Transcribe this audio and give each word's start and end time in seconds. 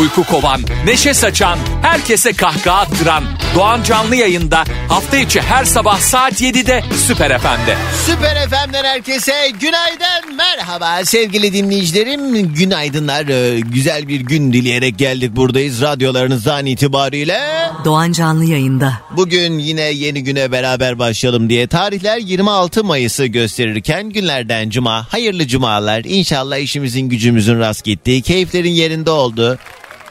Uyku 0.00 0.24
kovan, 0.24 0.60
neşe 0.84 1.14
saçan, 1.14 1.58
herkese 1.82 2.32
kahkaha 2.32 2.78
attıran 2.80 3.24
Doğan 3.54 3.82
Canlı 3.82 4.16
yayında 4.16 4.64
hafta 4.88 5.16
içi 5.16 5.40
her 5.40 5.64
sabah 5.64 5.98
saat 5.98 6.40
7'de 6.42 6.82
Süper 7.06 7.38
FM'de. 7.38 7.76
Süper 8.06 8.48
FM'den 8.48 8.84
herkese 8.84 9.32
günaydın, 9.60 10.36
merhaba 10.36 11.04
sevgili 11.04 11.52
dinleyicilerim. 11.52 12.52
Günaydınlar, 12.54 13.28
Ee, 13.28 13.60
güzel 13.60 14.08
bir 14.08 14.20
gün 14.20 14.52
dileyerek 14.52 14.98
geldik 14.98 15.36
buradayız 15.36 15.82
radyolarınızdan 15.82 16.66
itibariyle. 16.66 17.40
Doğan 17.84 18.12
Canlı 18.12 18.44
yayında. 18.44 18.92
Bugün 19.16 19.58
yine 19.58 19.82
yeni 19.82 20.24
güne 20.24 20.52
beraber 20.52 20.98
başlayalım 20.98 21.48
diye 21.50 21.66
tarihler 21.66 22.18
26 22.18 22.84
Mayıs'ı 22.84 23.26
gösterirken 23.26 24.10
günlerden 24.10 24.70
cuma, 24.70 25.06
hayırlı 25.12 25.46
cumalar. 25.46 26.02
İnşallah 26.04 26.58
işimizin 26.58 27.08
gücümüzün 27.08 27.58
rast 27.58 27.84
gittiği, 27.84 28.22
keyiflerin 28.22 28.70
yerinde 28.72 29.10
oldu. 29.10 29.58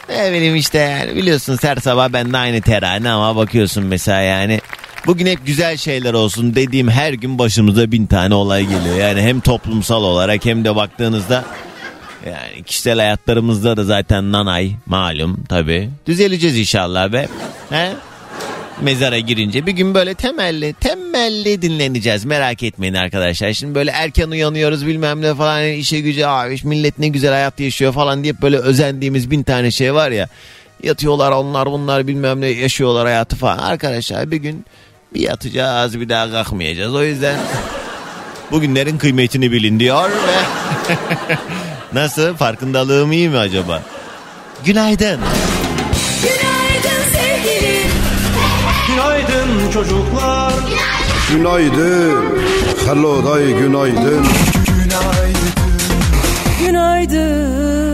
Ne 0.09 0.57
işte 0.57 0.77
yani 0.77 1.15
biliyorsun 1.15 1.57
her 1.61 1.75
sabah 1.75 2.09
ben 2.13 2.33
de 2.33 2.37
aynı 2.37 2.61
terane 2.61 3.09
ama 3.09 3.35
bakıyorsun 3.35 3.83
mesela 3.83 4.21
yani 4.21 4.61
bugün 5.07 5.25
hep 5.25 5.45
güzel 5.45 5.77
şeyler 5.77 6.13
olsun 6.13 6.55
dediğim 6.55 6.89
her 6.89 7.13
gün 7.13 7.39
başımıza 7.39 7.91
bin 7.91 8.05
tane 8.05 8.35
olay 8.35 8.63
geliyor. 8.63 8.95
Yani 8.95 9.21
hem 9.21 9.39
toplumsal 9.39 10.03
olarak 10.03 10.45
hem 10.45 10.65
de 10.65 10.75
baktığınızda 10.75 11.43
yani 12.25 12.63
kişisel 12.63 12.97
hayatlarımızda 12.99 13.77
da 13.77 13.83
zaten 13.83 14.31
nanay 14.31 14.71
malum 14.85 15.43
tabi. 15.49 15.89
Düzeleceğiz 16.05 16.57
inşallah 16.57 17.11
be. 17.11 17.27
He? 17.69 17.93
Mezara 18.81 19.19
girince 19.19 19.65
bir 19.65 19.71
gün 19.71 19.93
böyle 19.93 20.13
temelli 20.13 20.73
temelli 20.73 21.61
dinleneceğiz 21.61 22.25
merak 22.25 22.63
etmeyin 22.63 22.93
arkadaşlar. 22.93 23.53
Şimdi 23.53 23.75
böyle 23.75 23.91
erken 23.91 24.27
uyanıyoruz 24.27 24.87
bilmem 24.87 25.21
ne 25.21 25.35
falan 25.35 25.65
işe 25.65 25.99
gücü 25.99 26.25
abi 26.25 26.57
millet 26.63 26.99
ne 26.99 27.07
güzel 27.07 27.31
hayat 27.31 27.59
yaşıyor 27.59 27.93
falan 27.93 28.23
diye 28.23 28.41
böyle 28.41 28.57
özendiğimiz 28.57 29.31
bin 29.31 29.43
tane 29.43 29.71
şey 29.71 29.93
var 29.93 30.11
ya. 30.11 30.27
Yatıyorlar 30.83 31.31
onlar 31.31 31.71
bunlar 31.71 32.07
bilmem 32.07 32.41
ne 32.41 32.47
yaşıyorlar 32.47 33.05
hayatı 33.05 33.35
falan. 33.35 33.57
Arkadaşlar 33.57 34.31
bir 34.31 34.37
gün 34.37 34.65
bir 35.13 35.21
yatacağız 35.21 35.99
bir 35.99 36.09
daha 36.09 36.31
kalkmayacağız. 36.31 36.95
O 36.95 37.03
yüzden 37.03 37.39
bugünlerin 38.51 38.97
kıymetini 38.97 39.51
bilin 39.51 39.79
diyor 39.79 40.09
ve 40.09 40.37
nasıl 41.93 42.35
farkındalığım 42.35 43.11
iyi 43.11 43.29
mi 43.29 43.37
acaba? 43.37 43.81
Günaydın. 44.65 45.19
Günaydın 45.19 45.56
Günaydın 49.67 49.71
çocuklar. 49.71 50.53
Günaydın. 51.31 52.15
Hello 52.85 53.25
day 53.25 53.53
günaydın. 53.59 54.25
Günaydın. 56.65 57.86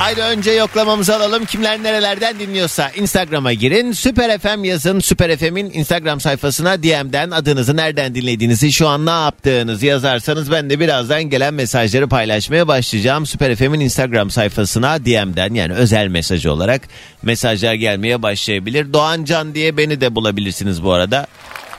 Haydi 0.00 0.20
önce 0.20 0.50
yoklamamızı 0.50 1.16
alalım. 1.16 1.44
Kimler 1.44 1.82
nerelerden 1.82 2.38
dinliyorsa 2.38 2.90
Instagram'a 2.90 3.52
girin. 3.52 3.92
Süper 3.92 4.38
FM 4.38 4.64
yazın. 4.64 5.00
Süper 5.00 5.36
FM'in 5.36 5.70
Instagram 5.70 6.20
sayfasına 6.20 6.82
DM'den 6.82 7.30
adınızı 7.30 7.76
nereden 7.76 8.14
dinlediğinizi 8.14 8.72
şu 8.72 8.88
an 8.88 9.06
ne 9.06 9.10
yaptığınızı 9.10 9.86
yazarsanız 9.86 10.50
ben 10.50 10.70
de 10.70 10.80
birazdan 10.80 11.22
gelen 11.22 11.54
mesajları 11.54 12.08
paylaşmaya 12.08 12.68
başlayacağım. 12.68 13.26
Süper 13.26 13.56
FM'in 13.56 13.80
Instagram 13.80 14.30
sayfasına 14.30 15.04
DM'den 15.04 15.54
yani 15.54 15.74
özel 15.74 16.08
mesajı 16.08 16.52
olarak 16.52 16.82
mesajlar 17.22 17.74
gelmeye 17.74 18.22
başlayabilir. 18.22 18.92
Doğan 18.92 19.24
Can 19.24 19.54
diye 19.54 19.76
beni 19.76 20.00
de 20.00 20.14
bulabilirsiniz 20.14 20.84
bu 20.84 20.92
arada. 20.92 21.26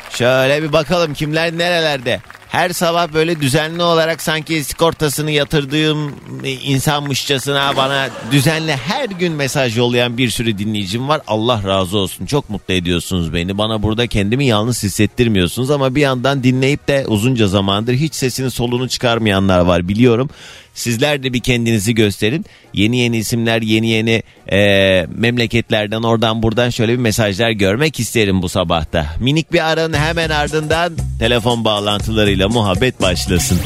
Şöyle 0.10 0.64
bir 0.64 0.74
bakalım 0.74 1.14
kimler 1.14 1.58
nerelerde. 1.58 2.20
Her 2.52 2.70
sabah 2.70 3.14
böyle 3.14 3.42
düzenli 3.42 3.84
olarak 3.84 4.22
sanki 4.22 4.64
sigortasını 4.64 5.32
yatırdığım 5.32 6.16
insanmışçasına 6.44 7.78
bana 7.78 8.10
düzenli 8.32 8.76
her 8.76 9.10
gün 9.10 9.34
mesaj 9.34 9.78
yollayan 9.78 10.18
bir 10.18 10.30
sürü 10.30 10.58
dinleyicim 10.58 11.08
var. 11.08 11.22
Allah 11.28 11.64
razı 11.68 11.98
olsun. 11.98 12.26
Çok 12.26 12.50
mutlu 12.50 12.74
ediyorsunuz 12.74 13.34
beni. 13.34 13.58
Bana 13.58 13.84
burada 13.84 14.08
kendimi 14.08 14.46
yalnız 14.46 14.84
hissettirmiyorsunuz 14.84 15.72
ama 15.72 15.96
bir 15.96 16.02
yandan 16.02 16.44
dinleyip 16.44 16.88
de 16.88 17.06
uzunca 17.08 17.48
zamandır 17.48 17.94
hiç 17.94 18.16
sesini 18.16 18.52
solunu 18.52 18.90
çıkarmayanlar 18.90 19.60
var 19.60 19.88
biliyorum. 19.88 20.30
Sizler 20.74 21.24
de 21.24 21.34
bir 21.34 21.40
kendinizi 21.40 21.96
gösterin. 21.96 22.46
Yeni 22.74 22.98
yeni 22.98 23.18
isimler, 23.18 23.62
yeni 23.62 23.88
yeni 23.88 24.24
e, 24.52 25.08
memleketlerden 25.16 26.04
oradan 26.04 26.44
buradan 26.44 26.70
şöyle 26.70 26.92
bir 26.94 26.98
mesajlar 26.98 27.52
görmek 27.52 28.00
isterim 28.00 28.42
bu 28.42 28.50
sabahta. 28.50 29.06
Minik 29.20 29.54
bir 29.54 29.72
aranın 29.72 29.98
hemen 29.98 30.30
ardından 30.30 30.94
telefon 31.20 31.66
bağlantılarıyla 31.66 32.50
muhabbet 32.50 33.02
başlasın. 33.02 33.60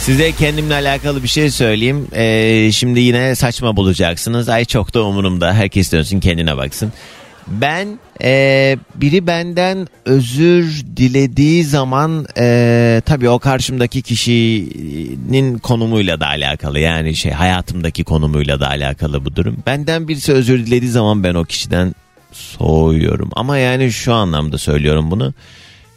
Size 0.00 0.32
kendimle 0.32 0.74
alakalı 0.74 1.22
bir 1.22 1.28
şey 1.28 1.50
söyleyeyim. 1.50 2.06
Ee, 2.14 2.70
şimdi 2.72 3.00
yine 3.00 3.34
saçma 3.34 3.76
bulacaksınız. 3.76 4.48
Ay 4.48 4.64
çok 4.64 4.94
da 4.94 5.04
umurumda. 5.04 5.54
Herkes 5.54 5.92
dönsün 5.92 6.20
kendine 6.20 6.56
baksın. 6.56 6.92
Ben 7.50 7.98
e, 8.22 8.76
biri 8.94 9.26
benden 9.26 9.86
özür 10.04 10.82
dilediği 10.96 11.64
zaman 11.64 12.26
e, 12.38 13.02
tabii 13.06 13.28
o 13.28 13.38
karşımdaki 13.38 14.02
kişinin 14.02 15.58
konumuyla 15.58 16.20
da 16.20 16.26
alakalı 16.26 16.78
yani 16.78 17.16
şey 17.16 17.32
hayatımdaki 17.32 18.04
konumuyla 18.04 18.60
da 18.60 18.68
alakalı 18.68 19.24
bu 19.24 19.36
durum. 19.36 19.56
Benden 19.66 20.08
birisi 20.08 20.32
özür 20.32 20.66
dilediği 20.66 20.90
zaman 20.90 21.24
ben 21.24 21.34
o 21.34 21.44
kişiden 21.44 21.94
soğuyorum 22.32 23.30
ama 23.36 23.58
yani 23.58 23.92
şu 23.92 24.14
anlamda 24.14 24.58
söylüyorum 24.58 25.10
bunu. 25.10 25.34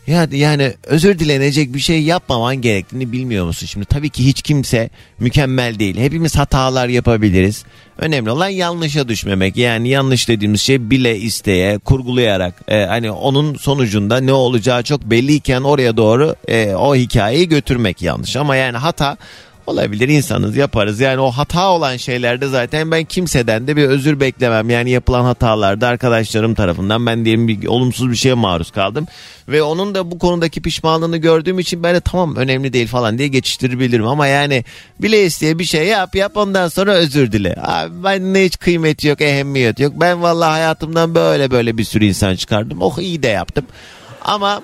Ya 0.07 0.27
yani 0.31 0.73
özür 0.83 1.19
dilenecek 1.19 1.73
bir 1.73 1.79
şey 1.79 2.03
yapmaman 2.03 2.55
gerektiğini 2.55 3.11
bilmiyor 3.11 3.45
musun? 3.45 3.67
Şimdi 3.67 3.85
tabii 3.85 4.09
ki 4.09 4.25
hiç 4.25 4.41
kimse 4.41 4.89
mükemmel 5.19 5.79
değil. 5.79 5.97
Hepimiz 5.97 6.35
hatalar 6.35 6.87
yapabiliriz. 6.87 7.65
Önemli 7.97 8.31
olan 8.31 8.49
yanlışa 8.49 9.07
düşmemek. 9.07 9.57
Yani 9.57 9.89
yanlış 9.89 10.27
dediğimiz 10.29 10.61
şey 10.61 10.89
bile 10.89 11.17
isteye, 11.17 11.77
kurgulayarak 11.77 12.61
e, 12.67 12.85
hani 12.85 13.11
onun 13.11 13.55
sonucunda 13.55 14.17
ne 14.17 14.33
olacağı 14.33 14.83
çok 14.83 15.01
belliyken 15.01 15.61
oraya 15.61 15.97
doğru 15.97 16.35
e, 16.47 16.75
o 16.75 16.95
hikayeyi 16.95 17.49
götürmek 17.49 18.01
yanlış. 18.01 18.35
Ama 18.35 18.55
yani 18.55 18.77
hata 18.77 19.17
Olabilir 19.67 20.09
insanız 20.09 20.57
yaparız. 20.57 20.99
Yani 20.99 21.19
o 21.21 21.31
hata 21.31 21.69
olan 21.69 21.97
şeylerde 21.97 22.47
zaten 22.47 22.91
ben 22.91 23.03
kimseden 23.03 23.67
de 23.67 23.75
bir 23.75 23.83
özür 23.83 24.19
beklemem. 24.19 24.69
Yani 24.69 24.89
yapılan 24.89 25.23
hatalarda 25.23 25.87
arkadaşlarım 25.87 26.53
tarafından 26.55 27.05
ben 27.05 27.25
diyelim 27.25 27.47
bir 27.47 27.67
olumsuz 27.67 28.11
bir 28.11 28.15
şeye 28.15 28.33
maruz 28.33 28.71
kaldım. 28.71 29.07
Ve 29.47 29.63
onun 29.63 29.95
da 29.95 30.11
bu 30.11 30.19
konudaki 30.19 30.61
pişmanlığını 30.61 31.17
gördüğüm 31.17 31.59
için 31.59 31.83
ben 31.83 31.95
de 31.95 31.99
tamam 31.99 32.35
önemli 32.35 32.73
değil 32.73 32.87
falan 32.87 33.17
diye 33.17 33.27
geçiştirebilirim. 33.27 34.07
Ama 34.07 34.27
yani 34.27 34.63
bile 34.99 35.25
isteye 35.25 35.59
bir 35.59 35.65
şey 35.65 35.87
yap 35.87 36.15
yap 36.15 36.37
ondan 36.37 36.67
sonra 36.67 36.93
özür 36.93 37.31
dile. 37.31 37.55
Abi 37.61 38.03
ben 38.03 38.33
ne 38.33 38.45
hiç 38.45 38.59
kıymeti 38.59 39.07
yok 39.07 39.21
ehemmiyet 39.21 39.79
yok. 39.79 39.93
Ben 39.95 40.21
vallahi 40.21 40.51
hayatımdan 40.51 41.15
böyle 41.15 41.51
böyle 41.51 41.77
bir 41.77 41.83
sürü 41.83 42.05
insan 42.05 42.35
çıkardım. 42.35 42.81
Oh 42.81 42.99
iyi 42.99 43.23
de 43.23 43.27
yaptım. 43.27 43.65
Ama 44.21 44.61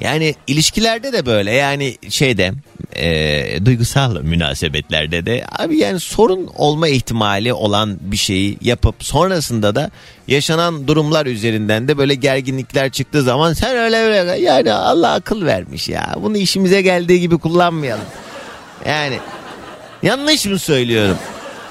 yani 0.00 0.34
ilişkilerde 0.46 1.12
de 1.12 1.26
böyle. 1.26 1.52
Yani 1.52 1.96
şeyde 2.08 2.52
e, 2.96 3.64
duygusal 3.64 4.22
münasebetlerde 4.22 5.26
de 5.26 5.44
abi 5.58 5.78
yani 5.78 6.00
sorun 6.00 6.50
olma 6.56 6.88
ihtimali 6.88 7.52
olan 7.52 7.98
bir 8.00 8.16
şeyi 8.16 8.58
yapıp 8.60 8.94
sonrasında 9.04 9.74
da 9.74 9.90
yaşanan 10.28 10.88
durumlar 10.88 11.26
üzerinden 11.26 11.88
de 11.88 11.98
böyle 11.98 12.14
gerginlikler 12.14 12.90
çıktığı 12.90 13.22
zaman 13.22 13.52
sen 13.52 13.76
öyle 13.76 13.96
öyle 13.96 14.40
yani 14.40 14.72
Allah 14.72 15.12
akıl 15.12 15.44
vermiş 15.44 15.88
ya 15.88 16.14
bunu 16.22 16.36
işimize 16.36 16.82
geldiği 16.82 17.20
gibi 17.20 17.38
kullanmayalım. 17.38 18.06
Yani 18.86 19.18
yanlış 20.02 20.46
mı 20.46 20.58
söylüyorum? 20.58 21.18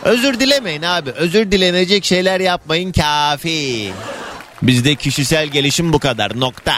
Özür 0.04 0.40
dilemeyin 0.40 0.82
abi. 0.82 1.10
Özür 1.12 1.52
dilenecek 1.52 2.06
şeyler 2.06 2.40
yapmayın 2.40 2.92
kafi. 2.92 3.92
Bizde 4.62 4.96
kişisel 4.96 5.48
gelişim 5.48 5.94
bu 5.94 6.00
kadar 6.00 6.40
nokta. 6.40 6.74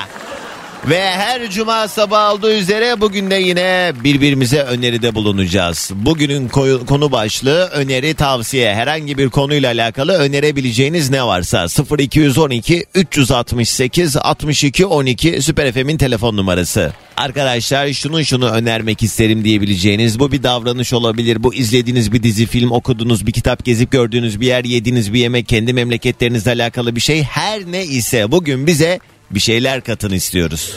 Ve 0.89 1.01
her 1.01 1.50
cuma 1.50 1.88
sabah 1.88 2.33
olduğu 2.33 2.51
üzere 2.51 3.01
bugün 3.01 3.31
de 3.31 3.35
yine 3.35 3.91
birbirimize 4.03 4.59
öneride 4.59 5.15
bulunacağız. 5.15 5.91
Bugünün 5.95 6.47
konu 6.88 7.12
başlığı 7.12 7.65
öneri 7.65 8.13
tavsiye. 8.13 8.75
Herhangi 8.75 9.18
bir 9.18 9.30
konuyla 9.30 9.71
alakalı 9.71 10.13
önerebileceğiniz 10.13 11.09
ne 11.09 11.24
varsa 11.24 11.68
0212 12.00 12.85
368 12.95 14.18
62 14.18 14.85
12 14.85 15.41
Süper 15.41 15.71
FM'in 15.71 15.97
telefon 15.97 16.38
numarası. 16.38 16.94
Arkadaşlar 17.18 17.94
şunu 17.94 18.25
şunu 18.25 18.50
önermek 18.50 19.03
isterim 19.03 19.44
diyebileceğiniz 19.44 20.19
bu 20.19 20.31
bir 20.31 20.44
davranış 20.44 20.94
olabilir. 20.94 21.44
Bu 21.44 21.53
izlediğiniz 21.53 22.12
bir 22.12 22.24
dizi 22.24 22.45
film, 22.45 22.71
okuduğunuz 22.71 23.27
bir 23.27 23.31
kitap, 23.31 23.65
gezip 23.65 23.91
gördüğünüz 23.91 24.41
bir 24.41 24.47
yer, 24.47 24.63
yediğiniz 24.63 25.13
bir 25.13 25.19
yemek, 25.19 25.47
kendi 25.47 25.74
memleketlerinizle 25.74 26.51
alakalı 26.51 26.95
bir 26.95 27.01
şey 27.01 27.24
her 27.24 27.71
ne 27.71 27.85
ise 27.85 28.31
bugün 28.31 28.68
bize 28.68 29.00
bir 29.35 29.39
şeyler 29.39 29.81
katın 29.81 30.12
istiyoruz. 30.12 30.74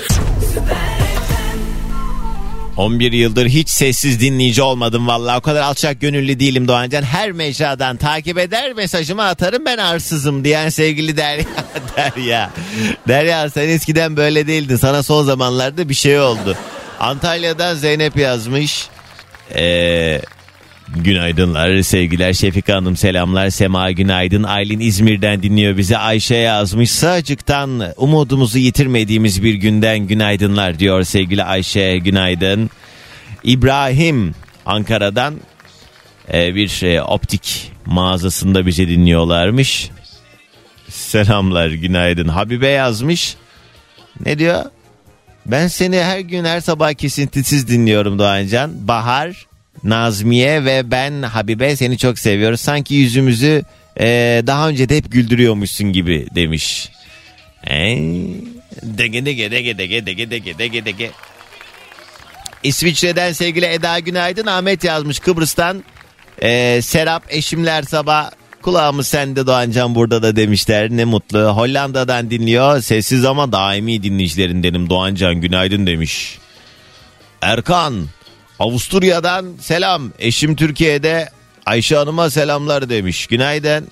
11 2.77 3.13
yıldır 3.13 3.47
hiç 3.49 3.69
sessiz 3.69 4.21
dinleyici 4.21 4.63
olmadım 4.63 5.07
vallahi. 5.07 5.39
O 5.39 5.41
kadar 5.41 5.63
alçak 5.63 6.01
gönüllü 6.01 6.41
değilim 6.41 6.69
Doğancan. 6.69 7.03
Her 7.03 7.33
mecradan 7.33 7.97
takip 7.97 8.39
eder 8.39 8.73
mesajımı 8.73 9.23
atarım 9.23 9.65
ben 9.65 9.79
arsızım 9.79 10.45
diyen 10.45 10.69
sevgili 10.69 11.17
Derya. 11.17 11.45
Derya. 11.97 12.51
Derya 13.09 13.51
sen 13.51 13.69
eskiden 13.69 14.17
böyle 14.17 14.47
değildin. 14.47 14.77
Sana 14.77 15.03
son 15.03 15.25
zamanlarda 15.25 15.89
bir 15.89 15.95
şey 15.95 16.21
oldu. 16.21 16.57
Antalya'dan 17.01 17.75
Zeynep 17.75 18.17
yazmış. 18.17 18.89
Eee... 19.55 20.23
Günaydınlar 20.95 21.83
sevgiler 21.83 22.33
Şefika 22.33 22.75
Hanım 22.75 22.97
selamlar 22.97 23.51
Sema 23.51 23.91
günaydın. 23.91 24.43
Aylin 24.43 24.81
İzmir'den 24.81 25.43
dinliyor 25.43 25.77
bizi. 25.77 25.97
Ayşe 25.97 26.35
yazmış 26.35 26.91
sağcıktan 26.91 27.83
umudumuzu 27.97 28.59
yitirmediğimiz 28.59 29.43
bir 29.43 29.55
günden 29.55 29.99
günaydınlar 29.99 30.79
diyor 30.79 31.03
sevgili 31.03 31.45
Ayşe 31.45 31.99
günaydın. 31.99 32.71
İbrahim 33.45 34.35
Ankara'dan 34.67 35.35
e, 36.33 36.55
bir 36.55 36.83
e, 36.83 37.03
optik 37.03 37.73
mağazasında 37.87 38.67
bizi 38.67 38.89
dinliyorlarmış. 38.89 39.91
Selamlar 40.89 41.69
günaydın. 41.69 42.29
Habibe 42.29 42.69
yazmış 42.69 43.37
ne 44.25 44.39
diyor? 44.39 44.65
Ben 45.47 45.69
seni 45.69 45.99
her 46.03 46.19
gün 46.19 46.45
her 46.45 46.61
sabah 46.61 46.95
kesintisiz 46.95 47.69
dinliyorum 47.69 48.19
Doğancan. 48.19 48.89
Bahar 48.89 49.47
Nazmiye 49.85 50.65
ve 50.65 50.91
ben 50.91 51.23
Habibe 51.23 51.77
seni 51.77 51.99
çok 51.99 52.19
seviyoruz. 52.19 52.61
Sanki 52.61 52.95
yüzümüzü 52.95 53.63
e, 54.01 54.43
daha 54.47 54.69
önce 54.69 54.89
de 54.89 54.97
hep 54.97 55.13
güldürüyormuşsun 55.13 55.93
gibi 55.93 56.27
demiş. 56.35 56.89
E, 57.71 57.75
dege 58.83 59.25
dege 59.27 59.51
dege 59.51 59.79
dege 59.79 60.07
dege 60.07 60.31
dege 60.31 60.59
dege 60.59 60.85
dege. 60.85 61.11
İsviçre'den 62.63 63.33
sevgili 63.33 63.67
Eda 63.67 63.99
Günaydın 63.99 64.47
Ahmet 64.47 64.85
yazmış 64.85 65.19
Kıbrıs'tan. 65.19 65.85
E, 66.43 66.83
Serap 66.83 67.23
eşimler 67.29 67.83
sabah 67.83 68.31
kulağımız 68.63 69.09
sende 69.09 69.47
Doğancan 69.47 69.95
burada 69.95 70.23
da 70.23 70.37
demişler 70.37 70.91
ne 70.91 71.05
mutlu. 71.05 71.39
Hollanda'dan 71.39 72.31
dinliyor 72.31 72.81
sessiz 72.81 73.25
ama 73.25 73.53
daimi 73.53 74.03
dinleyicilerindenim 74.03 74.91
Doğancan 74.91 75.35
günaydın 75.35 75.87
demiş. 75.87 76.39
Erkan 77.43 78.07
Avusturya'dan 78.59 79.47
selam. 79.61 80.13
Eşim 80.19 80.57
Türkiye'de 80.57 81.29
Ayşe 81.67 81.97
Hanım'a 81.97 82.31
selamlar 82.31 82.89
demiş. 82.89 83.27
Günaydın. 83.27 83.89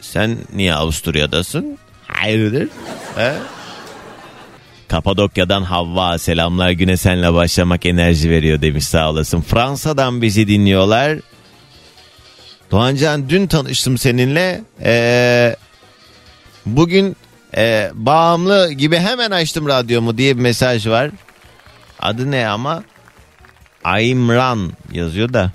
Sen 0.00 0.38
niye 0.54 0.74
Avusturya'dasın? 0.74 1.78
Hayırdır? 2.06 2.68
He? 3.16 3.32
Kapadokya'dan 4.88 5.62
Havva 5.62 6.18
selamlar 6.18 6.70
güne 6.70 6.96
senle 6.96 7.34
başlamak 7.34 7.86
enerji 7.86 8.30
veriyor 8.30 8.62
demiş 8.62 8.84
sağ 8.84 9.10
olasın. 9.10 9.40
Fransa'dan 9.40 10.22
bizi 10.22 10.48
dinliyorlar. 10.48 11.18
Doğancan 12.70 13.28
dün 13.28 13.46
tanıştım 13.46 13.98
seninle. 13.98 14.62
Ee, 14.82 15.56
bugün 16.66 17.16
e, 17.56 17.90
bağımlı 17.94 18.72
gibi 18.72 18.96
hemen 18.96 19.30
açtım 19.30 19.68
radyomu 19.68 20.18
diye 20.18 20.36
bir 20.36 20.42
mesaj 20.42 20.86
var. 20.86 21.10
Adı 22.00 22.30
ne 22.30 22.48
ama? 22.48 22.82
Aymran 23.84 24.72
yazıyor 24.92 25.32
da. 25.32 25.52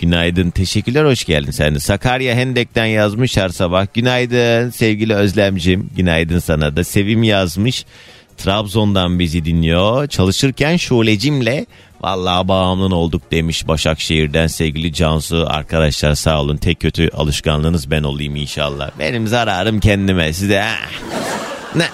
Günaydın 0.00 0.50
teşekkürler 0.50 1.04
hoş 1.04 1.24
geldin 1.24 1.50
sen. 1.50 1.74
Sakarya 1.74 2.34
Hendek'ten 2.34 2.84
yazmış 2.84 3.36
her 3.36 3.48
sabah. 3.48 3.86
Günaydın 3.94 4.70
sevgili 4.70 5.14
Özlemcim. 5.14 5.90
Günaydın 5.96 6.38
sana 6.38 6.76
da. 6.76 6.84
Sevim 6.84 7.22
yazmış. 7.22 7.84
Trabzon'dan 8.36 9.18
bizi 9.18 9.44
dinliyor. 9.44 10.06
Çalışırken 10.06 10.76
şulecimle 10.76 11.66
vallahi 12.00 12.48
bağımlı 12.48 12.94
olduk 12.96 13.22
demiş 13.30 13.68
Başakşehir'den 13.68 14.46
sevgili 14.46 14.92
Cansu. 14.92 15.46
Arkadaşlar 15.48 16.14
sağ 16.14 16.40
olun. 16.40 16.56
Tek 16.56 16.80
kötü 16.80 17.08
alışkanlığınız 17.08 17.90
ben 17.90 18.02
olayım 18.02 18.36
inşallah. 18.36 18.90
Benim 18.98 19.26
zararım 19.26 19.80
kendime 19.80 20.32
size. 20.32 20.60
ha. 20.60 20.74
Ne? 21.76 21.86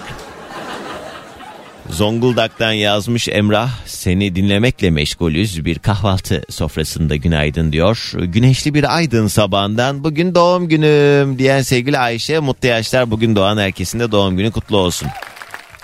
Zonguldak'tan 1.89 2.71
yazmış 2.71 3.27
Emrah 3.27 3.69
seni 3.85 4.35
dinlemekle 4.35 4.89
meşgulüz 4.89 5.65
bir 5.65 5.79
kahvaltı 5.79 6.41
sofrasında 6.49 7.15
günaydın 7.15 7.71
diyor. 7.71 8.11
Güneşli 8.19 8.73
bir 8.73 8.95
aydın 8.95 9.27
sabahından 9.27 10.03
bugün 10.03 10.35
doğum 10.35 10.67
günüm 10.67 11.39
diyen 11.39 11.61
sevgili 11.61 11.97
Ayşe 11.97 12.39
mutlu 12.39 12.67
yaşlar 12.67 13.11
bugün 13.11 13.35
doğan 13.35 13.57
herkesin 13.57 13.99
de 13.99 14.11
doğum 14.11 14.37
günü 14.37 14.51
kutlu 14.51 14.77
olsun. 14.77 15.07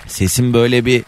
Sesim 0.06 0.54
böyle 0.54 0.84
bir 0.84 1.02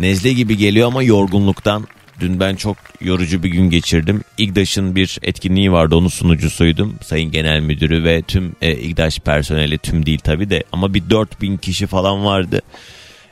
nezle 0.00 0.32
gibi 0.32 0.56
geliyor 0.56 0.86
ama 0.86 1.02
yorgunluktan 1.02 1.86
dün 2.20 2.40
ben 2.40 2.56
çok 2.56 2.76
yorucu 3.00 3.42
bir 3.42 3.48
gün 3.48 3.70
geçirdim. 3.70 4.22
İGDAŞ'ın 4.38 4.94
bir 4.94 5.18
etkinliği 5.22 5.72
vardı 5.72 5.96
onun 5.96 6.08
sunucusuydum. 6.08 6.94
Sayın 7.04 7.30
Genel 7.30 7.60
Müdürü 7.60 8.04
ve 8.04 8.22
tüm 8.22 8.56
e, 8.62 8.76
İGDAŞ 8.76 9.18
personeli 9.18 9.78
tüm 9.78 10.06
değil 10.06 10.18
tabi 10.18 10.50
de 10.50 10.64
ama 10.72 10.94
bir 10.94 11.10
4000 11.10 11.56
kişi 11.56 11.86
falan 11.86 12.24
vardı 12.24 12.62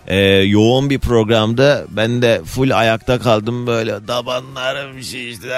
e, 0.07 0.19
yoğun 0.43 0.91
bir 0.91 0.99
programda 0.99 1.85
ben 1.91 2.23
de 2.23 2.41
full 2.45 2.71
ayakta 2.71 3.19
kaldım 3.19 3.67
böyle 3.67 4.07
tabanlarım 4.07 5.03
şişti 5.03 5.49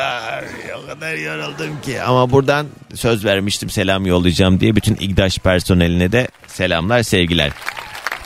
o 0.82 0.86
kadar 0.86 1.14
yoruldum 1.14 1.80
ki 1.82 2.02
ama 2.02 2.30
buradan 2.30 2.66
söz 2.94 3.24
vermiştim 3.24 3.70
selam 3.70 4.06
yollayacağım 4.06 4.60
diye 4.60 4.76
bütün 4.76 4.96
İGDAŞ 5.00 5.38
personeline 5.38 6.12
de 6.12 6.28
selamlar 6.46 7.02
sevgiler. 7.02 7.52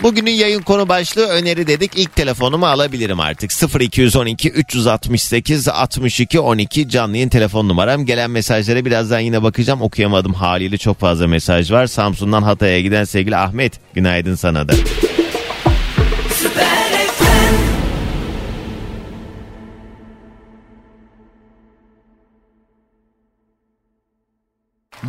Bugünün 0.03 0.31
yayın 0.31 0.63
konu 0.63 0.89
başlığı 0.89 1.27
öneri 1.27 1.67
dedik. 1.67 1.93
İlk 1.97 2.17
telefonumu 2.17 2.67
alabilirim 2.67 3.21
artık. 3.21 3.81
0212 3.81 4.51
368 4.51 5.69
62 5.69 6.41
12 6.41 6.89
canlı 6.89 7.17
yayın 7.17 7.29
telefon 7.29 7.69
numaram. 7.69 8.07
Gelen 8.07 8.31
mesajlara 8.31 8.85
birazdan 8.85 9.21
yine 9.21 9.43
bakacağım. 9.43 9.83
Okuyamadım 9.83 10.35
haliyle 10.35 10.79
çok 10.79 11.01
fazla 11.01 11.27
mesaj 11.27 11.73
var. 11.73 11.87
Samsun'dan 11.87 12.43
Hatay'a 12.43 12.81
giden 12.81 13.05
sevgili 13.05 13.37
Ahmet. 13.37 13.73
Günaydın 13.95 14.35
sana 14.35 14.69
da. 14.69 14.73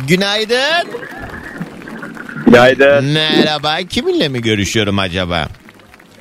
Günaydın. 0.08 0.88
Günaydın. 2.46 3.04
Merhaba. 3.04 3.76
Kiminle 3.90 4.28
mi 4.28 4.40
görüşüyorum 4.42 4.98
acaba? 4.98 5.48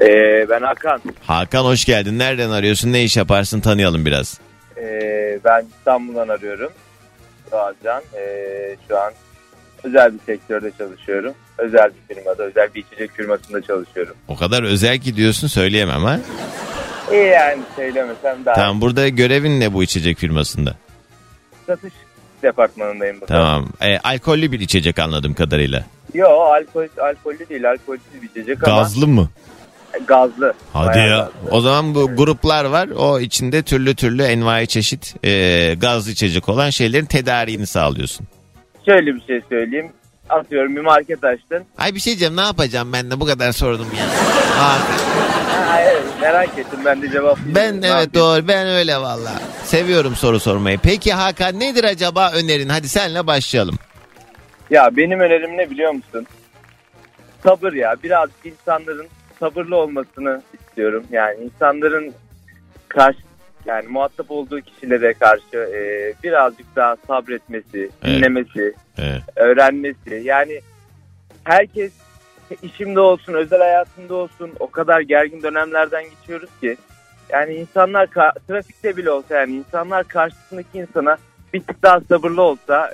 Ee, 0.02 0.46
ben 0.50 0.62
Hakan. 0.62 1.02
Hakan 1.28 1.64
hoş 1.66 1.86
geldin. 1.86 2.20
Nereden 2.20 2.50
arıyorsun? 2.50 2.94
Ne 2.94 3.04
iş 3.04 3.18
yaparsın? 3.18 3.60
Tanıyalım 3.60 4.06
biraz. 4.06 4.40
Ee, 4.78 5.40
ben 5.46 5.66
İstanbul'dan 5.80 6.28
arıyorum. 6.28 6.72
Doğancan. 7.52 8.02
Ee, 8.18 8.76
şu 8.88 8.98
an 9.00 9.14
özel 9.84 10.14
bir 10.14 10.20
sektörde 10.26 10.72
çalışıyorum. 10.78 11.34
Özel 11.58 11.92
bir 12.10 12.16
firmada, 12.16 12.44
özel 12.44 12.70
bir 12.76 12.84
içecek 12.88 13.12
firmasında 13.12 13.62
çalışıyorum. 13.62 14.16
O 14.28 14.36
kadar 14.36 14.64
özel 14.64 15.00
ki 15.00 15.16
diyorsun 15.16 15.48
söyleyemem 15.48 16.04
ha. 16.04 16.20
İyi 17.12 17.24
yani 17.26 17.62
söylemesem 17.76 18.46
daha 18.46 18.56
Tamam 18.56 18.82
burada 18.82 19.10
görevin 19.10 19.60
ne 19.60 19.74
bu 19.74 19.84
içecek 19.84 20.18
firmasında? 20.18 20.76
satış 21.68 21.94
departmanındayım. 22.44 23.22
bu 23.22 23.26
Tamam. 23.26 23.68
E, 23.82 23.98
alkollü 23.98 24.52
bir 24.52 24.60
içecek 24.60 25.00
anladığım 25.00 25.34
kadarıyla. 25.34 25.84
Yo 26.14 26.28
alkol, 26.28 26.88
alkollü 27.02 27.50
değil, 27.50 27.70
alkolsüz 27.70 28.22
bir 28.22 28.30
içecek 28.30 28.68
ama 28.68 28.78
Gazlı 28.78 29.08
mı? 29.08 29.30
gazlı. 30.08 30.54
Hadi 30.74 30.98
ya. 31.00 31.08
gazlı. 31.08 31.32
O 31.52 31.62
zaman 31.62 31.96
bu 31.96 32.16
gruplar 32.16 32.66
var. 32.66 32.90
O 32.98 33.20
içinde 33.20 33.64
türlü 33.64 33.96
türlü 33.96 34.24
envai 34.24 34.68
çeşit 34.68 35.16
e, 35.26 35.74
gazlı 35.78 36.12
içecek 36.12 36.50
olan 36.50 36.70
şeylerin 36.70 37.06
tedariğini 37.06 37.68
sağlıyorsun. 37.68 38.28
Şöyle 38.86 39.16
bir 39.16 39.22
şey 39.22 39.42
söyleyeyim. 39.50 39.92
Atıyorum 40.30 40.76
bir 40.76 40.82
market 40.82 41.24
açtın. 41.24 41.64
Ay 41.78 41.96
bir 41.96 42.00
şey 42.00 42.12
diyeceğim 42.12 42.36
ne 42.36 42.42
yapacağım 42.42 42.94
ben 42.94 43.12
de 43.12 43.20
bu 43.20 43.26
kadar 43.26 43.52
sordum 43.52 43.88
ya. 43.98 44.06
Ha, 44.58 44.78
evet, 45.82 46.04
merak 46.22 46.58
ettim 46.58 46.80
ben 46.86 47.02
de 47.02 47.10
cevap. 47.10 47.38
ben 47.46 47.82
evet 47.82 48.14
doğru 48.14 48.48
ben 48.48 48.68
öyle 48.68 48.98
valla. 48.98 49.32
Seviyorum 49.64 50.16
soru 50.16 50.40
sormayı. 50.40 50.80
Peki 50.84 51.14
Hakan 51.14 51.60
nedir 51.60 51.84
acaba 51.84 52.32
önerin? 52.32 52.70
Hadi 52.70 52.90
senle 52.90 53.28
başlayalım. 53.28 53.76
Ya 54.70 54.90
benim 54.98 55.20
önerim 55.20 55.58
ne 55.58 55.70
biliyor 55.70 55.92
musun? 55.92 56.28
Sabır 57.44 57.74
ya. 57.74 57.96
Biraz 58.04 58.30
insanların 58.46 59.08
sabırlı 59.40 59.76
olmasını 59.76 60.42
istiyorum. 60.60 61.04
Yani 61.12 61.44
insanların 61.44 62.14
karşı 62.88 63.18
yani 63.66 63.88
muhatap 63.88 64.32
olduğu 64.32 64.62
kişilere 64.62 65.14
karşı 65.14 65.58
e, 65.58 66.14
birazcık 66.24 66.76
daha 66.76 66.96
sabretmesi, 67.08 67.90
Evet. 68.04 68.18
dinlemesi, 68.18 68.74
Evet. 68.98 69.22
öğrenmesi. 69.36 70.22
Yani 70.24 70.62
herkes 71.44 71.92
işimde 72.64 73.00
olsun, 73.00 73.34
özel 73.34 73.60
hayatında 73.60 74.16
olsun 74.16 74.52
o 74.60 74.70
kadar 74.70 75.02
gergin 75.02 75.44
dönemlerden 75.44 76.04
geçiyoruz 76.04 76.50
ki. 76.62 76.78
Yani 77.30 77.54
insanlar 77.54 78.08
trafikte 78.48 78.98
bile 78.98 79.12
olsa 79.12 79.36
yani 79.36 79.56
insanlar 79.56 80.04
karşısındaki 80.04 80.78
insana 80.78 81.18
bir 81.54 81.60
tık 81.60 81.84
daha 81.84 82.02
sabırlı 82.02 82.42
olsa 82.42 82.94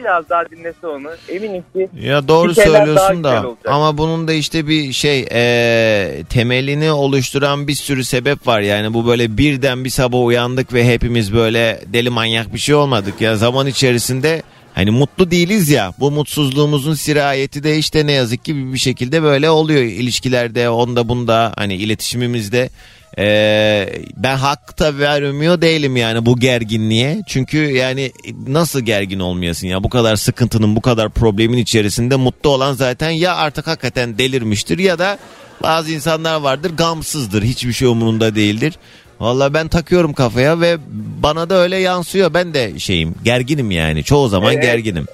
biraz 0.00 0.28
daha 0.28 0.50
dinlese 0.50 0.86
onu. 0.86 1.08
Eminim 1.28 1.64
ki 1.72 1.88
Ya 2.00 2.28
doğru 2.28 2.54
söylüyorsun 2.54 3.24
da. 3.24 3.44
ama 3.68 3.98
bunun 3.98 4.28
da 4.28 4.32
işte 4.32 4.68
bir 4.68 4.92
şey 4.92 5.26
e, 5.32 6.22
temelini 6.30 6.92
oluşturan 6.92 7.68
bir 7.68 7.74
sürü 7.74 8.04
sebep 8.04 8.46
var. 8.46 8.60
Yani 8.60 8.94
bu 8.94 9.06
böyle 9.06 9.38
birden 9.38 9.84
bir 9.84 9.90
sabah 9.90 10.24
uyandık 10.24 10.72
ve 10.72 10.84
hepimiz 10.88 11.34
böyle 11.34 11.80
deli 11.86 12.10
manyak 12.10 12.54
bir 12.54 12.58
şey 12.58 12.74
olmadık 12.74 13.20
ya. 13.20 13.36
Zaman 13.36 13.66
içerisinde 13.66 14.42
hani 14.74 14.90
mutlu 14.90 15.30
değiliz 15.30 15.68
ya. 15.70 15.92
Bu 16.00 16.10
mutsuzluğumuzun 16.10 16.94
sirayeti 16.94 17.62
de 17.64 17.78
işte 17.78 18.06
ne 18.06 18.12
yazık 18.12 18.44
ki 18.44 18.72
bir 18.72 18.78
şekilde 18.78 19.22
böyle 19.22 19.50
oluyor. 19.50 19.82
İlişkilerde 19.82 20.70
onda 20.70 21.08
bunda 21.08 21.52
hani 21.56 21.74
iletişimimizde 21.74 22.70
Ee, 23.18 23.88
ben 24.16 24.36
hak 24.36 24.78
da 24.78 24.98
vermiyor 24.98 25.60
değilim 25.60 25.96
yani 25.96 26.26
bu 26.26 26.38
gerginliğe. 26.40 27.22
Çünkü 27.26 27.58
yani 27.58 28.12
nasıl 28.46 28.80
gergin 28.80 29.20
olmayasın 29.20 29.66
ya 29.66 29.84
bu 29.84 29.88
kadar 29.88 30.16
sıkıntının 30.16 30.76
bu 30.76 30.80
kadar 30.80 31.10
problemin 31.10 31.56
içerisinde 31.58 32.16
mutlu 32.16 32.50
olan 32.50 32.72
zaten 32.72 33.10
ya 33.10 33.36
artık 33.36 33.66
hakikaten 33.66 34.18
delirmiştir 34.18 34.78
ya 34.78 34.98
da 34.98 35.18
bazı 35.62 35.92
insanlar 35.92 36.40
vardır 36.40 36.72
gamsızdır 36.76 37.42
hiçbir 37.42 37.72
şey 37.72 37.88
umurunda 37.88 38.34
değildir. 38.34 38.74
Valla 39.20 39.54
ben 39.54 39.68
takıyorum 39.68 40.12
kafaya 40.12 40.60
ve 40.60 40.76
bana 41.22 41.50
da 41.50 41.54
öyle 41.54 41.76
yansıyor. 41.76 42.34
Ben 42.34 42.54
de 42.54 42.78
şeyim 42.78 43.14
gerginim 43.24 43.70
yani 43.70 44.04
çoğu 44.04 44.28
zaman 44.28 44.52
Evet. 44.52 44.62
gerginim. 44.62 45.06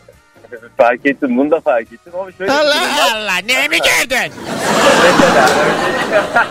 fark 0.77 1.07
ettim 1.07 1.37
bunu 1.39 1.51
da 1.51 1.61
fark 1.61 1.93
ettim 1.93 2.13
ama 2.21 2.33
şöyle. 2.39 2.53
Allah 2.53 3.37
ne 3.47 3.69
mi 3.69 3.77
gördün? 3.79 4.33
mesela 6.11 6.47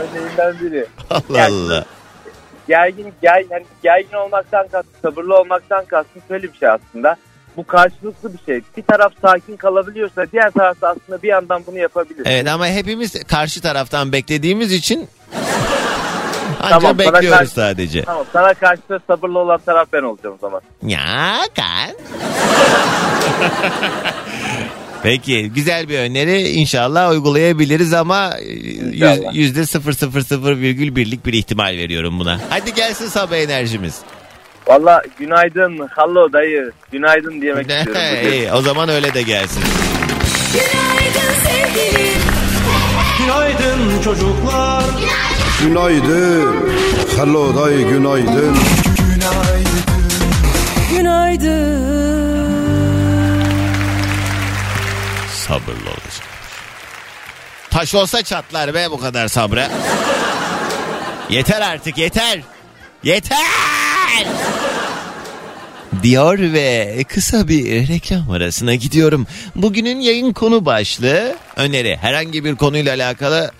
örneğinden 0.00 0.60
biri. 0.60 0.86
Allah 1.10 1.38
Yani- 1.38 1.54
Allah. 1.54 1.84
gergin, 2.68 3.12
ger, 3.22 3.44
yani 3.50 3.64
gergin 3.82 4.16
olmaktan 4.16 4.68
kastım, 4.68 4.92
sabırlı 5.02 5.38
olmaktan 5.38 5.84
kastım 5.84 6.22
şöyle 6.28 6.52
bir 6.52 6.58
şey 6.58 6.68
aslında. 6.68 7.16
Bu 7.56 7.66
karşılıklı 7.66 8.32
bir 8.32 8.38
şey. 8.46 8.60
Bir 8.76 8.82
taraf 8.82 9.12
sakin 9.22 9.56
kalabiliyorsa 9.56 10.26
diğer 10.32 10.50
taraf 10.50 10.80
da 10.80 10.88
aslında 10.88 11.22
bir 11.22 11.28
yandan 11.28 11.62
bunu 11.66 11.78
yapabilir. 11.78 12.22
Evet 12.26 12.48
ama 12.48 12.66
hepimiz 12.66 13.24
karşı 13.24 13.60
taraftan 13.60 14.12
beklediğimiz 14.12 14.72
için 14.72 14.98
anca 16.60 16.68
Tamam, 16.78 16.98
bekliyoruz 16.98 17.30
karşı- 17.38 17.50
sadece. 17.50 18.02
Tamam 18.04 18.24
sana 18.32 18.54
karşı 18.54 18.82
sabırlı 19.06 19.38
olan 19.38 19.60
taraf 19.66 19.88
ben 19.92 20.02
olacağım 20.02 20.34
o 20.34 20.38
zaman. 20.40 20.60
Ya 20.82 21.38
kan. 21.56 21.90
Peki 25.02 25.50
güzel 25.54 25.88
bir 25.88 25.98
öneri 25.98 26.48
inşallah 26.48 27.10
uygulayabiliriz 27.10 27.92
ama 27.94 28.30
e, 28.38 29.30
yüzde 29.32 29.66
sıfır 29.66 29.92
sıfır 29.92 30.20
sıfır 30.20 30.56
virgül 30.56 30.96
birlik 30.96 31.26
bir 31.26 31.32
ihtimal 31.32 31.76
veriyorum 31.76 32.18
buna. 32.18 32.40
Hadi 32.50 32.74
gelsin 32.74 33.06
sabah 33.08 33.36
enerjimiz. 33.36 33.94
Valla 34.66 35.02
günaydın, 35.18 35.88
hello 35.96 36.32
dayı, 36.32 36.70
günaydın 36.92 37.40
diyemek 37.40 37.70
istiyorum. 37.70 38.32
İyi, 38.32 38.52
o 38.52 38.62
zaman 38.62 38.88
öyle 38.88 39.14
de 39.14 39.22
gelsin. 39.22 39.62
Günaydın 40.52 41.34
sevgilim. 41.44 42.18
Günaydın 43.18 44.02
çocuklar 44.04 44.84
Günaydın. 45.62 46.56
Hello 47.16 47.56
dayı 47.64 47.88
günaydın. 47.88 48.56
Sabırlı 55.50 55.88
olacak. 55.90 56.28
Taş 57.70 57.94
olsa 57.94 58.22
çatlar 58.22 58.74
be 58.74 58.90
bu 58.90 58.98
kadar 59.00 59.28
sabre. 59.28 59.68
Yeter 61.30 61.60
artık 61.60 61.98
yeter. 61.98 62.40
Yeter. 63.04 63.38
Diyor 66.02 66.38
ve 66.38 67.04
kısa 67.08 67.48
bir 67.48 67.88
reklam 67.88 68.30
arasına 68.30 68.74
gidiyorum. 68.74 69.26
Bugünün 69.54 70.00
yayın 70.00 70.32
konu 70.32 70.64
başlığı 70.64 71.36
öneri. 71.56 71.96
Herhangi 71.96 72.44
bir 72.44 72.56
konuyla 72.56 72.94
alakalı. 72.94 73.50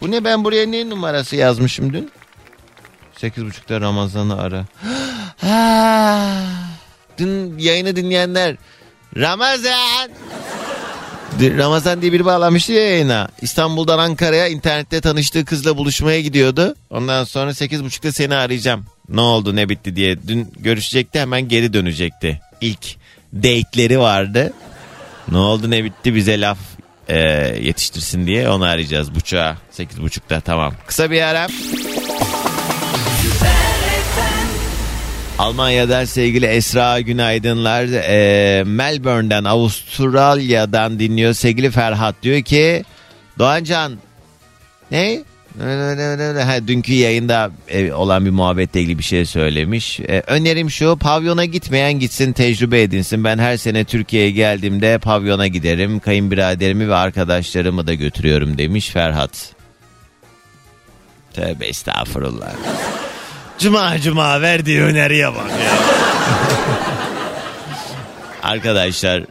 Bu 0.00 0.10
ne 0.10 0.24
ben 0.24 0.44
buraya 0.44 0.66
ne 0.66 0.90
numarası 0.90 1.36
yazmışım 1.36 1.92
dün? 1.92 2.10
8.30'da 3.20 3.80
Ramazan'ı 3.80 4.42
ara. 4.42 4.64
Ha, 5.40 6.42
dün 7.18 7.58
yayını 7.58 7.96
dinleyenler 7.96 8.56
Ramazan 9.16 10.10
Ramazan 11.40 12.02
diye 12.02 12.12
biri 12.12 12.24
bağlanmıştı 12.24 12.72
ya 12.72 12.82
yayına. 12.82 13.28
İstanbul'dan 13.42 13.98
Ankara'ya 13.98 14.48
internette 14.48 15.00
tanıştığı 15.00 15.44
kızla 15.44 15.76
buluşmaya 15.76 16.20
gidiyordu. 16.20 16.74
Ondan 16.90 17.24
sonra 17.24 17.50
8.30'da 17.50 18.12
seni 18.12 18.34
arayacağım. 18.34 18.84
Ne 19.08 19.20
oldu 19.20 19.56
ne 19.56 19.68
bitti 19.68 19.96
diye. 19.96 20.28
Dün 20.28 20.52
görüşecekti 20.58 21.20
hemen 21.20 21.48
geri 21.48 21.72
dönecekti. 21.72 22.40
İlk 22.60 22.96
date'leri 23.34 23.98
vardı. 23.98 24.52
Ne 25.28 25.38
oldu 25.38 25.70
ne 25.70 25.84
bitti 25.84 26.14
bize 26.14 26.40
laf 26.40 26.58
e, 27.08 27.18
yetiştirsin 27.62 28.26
diye 28.26 28.50
onu 28.50 28.64
arayacağız 28.64 29.14
buçuğa. 29.14 29.56
8.30'da 29.78 30.40
tamam. 30.40 30.74
Kısa 30.86 31.10
bir 31.10 31.22
ara. 31.22 31.46
Almanya'dan 35.40 36.04
sevgili 36.04 36.46
Esra 36.46 37.00
Günaydınlar. 37.00 37.84
Ee, 37.84 38.64
Melbourne'den 38.64 39.44
Avustralya'dan 39.44 40.98
dinliyor 40.98 41.32
sevgili 41.32 41.70
Ferhat 41.70 42.14
diyor 42.22 42.42
ki 42.42 42.84
Doğancan 43.38 43.92
ne? 44.90 45.22
Ha, 46.44 46.68
dünkü 46.68 46.92
yayında 46.92 47.50
e, 47.68 47.92
olan 47.92 48.24
bir 48.24 48.30
muhabbetle 48.30 48.80
ilgili 48.80 48.98
bir 48.98 49.04
şey 49.04 49.26
söylemiş. 49.26 50.00
E, 50.00 50.22
önerim 50.26 50.70
şu 50.70 50.96
pavyona 50.96 51.44
gitmeyen 51.44 51.92
gitsin 51.92 52.32
tecrübe 52.32 52.82
edinsin. 52.82 53.24
Ben 53.24 53.38
her 53.38 53.56
sene 53.56 53.84
Türkiye'ye 53.84 54.30
geldiğimde 54.30 54.98
pavyona 54.98 55.46
giderim. 55.46 56.00
Kayınbiraderimi 56.00 56.88
ve 56.88 56.94
arkadaşlarımı 56.94 57.86
da 57.86 57.94
götürüyorum 57.94 58.58
demiş 58.58 58.88
Ferhat. 58.88 59.52
Tövbe 61.34 61.66
estağfurullah. 61.66 62.52
Cuma 63.60 63.98
cuma 63.98 64.40
verdiği 64.42 64.82
öneriye 64.82 65.34
bak 65.34 65.50
ya. 65.50 65.72
Arkadaşlar 68.42 69.22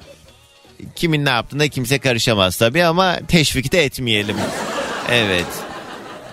kimin 0.95 1.25
ne 1.25 1.29
yaptığına 1.29 1.67
kimse 1.67 1.99
karışamaz 1.99 2.57
tabii 2.57 2.83
ama 2.83 3.19
teşvik 3.27 3.71
de 3.71 3.85
etmeyelim. 3.85 4.37
Evet. 5.11 5.45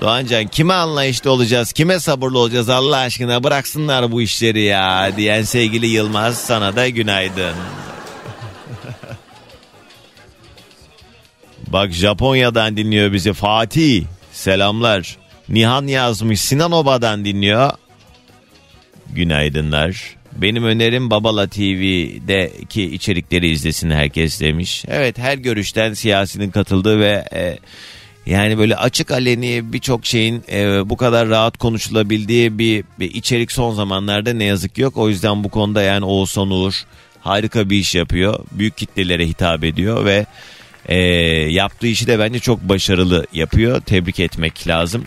Doğancan 0.01 0.47
kime 0.47 0.75
anlayışlı 0.75 1.31
olacağız, 1.31 1.73
kime 1.73 2.01
sabırlı 2.01 2.39
olacağız 2.39 2.69
Allah 2.69 2.97
aşkına 2.97 3.45
bıraksınlar 3.45 4.13
bu 4.13 4.23
işleri 4.23 4.63
ya 4.63 5.17
diyen 5.17 5.43
sevgili 5.43 5.87
Yılmaz 5.87 6.39
sana 6.39 6.77
da 6.77 6.89
günaydın. 6.89 7.55
Bak 11.67 11.93
Japonya'dan 11.93 12.77
dinliyor 12.77 13.13
bizi 13.13 13.33
Fatih. 13.33 14.05
Selamlar. 14.33 15.17
Nihan 15.49 15.87
yazmış 15.87 16.41
Sinan 16.41 16.73
Oba'dan 16.73 17.25
dinliyor. 17.25 17.71
Günaydınlar. 19.15 20.17
Benim 20.37 20.65
önerim 20.65 21.11
Babala 21.11 21.47
TV'deki 21.47 22.83
içerikleri 22.83 23.49
izlesin 23.49 23.91
herkes 23.91 24.41
demiş. 24.41 24.85
Evet 24.89 25.19
her 25.19 25.39
görüşten 25.39 25.95
siyasinin 25.95 26.51
katıldığı 26.51 27.01
ve 27.01 27.25
e, 27.33 27.59
yani 28.27 28.59
böyle 28.59 28.77
açık 28.77 29.11
aleni 29.11 29.73
birçok 29.73 30.07
şeyin 30.07 30.45
e, 30.53 30.91
bu 30.91 30.97
kadar 30.97 31.29
rahat 31.29 31.57
konuşulabildiği 31.57 32.59
bir, 32.59 32.85
bir 32.99 33.15
içerik 33.15 33.53
son 33.53 33.75
zamanlarda 33.75 34.33
ne 34.33 34.45
yazık 34.45 34.75
ki 34.75 34.83
yok. 34.83 34.97
O 34.97 35.09
yüzden 35.09 35.45
bu 35.45 35.49
konuda 35.49 35.83
yani 35.83 36.05
Oğuzhan 36.05 36.51
Uğur 36.51 36.75
harika 37.21 37.71
bir 37.71 37.77
iş 37.77 37.95
yapıyor. 37.95 38.45
Büyük 38.53 38.77
kitlelere 38.77 39.27
hitap 39.27 39.65
ediyor 39.65 40.05
ve 40.05 40.27
e, 40.89 40.97
yaptığı 41.51 41.87
işi 41.87 42.07
de 42.07 42.19
bence 42.19 42.39
çok 42.39 42.63
başarılı 42.63 43.27
yapıyor. 43.33 43.81
Tebrik 43.81 44.21
etmek 44.21 44.69
lazım. 44.69 45.05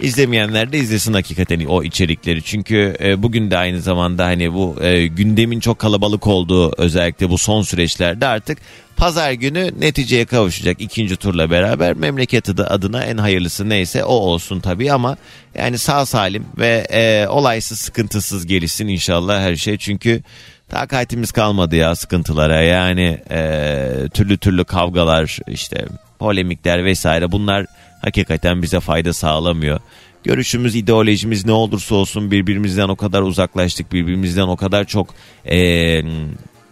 İzlemeyenler 0.00 0.72
de 0.72 0.78
izlesin 0.78 1.12
hakikaten 1.12 1.64
o 1.64 1.82
içerikleri. 1.82 2.42
Çünkü 2.42 2.96
e, 3.00 3.22
bugün 3.22 3.50
de 3.50 3.58
aynı 3.58 3.80
zamanda 3.80 4.24
hani 4.24 4.52
bu 4.52 4.76
e, 4.82 5.06
gündemin 5.06 5.60
çok 5.60 5.78
kalabalık 5.78 6.26
olduğu 6.26 6.72
özellikle 6.82 7.30
bu 7.30 7.38
son 7.38 7.62
süreçlerde 7.62 8.26
artık 8.26 8.58
pazar 8.96 9.32
günü 9.32 9.80
neticeye 9.80 10.24
kavuşacak 10.24 10.80
ikinci 10.80 11.16
turla 11.16 11.50
beraber 11.50 11.94
memleket 11.94 12.48
adı 12.48 12.66
adına 12.66 13.04
en 13.04 13.16
hayırlısı 13.16 13.68
neyse 13.68 14.04
o 14.04 14.12
olsun 14.12 14.60
tabii 14.60 14.92
ama 14.92 15.16
yani 15.58 15.78
sağ 15.78 16.06
salim 16.06 16.46
ve 16.58 16.86
e, 16.90 17.28
olaysız 17.28 17.78
sıkıntısız 17.78 18.46
gelişsin 18.46 18.88
inşallah 18.88 19.40
her 19.40 19.56
şey 19.56 19.78
çünkü 19.78 20.22
takatimiz 20.68 21.32
kalmadı 21.32 21.76
ya 21.76 21.94
sıkıntılara 21.94 22.60
yani 22.62 23.20
e, 23.30 24.08
türlü 24.14 24.38
türlü 24.38 24.64
kavgalar 24.64 25.38
işte 25.48 25.86
polemikler 26.18 26.84
vesaire 26.84 27.32
bunlar 27.32 27.66
hakikaten 28.04 28.62
bize 28.62 28.80
fayda 28.80 29.12
sağlamıyor. 29.12 29.80
Görüşümüz, 30.24 30.76
ideolojimiz 30.76 31.46
ne 31.46 31.52
olursa 31.52 31.94
olsun 31.94 32.30
birbirimizden 32.30 32.88
o 32.88 32.96
kadar 32.96 33.22
uzaklaştık, 33.22 33.92
birbirimizden 33.92 34.42
o 34.48 34.56
kadar 34.56 34.84
çok 34.84 35.14
e, 35.46 35.56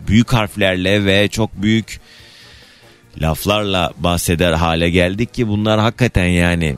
büyük 0.08 0.32
harflerle 0.32 1.04
ve 1.04 1.28
çok 1.28 1.62
büyük 1.62 2.00
laflarla 3.20 3.92
bahseder 3.98 4.52
hale 4.52 4.90
geldik 4.90 5.34
ki 5.34 5.48
bunlar 5.48 5.80
hakikaten 5.80 6.26
yani 6.26 6.76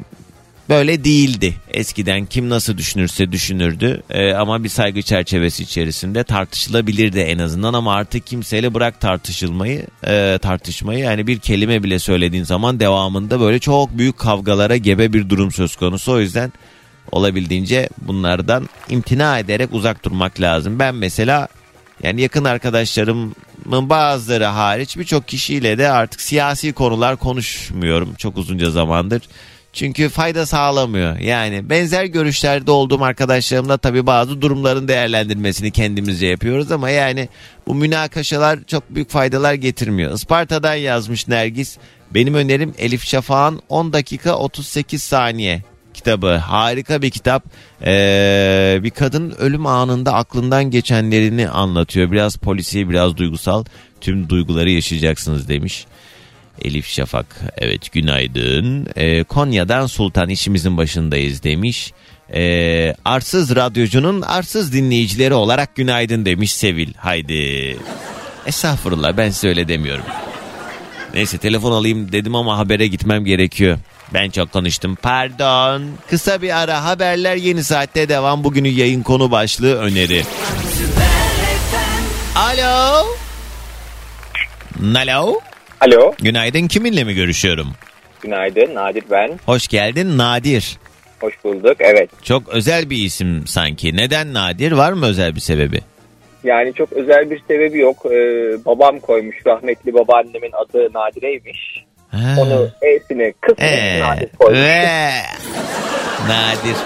böyle 0.68 1.04
değildi. 1.04 1.54
Eskiden 1.71 2.26
kim 2.26 2.50
nasıl 2.50 2.78
düşünürse 2.78 3.33
düşünürdü 3.33 4.02
Ee, 4.11 4.33
ama 4.33 4.64
bir 4.64 4.68
saygı 4.68 5.02
çerçevesi 5.02 5.62
içerisinde 5.62 6.25
tartışılabilirdi 6.25 7.18
en 7.18 7.38
azından 7.38 7.75
ama 7.75 7.94
artık 7.94 8.26
kimseyle 8.26 8.75
bırak 8.75 9.00
tartışılmayı 9.00 9.87
e, 10.06 10.38
tartışmayı 10.42 10.99
yani 10.99 11.26
bir 11.26 11.38
kelime 11.38 11.83
bile 11.83 11.99
söylediğin 11.99 12.44
zaman 12.44 12.80
devamında 12.80 13.40
böyle 13.40 13.59
çok 13.59 13.99
büyük 13.99 14.18
kavgalara 14.18 14.76
gebe 14.76 15.12
bir 15.12 15.28
durum 15.28 15.52
söz 15.52 15.76
konusu. 15.76 16.12
O 16.12 16.21
yüzden 16.21 16.52
olabildiğince 17.12 17.88
bunlardan 17.99 18.68
imtina 18.88 19.38
ederek 19.38 19.68
uzak 19.73 20.04
durmak 20.04 20.40
lazım. 20.40 20.78
Ben 20.78 20.94
mesela 20.94 21.49
yani 22.02 22.21
yakın 22.21 22.44
arkadaşlarımın 22.44 23.35
bazıları 23.90 24.44
hariç 24.44 24.97
birçok 24.97 25.28
kişiyle 25.28 25.78
de 25.78 25.90
artık 25.90 26.21
siyasi 26.21 26.73
konular 26.73 27.16
konuşmuyorum 27.16 28.14
çok 28.14 28.37
uzunca 28.37 28.71
zamandır. 28.71 29.23
Çünkü 29.75 30.09
fayda 30.09 30.47
sağlamıyor. 30.47 31.19
Yani 31.19 31.71
benzer 31.71 32.04
görüşlerde 32.04 32.71
olduğum 32.71 33.04
arkadaşlarımla 33.04 33.76
tabii 33.76 34.07
bazı 34.07 34.43
durumların 34.43 34.88
değerlendirmesini 34.88 35.71
kendimizce 35.71 36.26
yapıyoruz 36.26 36.73
ama 36.73 36.90
yani 36.90 37.28
bu 37.66 37.75
münakaşalar 37.75 38.59
çok 38.66 38.95
büyük 38.95 39.11
faydalar 39.11 39.54
getirmiyor. 39.54 40.12
Isparta'dan 40.12 40.75
yazmış 40.75 41.28
Nergis. 41.28 41.76
Benim 42.11 42.35
önerim 42.35 42.75
Elif 42.78 43.04
Şafak'ın 43.04 43.61
10 43.69 43.93
dakika 43.93 44.37
38 44.37 45.02
saniye 45.02 45.62
kitabı. 45.95 46.35
Harika 46.35 47.02
bir 47.02 47.11
kitap. 47.11 47.45
Ee, 47.87 48.78
bir 48.83 48.90
kadın 48.90 49.31
ölüm 49.31 49.66
anında 49.66 50.14
aklından 50.14 50.64
geçenlerini 50.64 51.49
anlatıyor. 51.49 52.11
Biraz 52.11 52.37
polisiye 52.37 52.88
biraz 52.88 53.16
duygusal. 53.16 53.64
Tüm 54.00 54.28
duyguları 54.28 54.71
yaşayacaksınız 54.71 55.49
demiş. 55.49 55.87
Elif 56.63 56.89
Şafak 56.89 57.27
evet 57.57 57.93
günaydın. 57.93 58.87
Ee, 58.97 59.25
Konya'dan 59.25 59.87
Sultan 59.87 60.29
işimizin 60.29 60.77
başındayız 60.77 61.43
demiş. 61.43 61.93
Ee, 62.35 62.95
arsız 63.05 63.57
radyocunun 63.57 64.23
arsız 64.23 64.73
dinleyicileri 64.73 65.35
olarak 65.35 65.77
günaydın 65.77 66.25
demiş 66.25 66.53
Sevil. 66.53 66.95
Haydi. 66.97 67.77
Estağfurullah 68.47 69.17
ben 69.17 69.31
size 69.31 69.49
öyle 69.49 69.69
demiyorum. 69.69 70.05
Neyse 71.15 71.39
telefon 71.39 71.73
alayım 71.73 72.13
dedim 72.13 72.35
ama 72.35 72.59
habere 72.59 72.87
gitmem 72.87 73.25
gerekiyor. 73.25 73.79
Ben 74.15 74.31
çok 74.31 74.53
konuştum. 74.53 74.97
Pardon. 75.03 75.83
Kısa 76.11 76.43
bir 76.43 76.59
ara 76.63 76.85
haberler 76.85 77.37
yeni 77.37 77.65
saatte 77.65 78.09
devam. 78.09 78.45
Bugünün 78.45 78.71
yayın 78.73 79.03
konu 79.03 79.31
başlığı 79.31 79.75
öneri. 79.75 80.23
Alo. 82.37 83.07
Alo. 84.97 85.41
Alo, 85.81 86.12
Günaydın 86.23 86.66
kiminle 86.69 87.04
mi 87.04 87.14
görüşüyorum? 87.14 87.73
günaydın. 88.23 88.75
Nadir 88.75 89.04
ben. 89.11 89.38
Hoş 89.47 89.69
geldin 89.69 90.19
Nadir. 90.19 90.76
Hoş 91.21 91.35
bulduk. 91.45 91.76
Evet. 91.81 92.11
Çok 92.23 92.49
özel 92.49 92.90
bir 92.90 92.97
isim 92.97 93.47
sanki. 93.47 93.97
Neden 93.97 94.35
Nadir? 94.35 94.73
Var 94.73 94.93
mı 94.93 95.07
özel 95.07 95.35
bir 95.35 95.40
sebebi? 95.40 95.81
Yani 96.45 96.75
çok 96.75 96.93
özel 96.93 97.31
bir 97.31 97.43
sebebi 97.49 97.78
yok. 97.78 98.07
Ee, 98.07 98.11
babam 98.64 99.00
koymuş. 99.00 99.37
Rahmetli 99.47 99.95
babaannemin 99.95 100.50
adı 100.52 100.88
Nadire'ymiş. 100.95 101.85
Ha. 102.11 102.35
Onu 102.38 102.69
E'sini 102.83 103.35
kısmını 103.40 103.69
Ee, 103.71 104.00
Nadir 104.00 104.28
koymuş. 104.38 104.59
Nadir. 106.28 106.76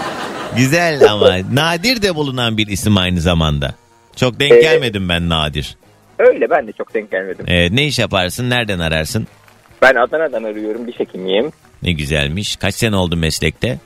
Güzel 0.57 1.11
ama 1.11 1.37
nadir 1.53 2.03
de 2.03 2.15
bulunan 2.15 2.57
bir 2.57 2.67
isim 2.67 2.97
aynı 2.97 3.21
zamanda. 3.21 3.75
Çok 4.17 4.41
denk 4.41 4.53
Ee, 4.53 4.61
gelmedim 4.61 5.09
ben 5.09 5.29
Nadir. 5.29 5.77
Öyle 6.19 6.51
ben 6.51 6.67
de 6.67 6.73
çok 6.73 6.95
denk 6.95 7.11
gelmedim. 7.11 7.45
Ee, 7.49 7.77
ne 7.77 7.87
iş 7.87 7.99
yaparsın? 7.99 8.51
Nereden 8.51 8.79
ararsın? 8.79 9.27
Ben 9.83 9.95
Adana'dan 9.95 10.43
arıyorum. 10.45 10.87
Diş 10.87 11.01
hekimiyim. 11.01 11.53
Ne 11.83 11.93
güzelmiş. 11.93 12.57
Kaç 12.57 12.75
sene 12.75 12.97
oldu 12.97 13.17
meslekte? 13.17 13.79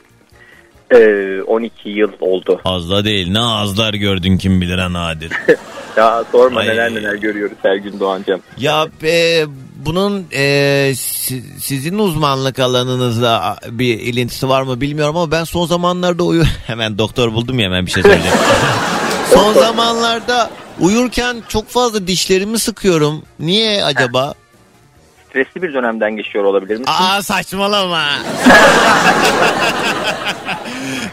Ee, 0.95 1.43
12 1.47 1.89
yıl 1.89 2.12
oldu. 2.21 2.61
Az 2.65 2.91
da 2.91 3.05
değil. 3.05 3.31
Ne 3.33 3.41
azlar 3.41 3.95
gördün 3.95 4.39
kim 4.39 4.61
bilir 4.61 4.79
ha 4.79 4.93
Nadir. 4.93 5.33
Ya 5.97 6.25
sorma 6.33 6.61
Ay. 6.61 6.69
neler 6.69 6.95
neler 6.95 7.15
görüyoruz 7.15 7.57
her 7.62 7.77
gün 7.77 8.01
Doğancam. 8.01 8.41
ya 8.59 8.87
e, 9.03 9.45
bunun 9.87 10.27
e, 10.35 10.93
si- 10.97 11.43
sizin 11.61 11.99
uzmanlık 11.99 12.59
alanınızla 12.59 13.57
bir 13.71 13.99
ilintisi 14.01 14.49
var 14.49 14.62
mı 14.62 14.81
bilmiyorum 14.81 15.17
ama 15.17 15.31
ben 15.31 15.45
son 15.45 15.67
zamanlarda 15.67 16.23
uyu... 16.23 16.43
Hemen 16.67 16.99
doktor 16.99 17.33
buldum 17.33 17.59
ya 17.59 17.65
hemen 17.65 17.87
bir 17.87 17.91
şey 17.91 18.03
söyleyeceğim. 18.03 18.37
son 19.35 19.53
zamanlarda 19.55 20.51
uyurken 20.81 21.43
çok 21.49 21.69
fazla 21.69 22.07
dişlerimi 22.07 22.59
sıkıyorum. 22.59 23.23
Niye 23.38 23.85
acaba? 23.85 24.35
Stresli 25.31 25.62
bir 25.62 25.75
dönemden 25.75 26.16
geçiyor 26.16 26.45
olabilir 26.45 26.73
misin? 26.79 26.92
Aa 27.01 27.23
saçmalama. 27.23 28.05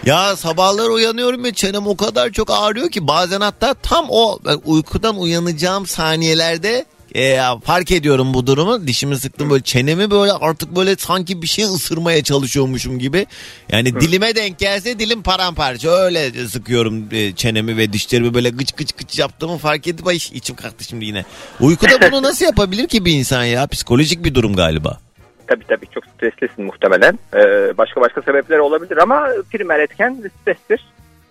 ya 0.05 0.35
sabahlar 0.35 0.89
uyanıyorum 0.89 1.43
ve 1.43 1.53
çenem 1.53 1.87
o 1.87 1.97
kadar 1.97 2.29
çok 2.29 2.51
ağrıyor 2.51 2.89
ki 2.89 3.07
bazen 3.07 3.41
hatta 3.41 3.73
tam 3.73 4.05
o 4.09 4.39
ben 4.45 4.57
uykudan 4.65 5.19
uyanacağım 5.19 5.85
saniyelerde 5.85 6.85
e, 7.15 7.39
fark 7.63 7.91
ediyorum 7.91 8.33
bu 8.33 8.47
durumu. 8.47 8.87
Dişimi 8.87 9.17
sıktım 9.17 9.49
böyle 9.49 9.63
çenemi 9.63 10.11
böyle 10.11 10.31
artık 10.31 10.75
böyle 10.75 10.95
sanki 10.95 11.41
bir 11.41 11.47
şey 11.47 11.65
ısırmaya 11.65 12.23
çalışıyormuşum 12.23 12.99
gibi. 12.99 13.25
Yani 13.71 14.01
dilime 14.01 14.35
denk 14.35 14.59
gelse 14.59 14.99
dilim 14.99 15.23
paramparça 15.23 15.89
öyle 15.89 16.31
sıkıyorum 16.31 17.03
e, 17.11 17.35
çenemi 17.35 17.77
ve 17.77 17.93
dişlerimi 17.93 18.33
böyle 18.33 18.49
gıç 18.49 18.71
gıç 18.71 18.91
gıç 18.91 19.19
yaptığımı 19.19 19.57
fark 19.57 19.87
edip 19.87 20.07
ay 20.07 20.15
içim 20.15 20.55
kalktı 20.55 20.83
şimdi 20.83 21.05
yine. 21.05 21.25
Uykuda 21.59 22.11
bunu 22.11 22.23
nasıl 22.23 22.45
yapabilir 22.45 22.87
ki 22.87 23.05
bir 23.05 23.13
insan 23.13 23.43
ya? 23.43 23.67
Psikolojik 23.67 24.25
bir 24.25 24.35
durum 24.35 24.55
galiba. 24.55 24.99
Tabii 25.47 25.63
tabii 25.67 25.85
çok 25.93 26.03
streslisin 26.05 26.65
muhtemelen. 26.65 27.19
Ee, 27.33 27.77
başka 27.77 28.01
başka 28.01 28.21
sebepler 28.21 28.57
olabilir 28.57 28.97
ama 28.97 29.27
primer 29.51 29.79
etken 29.79 30.23
strestir. 30.41 30.85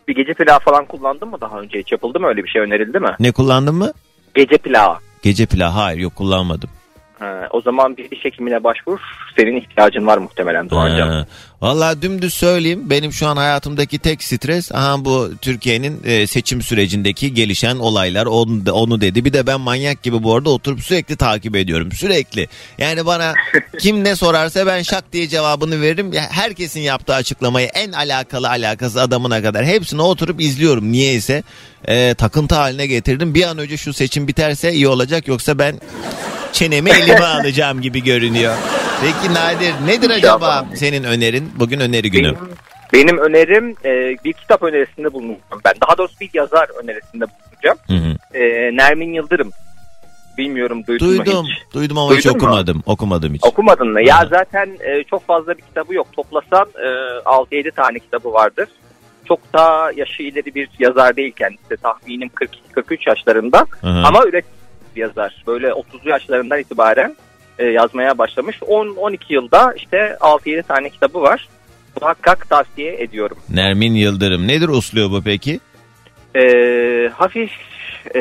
Bir 0.09 0.15
gece 0.15 0.35
plağı 0.35 0.59
falan 0.59 0.85
kullandın 0.85 1.29
mı 1.29 1.41
daha 1.41 1.61
önce? 1.61 1.79
Hiç 1.79 1.93
yapıldı 1.93 2.21
mı 2.21 2.27
öyle 2.27 2.45
bir 2.45 2.49
şey 2.49 2.63
önerildi 2.63 2.99
mi? 3.01 3.17
Ne 3.21 3.33
kullandın 3.33 3.75
mı? 3.75 3.93
Gece 4.35 4.59
plağı. 4.59 4.97
Gece 5.23 5.47
plağı 5.47 5.71
hayır 5.71 5.99
yok 5.99 6.17
kullanmadım. 6.17 6.71
Ha, 7.19 7.49
o 7.51 7.61
zaman 7.61 7.97
bir 7.97 8.11
diş 8.11 8.25
hekimine 8.25 8.65
başvur. 8.65 8.99
Senin 9.39 9.57
ihtiyacın 9.57 10.07
var 10.07 10.19
muhtemelen 10.19 10.71
Doğancan. 10.71 11.09
Ha. 11.09 11.27
Vallahi 11.61 12.03
dümdüz 12.03 12.35
söyleyeyim 12.35 12.91
benim 12.91 13.13
şu 13.13 13.27
an 13.27 13.37
hayatımdaki 13.37 13.99
tek 13.99 14.23
stres 14.23 14.73
aha 14.73 15.05
bu 15.05 15.31
Türkiye'nin 15.43 16.01
e, 16.05 16.27
seçim 16.27 16.63
sürecindeki 16.63 17.35
gelişen 17.35 17.77
olaylar 17.77 18.27
onu, 18.27 18.73
onu 18.73 19.01
dedi. 19.01 19.25
Bir 19.25 19.33
de 19.33 19.47
ben 19.47 19.61
manyak 19.61 20.03
gibi 20.03 20.23
bu 20.23 20.35
arada 20.35 20.51
oturup 20.51 20.81
sürekli 20.81 21.17
takip 21.17 21.57
ediyorum 21.57 21.93
sürekli. 21.93 22.49
Yani 22.79 23.07
bana 23.07 23.35
kim 23.79 24.05
ne 24.05 24.17
sorarsa 24.17 24.67
ben 24.67 24.83
şak 24.83 25.13
diye 25.13 25.29
cevabını 25.29 25.81
veririm. 25.81 26.13
Herkesin 26.31 26.81
yaptığı 26.81 27.15
açıklamayı 27.15 27.67
en 27.67 27.93
alakalı 27.93 28.49
alakası 28.49 29.03
adamına 29.03 29.43
kadar 29.43 29.65
hepsini 29.65 30.03
oturup 30.03 30.41
izliyorum 30.41 30.93
niyeyse. 30.93 31.43
E, 31.85 32.15
takıntı 32.15 32.55
haline 32.55 32.87
getirdim. 32.87 33.35
Bir 33.35 33.45
an 33.45 33.59
önce 33.59 33.77
şu 33.77 33.93
seçim 33.93 34.29
biterse 34.29 34.73
iyi 34.73 34.89
olacak 34.89 35.29
yoksa 35.29 35.59
ben 35.59 35.81
çenemi 36.53 36.91
elime 36.91 37.25
alacağım 37.41 37.81
gibi 37.81 38.05
görünüyor. 38.05 38.55
Peki 39.01 39.35
Nadir 39.35 39.75
nedir 39.87 40.11
acaba 40.11 40.65
senin 40.75 41.05
önerin? 41.05 41.53
Bugün 41.59 41.81
öneri 41.81 42.11
günü. 42.11 42.35
Benim, 42.35 42.39
benim 42.93 43.19
önerim 43.19 43.75
e, 43.85 44.17
bir 44.25 44.33
kitap 44.33 44.63
önerisinde 44.63 45.13
bulunacağım 45.13 45.61
ben. 45.65 45.73
Daha 45.89 45.99
doğrusu 45.99 46.15
bir 46.21 46.31
yazar 46.35 46.69
önerisinde 46.83 47.25
bulunacağım. 47.25 47.79
Hı 47.87 47.95
hı. 47.95 48.39
E, 48.39 48.77
Nermin 48.77 49.13
Yıldırım. 49.13 49.51
Bilmiyorum 50.39 50.83
duydun 50.87 51.09
mu 51.09 51.19
Duydum. 51.19 51.47
hiç? 51.47 51.75
Duydum 51.75 51.99
ama 51.99 52.15
hiç 52.15 52.25
Duydun 52.25 52.39
mu? 52.41 52.47
okumadım. 52.47 52.83
Okumadım 52.87 53.35
hiç. 53.35 53.45
Okumadın 53.45 53.89
mı? 53.93 54.03
Ya 54.03 54.17
Aha. 54.17 54.27
zaten 54.27 54.67
e, 54.81 55.05
çok 55.05 55.27
fazla 55.27 55.57
bir 55.57 55.63
kitabı 55.63 55.95
yok. 55.95 56.07
Toplasan 56.13 56.69
e, 56.77 56.89
6-7 57.25 57.71
tane 57.71 57.99
kitabı 57.99 58.33
vardır. 58.33 58.69
Çok 59.29 59.53
da 59.55 59.93
yaşı 59.97 60.23
ileri 60.23 60.55
bir 60.55 60.69
yazar 60.79 61.17
değil 61.17 61.33
kendisi. 61.39 61.77
Tahminim 61.83 62.31
42-43 62.77 63.09
yaşlarında. 63.09 63.67
Hı 63.81 63.87
hı. 63.87 64.03
Ama 64.07 64.25
üret 64.27 64.45
yazar. 64.97 65.43
Böyle 65.47 65.67
30'lu 65.69 66.11
yaşlarından 66.11 66.61
itibaren 66.61 67.17
e, 67.59 67.65
yazmaya 67.67 68.19
başlamış. 68.19 68.57
10-12 68.57 69.19
yılda 69.29 69.73
işte 69.77 70.17
6-7 70.21 70.63
tane 70.63 70.91
kitabı 70.91 71.23
var. 71.23 71.49
Muhakkak 72.01 72.49
tavsiye 72.49 73.03
ediyorum. 73.03 73.39
Nermin 73.51 73.95
Yıldırım. 73.95 74.49
Nedir 74.49 74.69
uslubu 74.69 75.23
peki? 75.25 75.61
E, 76.37 76.43
hafif 77.15 77.51
e, 78.15 78.21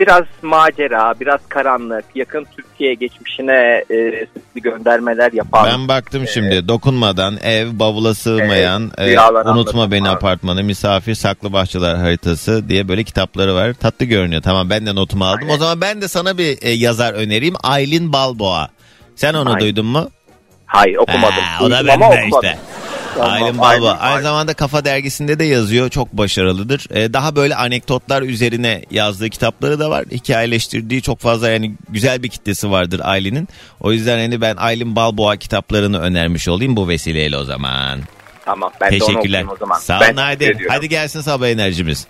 biraz 0.00 0.24
macera, 0.42 1.14
biraz 1.20 1.40
karanlık, 1.48 2.04
yakın 2.14 2.46
Türkiye 2.56 2.94
geçmişine 2.94 3.84
e, 3.90 4.26
göndermeler 4.54 5.32
yapan. 5.32 5.66
Ben 5.66 5.88
baktım 5.88 6.26
şimdi. 6.26 6.68
Dokunmadan, 6.68 7.36
ev, 7.42 7.68
bavula 7.72 8.14
sığmayan, 8.14 8.92
e, 8.98 9.06
rüyalar 9.06 9.46
unutma 9.46 9.90
beni 9.90 10.08
var. 10.08 10.14
apartmanı, 10.14 10.62
misafir, 10.62 11.14
saklı 11.14 11.52
bahçeler 11.52 11.94
haritası 11.94 12.68
diye 12.68 12.88
böyle 12.88 13.04
kitapları 13.04 13.54
var. 13.54 13.72
Tatlı 13.72 14.06
görünüyor. 14.06 14.42
Tamam 14.42 14.70
ben 14.70 14.86
de 14.86 14.94
notumu 14.94 15.24
aldım. 15.24 15.40
Aynen. 15.42 15.54
O 15.54 15.56
zaman 15.56 15.80
ben 15.80 16.02
de 16.02 16.08
sana 16.08 16.38
bir 16.38 16.58
e, 16.62 16.70
yazar 16.70 17.14
önereyim. 17.14 17.54
Aylin 17.62 18.12
Balboa. 18.12 18.68
Sen 19.16 19.34
onu 19.34 19.48
Aynen. 19.48 19.60
duydun 19.60 19.86
mu? 19.86 20.10
Hayır 20.66 20.96
okumadım. 20.96 21.42
Ha, 21.42 21.64
o 21.64 21.70
da 21.70 21.86
bende 21.86 22.04
okumadım. 22.04 22.30
işte. 22.42 22.58
Aylin 23.20 23.58
Balboa. 23.58 23.98
Aynı 23.98 24.22
zamanda 24.22 24.54
Kafa 24.54 24.84
Dergisi'nde 24.84 25.38
de 25.38 25.44
yazıyor. 25.44 25.90
Çok 25.90 26.12
başarılıdır. 26.12 26.86
Ee, 26.90 27.12
daha 27.12 27.36
böyle 27.36 27.54
anekdotlar 27.56 28.22
üzerine 28.22 28.82
yazdığı 28.90 29.30
kitapları 29.30 29.78
da 29.80 29.90
var. 29.90 30.04
Hikayeleştirdiği 30.10 31.02
çok 31.02 31.18
fazla 31.18 31.50
yani 31.50 31.74
güzel 31.88 32.22
bir 32.22 32.28
kitlesi 32.28 32.70
vardır 32.70 33.00
Aylin'in. 33.04 33.48
O 33.80 33.92
yüzden 33.92 34.18
hani 34.18 34.40
ben 34.40 34.56
Aylin 34.56 34.96
Balboa 34.96 35.36
kitaplarını 35.36 36.00
önermiş 36.00 36.48
olayım 36.48 36.76
bu 36.76 36.88
vesileyle 36.88 37.36
o 37.36 37.44
zaman. 37.44 38.00
Tamam 38.44 38.72
ben 38.80 38.92
de 38.92 39.04
onu 39.04 39.06
Teşekkürler. 39.06 39.44
o 39.52 39.56
zaman. 39.56 39.78
Sağ 39.78 39.98
olun 39.98 40.30
ediyorum. 40.30 40.60
Hadi 40.68 40.88
gelsin 40.88 41.20
sabah 41.20 41.48
enerjimiz. 41.48 42.06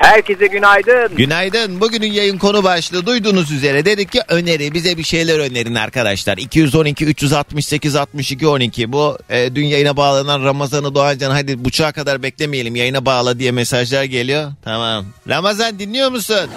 Herkese 0.00 0.46
günaydın. 0.46 1.16
Günaydın. 1.16 1.80
Bugünün 1.80 2.12
yayın 2.12 2.38
konu 2.38 2.64
başlığı 2.64 3.06
duyduğunuz 3.06 3.50
üzere 3.50 3.84
dedik 3.84 4.12
ki 4.12 4.20
öneri 4.28 4.74
bize 4.74 4.96
bir 4.96 5.02
şeyler 5.02 5.38
önerin 5.38 5.74
arkadaşlar. 5.74 6.38
212 6.38 7.04
368 7.06 7.96
62 7.96 8.46
12 8.46 8.92
bu 8.92 9.18
e, 9.30 9.54
dün 9.54 9.64
yayına 9.64 9.96
bağlanan 9.96 10.44
Ramazan'ı 10.44 10.94
Doğancan 10.94 11.30
hadi 11.30 11.64
buçuğa 11.64 11.92
kadar 11.92 12.22
beklemeyelim 12.22 12.76
yayına 12.76 13.06
bağla 13.06 13.38
diye 13.38 13.52
mesajlar 13.52 14.04
geliyor. 14.04 14.52
Tamam. 14.64 15.06
Ramazan 15.28 15.78
dinliyor 15.78 16.10
musun? 16.10 16.50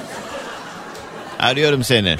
Arıyorum 1.39 1.83
seni. 1.83 2.15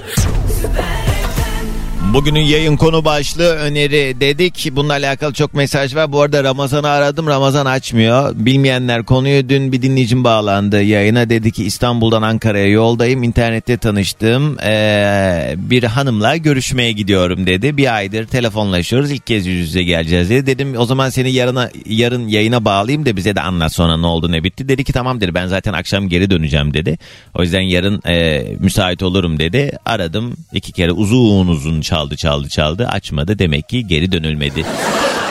Bugünün 2.13 2.39
yayın 2.39 2.77
konu 2.77 3.05
başlığı 3.05 3.49
öneri 3.55 4.15
dedik. 4.19 4.69
Bununla 4.71 4.93
alakalı 4.93 5.33
çok 5.33 5.53
mesaj 5.53 5.95
var. 5.95 6.11
Bu 6.11 6.21
arada 6.21 6.43
Ramazan'ı 6.43 6.87
aradım. 6.89 7.27
Ramazan 7.27 7.65
açmıyor. 7.65 8.35
Bilmeyenler 8.35 9.03
konuyu 9.03 9.49
dün 9.49 9.71
bir 9.71 9.81
dinleyicim 9.81 10.23
bağlandı 10.23 10.81
yayına. 10.81 11.29
Dedi 11.29 11.51
ki 11.51 11.63
İstanbul'dan 11.63 12.21
Ankara'ya 12.21 12.67
yoldayım. 12.67 13.23
İnternette 13.23 13.77
tanıştığım 13.77 14.57
eee, 14.59 15.53
bir 15.57 15.83
hanımla 15.83 16.37
görüşmeye 16.37 16.91
gidiyorum 16.91 17.47
dedi. 17.47 17.77
Bir 17.77 17.95
aydır 17.95 18.27
telefonlaşıyoruz. 18.27 19.11
İlk 19.11 19.27
kez 19.27 19.47
yüz 19.47 19.67
yüze 19.67 19.83
geleceğiz 19.83 20.29
dedi. 20.29 20.45
Dedim 20.45 20.73
o 20.77 20.85
zaman 20.85 21.09
seni 21.09 21.31
yarına, 21.31 21.69
yarın 21.85 22.27
yayına 22.27 22.65
bağlayayım 22.65 23.05
da 23.05 23.15
bize 23.15 23.35
de 23.35 23.41
anlat 23.41 23.73
sonra 23.73 23.97
ne 23.97 24.07
oldu 24.07 24.31
ne 24.31 24.43
bitti. 24.43 24.69
Dedi 24.69 24.83
ki 24.83 24.93
tamam 24.93 25.21
dedi 25.21 25.33
ben 25.33 25.47
zaten 25.47 25.73
akşam 25.73 26.09
geri 26.09 26.29
döneceğim 26.29 26.73
dedi. 26.73 26.97
O 27.33 27.41
yüzden 27.41 27.61
yarın 27.61 28.01
eee, 28.07 28.57
müsait 28.59 29.03
olurum 29.03 29.39
dedi. 29.39 29.71
Aradım 29.85 30.33
iki 30.53 30.71
kere 30.71 30.91
uzun 30.91 31.47
uzun 31.47 31.81
çaldı 32.03 32.15
çaldı 32.17 32.49
çaldı 32.49 32.87
açmadı 32.87 33.39
demek 33.39 33.69
ki 33.69 33.87
geri 33.87 34.11
dönülmedi. 34.11 34.65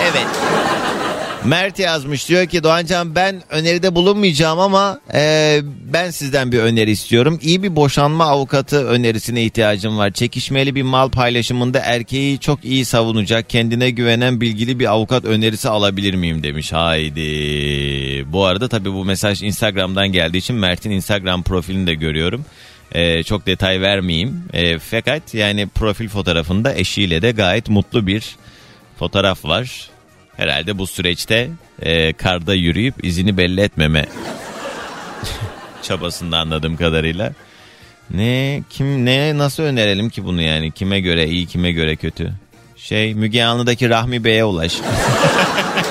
Evet. 0.02 0.26
Mert 1.44 1.78
yazmış 1.78 2.28
diyor 2.28 2.46
ki 2.46 2.62
Doğancan 2.62 3.14
ben 3.14 3.42
öneride 3.50 3.94
bulunmayacağım 3.94 4.58
ama 4.58 5.00
e, 5.14 5.60
ben 5.92 6.10
sizden 6.10 6.52
bir 6.52 6.58
öneri 6.58 6.90
istiyorum. 6.90 7.38
İyi 7.42 7.62
bir 7.62 7.76
boşanma 7.76 8.24
avukatı 8.24 8.86
önerisine 8.86 9.44
ihtiyacım 9.44 9.98
var. 9.98 10.10
Çekişmeli 10.10 10.74
bir 10.74 10.82
mal 10.82 11.10
paylaşımında 11.10 11.78
erkeği 11.78 12.38
çok 12.38 12.64
iyi 12.64 12.84
savunacak 12.84 13.50
kendine 13.50 13.90
güvenen 13.90 14.40
bilgili 14.40 14.78
bir 14.78 14.86
avukat 14.92 15.24
önerisi 15.24 15.68
alabilir 15.68 16.14
miyim 16.14 16.42
demiş. 16.42 16.72
Haydi. 16.72 17.22
Bu 18.32 18.44
arada 18.44 18.68
tabii 18.68 18.92
bu 18.92 19.04
mesaj 19.04 19.42
Instagram'dan 19.42 20.08
geldiği 20.08 20.38
için 20.38 20.56
Mert'in 20.56 20.90
Instagram 20.90 21.42
profilini 21.42 21.86
de 21.86 21.94
görüyorum. 21.94 22.44
E, 22.92 23.22
çok 23.22 23.46
detay 23.46 23.80
vermeyeyim. 23.80 24.44
E, 24.52 24.78
fakat 24.78 25.34
yani 25.34 25.68
profil 25.68 26.08
fotoğrafında 26.08 26.74
eşiyle 26.74 27.22
de 27.22 27.30
gayet 27.30 27.68
mutlu 27.68 28.06
bir 28.06 28.36
fotoğraf 28.98 29.44
var. 29.44 29.90
Herhalde 30.36 30.78
bu 30.78 30.86
süreçte 30.86 31.50
e, 31.82 32.12
karda 32.12 32.54
yürüyüp 32.54 33.04
izini 33.04 33.36
belli 33.36 33.60
etmeme 33.60 34.06
çabasında 35.82 36.38
anladığım 36.38 36.76
kadarıyla. 36.76 37.32
Ne 38.10 38.62
kim 38.70 39.04
ne 39.04 39.38
nasıl 39.38 39.62
önerelim 39.62 40.10
ki 40.10 40.24
bunu 40.24 40.42
yani 40.42 40.70
kime 40.70 41.00
göre 41.00 41.28
iyi 41.28 41.46
kime 41.46 41.72
göre 41.72 41.96
kötü? 41.96 42.32
Şey 42.76 43.14
Müge 43.14 43.44
Anlı'daki 43.44 43.88
Rahmi 43.88 44.24
Bey'e 44.24 44.44
ulaş. 44.44 44.76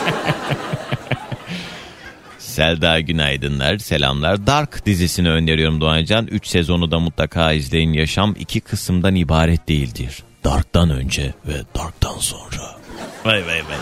Selda 2.62 3.00
günaydınlar, 3.00 3.78
selamlar. 3.78 4.47
Dark 4.47 4.86
dizisini 4.86 5.30
öneriyorum 5.30 5.82
Doğancan. 5.82 6.28
3 6.28 6.47
sezonu 6.47 6.91
da 6.91 7.00
mutlaka 7.00 7.54
izleyin. 7.54 7.93
Yaşam 7.93 8.36
iki 8.39 8.62
kısımdan 8.62 9.15
ibaret 9.15 9.67
değildir. 9.67 10.24
Dark'tan 10.43 10.89
önce 10.89 11.34
ve 11.47 11.54
Dark'tan 11.78 12.17
sonra. 12.19 12.76
Vay 13.26 13.45
vay 13.45 13.47
vay. 13.47 13.78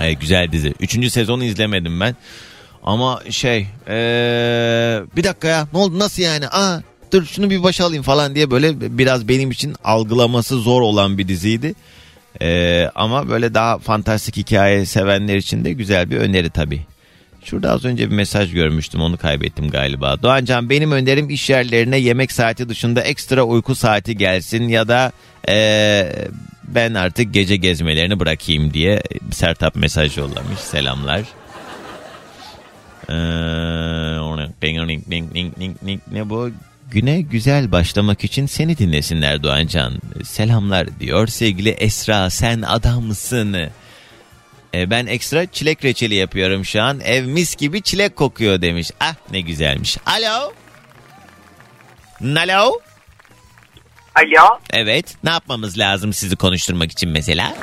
Ay, 0.00 0.14
güzel 0.18 0.52
dizi. 0.52 0.74
Üçüncü 0.80 1.10
sezonu 1.10 1.44
izlemedim 1.44 2.00
ben. 2.00 2.16
Ama 2.82 3.22
şey 3.30 3.66
ee, 3.88 5.00
bir 5.16 5.24
dakika 5.24 5.48
ya 5.48 5.68
ne 5.72 5.78
oldu 5.78 5.98
nasıl 5.98 6.22
yani? 6.22 6.48
Aa, 6.48 6.80
dur 7.12 7.24
şunu 7.24 7.50
bir 7.50 7.62
başa 7.62 7.84
alayım 7.84 8.02
falan 8.02 8.34
diye 8.34 8.50
böyle 8.50 8.98
biraz 8.98 9.28
benim 9.28 9.50
için 9.50 9.74
algılaması 9.84 10.58
zor 10.58 10.82
olan 10.82 11.18
bir 11.18 11.28
diziydi. 11.28 11.74
Ee, 12.42 12.90
ama 12.94 13.28
böyle 13.28 13.54
daha 13.54 13.78
fantastik 13.78 14.36
hikaye 14.36 14.86
sevenler 14.86 15.36
için 15.36 15.64
de 15.64 15.72
güzel 15.72 16.10
bir 16.10 16.16
öneri 16.16 16.50
tabii. 16.50 16.86
Şurada 17.50 17.70
az 17.70 17.84
önce 17.84 18.10
bir 18.10 18.14
mesaj 18.14 18.52
görmüştüm 18.52 19.00
onu 19.00 19.16
kaybettim 19.16 19.70
galiba. 19.70 20.22
Doğancan 20.22 20.70
benim 20.70 20.92
önerim 20.92 21.30
iş 21.30 21.50
yerlerine 21.50 21.96
yemek 21.98 22.32
saati 22.32 22.68
dışında 22.68 23.00
ekstra 23.00 23.42
uyku 23.42 23.74
saati 23.74 24.16
gelsin 24.16 24.68
ya 24.68 24.88
da 24.88 25.12
ee, 25.48 26.12
ben 26.64 26.94
artık 26.94 27.34
gece 27.34 27.56
gezmelerini 27.56 28.20
bırakayım 28.20 28.74
diye 28.74 29.02
Sertap 29.30 29.76
mesaj 29.76 30.18
yollamış. 30.18 30.58
Selamlar. 30.58 31.20
Ee, 33.08 33.14
ne 36.12 36.30
bu? 36.30 36.50
Güne 36.90 37.20
güzel 37.20 37.72
başlamak 37.72 38.24
için 38.24 38.46
seni 38.46 38.78
dinlesinler 38.78 39.42
Doğancan. 39.42 39.94
Selamlar 40.24 41.00
diyor 41.00 41.26
sevgili 41.26 41.70
Esra 41.70 42.30
sen 42.30 42.62
adamsın. 42.62 43.56
E, 44.74 44.90
ben 44.90 45.06
ekstra 45.06 45.46
çilek 45.46 45.84
reçeli 45.84 46.14
yapıyorum 46.14 46.64
şu 46.64 46.82
an. 46.82 47.00
Ev 47.00 47.24
mis 47.24 47.56
gibi 47.56 47.82
çilek 47.82 48.16
kokuyor 48.16 48.62
demiş. 48.62 48.90
Ah 49.00 49.14
ne 49.30 49.40
güzelmiş. 49.40 49.96
Alo. 50.06 50.52
Alo. 52.36 52.80
Alo, 54.14 54.58
Evet. 54.72 55.16
Ne 55.24 55.30
yapmamız 55.30 55.78
lazım 55.78 56.12
sizi 56.12 56.36
konuşturmak 56.36 56.92
için 56.92 57.08
mesela? 57.10 57.54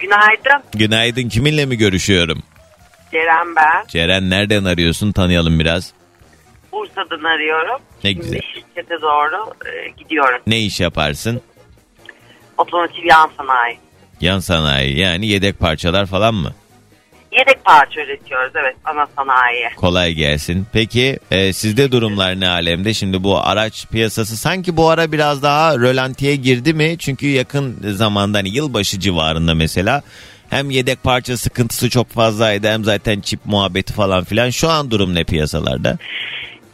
günaydın. 0.00 0.62
Günaydın. 0.74 1.28
Kiminle 1.28 1.66
mi 1.66 1.76
görüşüyorum? 1.78 2.42
Ceren 3.12 3.56
ben. 3.56 3.86
Ceren 3.88 4.30
nereden 4.30 4.64
arıyorsun? 4.64 5.12
Tanıyalım 5.12 5.60
biraz. 5.60 5.92
Bursa'dan 6.72 7.24
arıyorum. 7.24 7.80
Ne 8.04 8.10
Şimdi 8.10 8.24
güzel. 8.24 8.40
şirkete 8.54 9.00
doğru 9.02 9.54
e, 9.66 9.88
gidiyorum. 9.90 10.40
Ne 10.46 10.60
iş 10.60 10.80
yaparsın? 10.80 11.40
Otomotiv 12.58 13.04
yan 13.04 13.30
sanayi. 13.36 13.78
Yan 14.20 14.38
sanayi 14.38 14.98
yani 14.98 15.26
yedek 15.26 15.58
parçalar 15.58 16.06
falan 16.06 16.34
mı? 16.34 16.52
Yedek 17.32 17.64
parça 17.64 18.00
üretiyoruz 18.00 18.52
evet 18.56 18.76
ana 18.84 19.06
sanayi. 19.16 19.68
Kolay 19.76 20.12
gelsin. 20.12 20.66
Peki 20.72 21.18
e, 21.30 21.52
sizde 21.52 21.92
durumlar 21.92 22.40
ne 22.40 22.48
alemde? 22.48 22.94
Şimdi 22.94 23.24
bu 23.24 23.38
araç 23.38 23.86
piyasası 23.86 24.36
sanki 24.36 24.76
bu 24.76 24.88
ara 24.88 25.12
biraz 25.12 25.42
daha 25.42 25.78
rölantiye 25.78 26.36
girdi 26.36 26.74
mi? 26.74 26.98
Çünkü 26.98 27.26
yakın 27.26 27.76
zamanda 27.92 28.38
hani 28.38 28.48
yılbaşı 28.48 29.00
civarında 29.00 29.54
mesela 29.54 30.02
hem 30.50 30.70
yedek 30.70 31.02
parça 31.02 31.36
sıkıntısı 31.36 31.90
çok 31.90 32.08
fazlaydı 32.10 32.68
hem 32.68 32.84
zaten 32.84 33.20
çip 33.20 33.40
muhabbeti 33.44 33.92
falan 33.92 34.24
filan. 34.24 34.50
Şu 34.50 34.68
an 34.68 34.90
durum 34.90 35.14
ne 35.14 35.24
piyasalarda? 35.24 35.98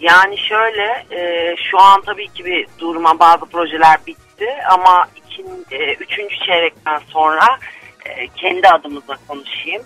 Yani 0.01 0.39
şöyle 0.39 1.05
e, 1.11 1.55
şu 1.71 1.81
an 1.81 2.03
tabii 2.07 2.29
ki 2.29 2.45
bir 2.45 2.67
durma 2.79 3.19
bazı 3.19 3.47
projeler 3.47 3.99
bitti 4.07 4.47
ama 4.71 5.07
ikin, 5.31 5.67
e, 5.71 5.95
üçüncü 5.95 6.37
çeyrekten 6.47 6.99
sonra 7.09 7.59
e, 8.07 8.29
kendi 8.29 8.69
adımıza 8.69 9.17
konuşayım. 9.29 9.83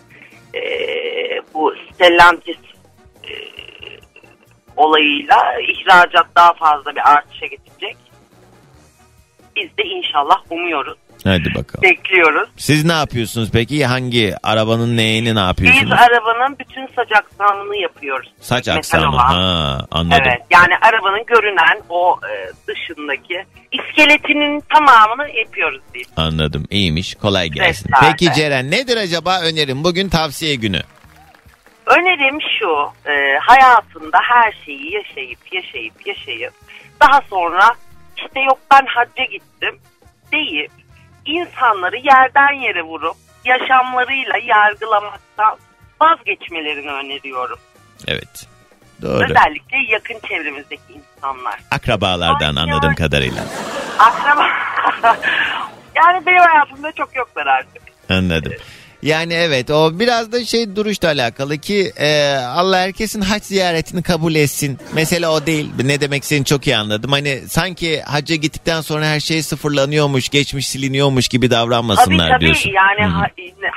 E, 0.55 0.63
bu 1.55 1.75
Stellantis 1.93 2.59
e, 3.29 3.33
olayıyla 4.77 5.61
ihracat 5.61 6.27
daha 6.37 6.53
fazla 6.53 6.95
bir 6.95 7.11
artışa 7.13 7.47
getirecek. 7.47 7.97
Biz 9.57 9.77
de 9.79 9.83
inşallah 9.83 10.43
umuyoruz, 10.51 10.99
Hadi 11.25 11.55
bakalım. 11.55 11.83
bekliyoruz. 11.83 12.49
Siz 12.57 12.85
ne 12.85 12.93
yapıyorsunuz 12.93 13.51
peki? 13.53 13.87
Hangi 13.87 14.35
arabanın 14.43 14.97
neyini 14.97 15.29
ne 15.35 15.41
Biz 15.41 15.47
yapıyorsunuz? 15.47 15.93
arabanın 15.93 16.59
bütün 16.59 16.87
saç 16.97 17.09
aksamını 17.13 17.77
yapıyoruz. 17.77 18.33
Saç 18.41 18.67
Metal 18.67 18.79
aksamı. 18.79 19.09
olan. 19.15 19.19
Ha, 19.19 19.87
anladım. 19.91 20.23
Evet 20.27 20.43
yani 20.51 20.75
arabanın 20.83 21.25
görünen 21.27 21.83
o 21.89 22.19
e, 22.31 22.35
dışındaki 22.69 23.45
iskeletinin 23.73 24.61
tamamını 24.75 25.31
yapıyoruz 25.39 25.81
biz. 25.95 26.07
Anladım. 26.17 26.67
İyiymiş. 26.71 27.15
Kolay 27.15 27.49
gelsin. 27.49 27.89
Resmen. 27.89 28.11
Peki 28.13 28.33
Ceren 28.35 28.71
nedir 28.71 28.97
acaba 28.97 29.41
önerim? 29.41 29.85
Bugün 29.85 30.09
tavsiye 30.09 30.55
günü. 30.55 30.81
Önerim 31.87 32.39
şu 32.59 32.71
e, 33.11 33.39
hayatında 33.41 34.19
her 34.23 34.55
şeyi 34.65 34.93
yaşayıp 34.95 35.39
yaşayıp 35.53 36.07
yaşayıp 36.07 36.53
daha 37.01 37.21
sonra 37.31 37.75
işte 38.17 38.41
yok 38.41 38.59
ben 38.73 38.87
hacca 38.87 39.25
gittim 39.25 39.79
deyip 40.33 40.71
insanları 41.27 41.97
yerden 41.97 42.53
yere 42.53 42.83
vurup 42.83 43.17
yaşamlarıyla 43.45 44.39
yargılamaktan 44.45 45.57
vazgeçmelerini 46.01 46.91
öneriyorum. 46.91 47.59
Evet. 48.07 48.47
Doğru. 49.03 49.25
Özellikle 49.25 49.77
yakın 49.89 50.19
çevremizdeki 50.29 50.83
insanlar. 50.93 51.61
Akrabalardan 51.71 52.57
Ay, 52.57 52.63
anladığım 52.63 52.89
yani. 52.89 52.97
kadarıyla. 52.97 53.45
Akraba 53.99 54.47
yani 55.97 56.27
benim 56.27 56.39
hayatımda 56.43 56.93
çok 56.93 57.17
yoklar 57.17 57.47
artık. 57.47 57.83
Anladım. 58.11 58.53
Yani 59.05 59.35
evet 59.35 59.71
o 59.71 59.99
biraz 59.99 60.33
da 60.33 60.45
şey 60.45 60.77
duruşla 60.77 61.09
alakalı 61.09 61.59
ki 61.59 61.93
e, 61.97 62.35
Allah 62.37 62.79
herkesin 62.79 63.21
hac 63.21 63.43
ziyaretini 63.45 64.03
kabul 64.03 64.35
etsin. 64.35 64.79
Mesele 64.95 65.29
o 65.29 65.47
değil. 65.47 65.71
Ne 65.85 66.01
demek 66.01 66.23
istediğini 66.23 66.45
çok 66.45 66.67
iyi 66.67 66.77
anladım. 66.77 67.13
Hani 67.13 67.43
sanki 67.49 68.03
hacca 68.03 68.37
gittikten 68.37 68.81
sonra 68.81 69.07
her 69.07 69.21
şey 69.21 69.43
sıfırlanıyormuş, 69.43 70.29
geçmiş 70.29 70.69
siliniyormuş 70.69 71.29
gibi 71.29 71.49
Tabii 71.49 71.55
davranmasınlar 71.61 72.31
tabii 72.31 72.41
diyorsun. 72.45 72.71
yani 72.71 73.11
ha- 73.13 73.31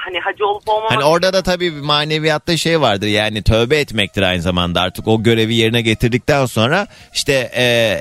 hani 0.05 0.19
hacı 0.19 0.45
olup 0.45 0.69
olmamak 0.69 0.91
Hani 0.91 1.03
orada 1.03 1.33
da 1.33 1.43
tabii 1.43 1.71
maneviyatta 1.71 2.57
şey 2.57 2.81
vardır 2.81 3.07
yani 3.07 3.43
tövbe 3.43 3.77
etmektir 3.77 4.21
aynı 4.21 4.41
zamanda 4.41 4.81
artık 4.81 5.07
o 5.07 5.23
görevi 5.23 5.55
yerine 5.55 5.81
getirdikten 5.81 6.45
sonra 6.45 6.87
işte 7.13 7.51
e, 7.55 7.99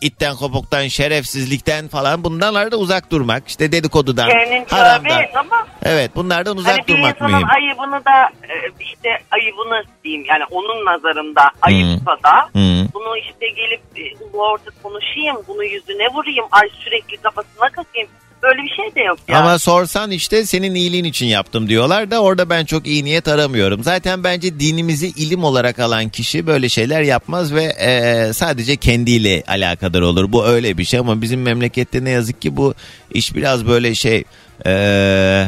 itten 0.00 0.36
kopuktan 0.36 0.88
şerefsizlikten 0.88 1.88
falan 1.88 2.24
bundan 2.24 2.70
da 2.72 2.76
uzak 2.76 3.10
durmak 3.10 3.48
işte 3.48 3.72
dedikodudan 3.72 4.28
kendin 4.28 4.64
haramdan 4.68 5.22
ama 5.34 5.66
evet 5.82 6.10
bunlardan 6.16 6.56
uzak 6.56 6.67
hani 6.70 6.86
bir 6.86 6.92
durmak 6.92 7.16
insanın 7.16 7.34
mühim. 7.34 7.48
ayıbını 7.50 8.04
da 8.04 8.22
e, 8.22 8.54
işte 8.80 9.08
ayıbını 9.30 9.82
diyeyim 10.04 10.24
yani 10.28 10.44
onun 10.50 10.84
nazarında 10.84 11.50
ayıpsa 11.62 12.16
da 12.24 12.36
Hı. 12.52 12.88
bunu 12.94 13.16
işte 13.16 13.48
gelip 13.48 13.80
e, 13.96 14.24
ulu 14.24 14.42
orta 14.42 14.70
konuşayım 14.82 15.36
bunu 15.48 15.64
yüzüne 15.64 16.08
vurayım 16.14 16.44
ay 16.50 16.68
sürekli 16.84 17.16
kafasına 17.16 17.68
kakayım 17.68 18.08
böyle 18.42 18.62
bir 18.62 18.68
şey 18.68 18.94
de 18.94 19.00
yok 19.00 19.18
ya. 19.28 19.38
Ama 19.38 19.58
sorsan 19.58 20.10
işte 20.10 20.46
senin 20.46 20.74
iyiliğin 20.74 21.04
için 21.04 21.26
yaptım 21.26 21.68
diyorlar 21.68 22.10
da 22.10 22.22
orada 22.22 22.50
ben 22.50 22.64
çok 22.64 22.86
iyi 22.86 23.04
niyet 23.04 23.28
aramıyorum. 23.28 23.82
Zaten 23.82 24.24
bence 24.24 24.60
dinimizi 24.60 25.06
ilim 25.08 25.44
olarak 25.44 25.78
alan 25.78 26.08
kişi 26.08 26.46
böyle 26.46 26.68
şeyler 26.68 27.02
yapmaz 27.02 27.54
ve 27.54 27.64
e, 27.64 28.32
sadece 28.32 28.76
kendiyle 28.76 29.42
alakadar 29.48 30.00
olur. 30.00 30.32
Bu 30.32 30.46
öyle 30.46 30.78
bir 30.78 30.84
şey 30.84 31.00
ama 31.00 31.22
bizim 31.22 31.42
memlekette 31.42 32.04
ne 32.04 32.10
yazık 32.10 32.42
ki 32.42 32.56
bu 32.56 32.74
iş 33.10 33.34
biraz 33.34 33.66
böyle 33.66 33.94
şey... 33.94 34.24
e, 34.66 35.46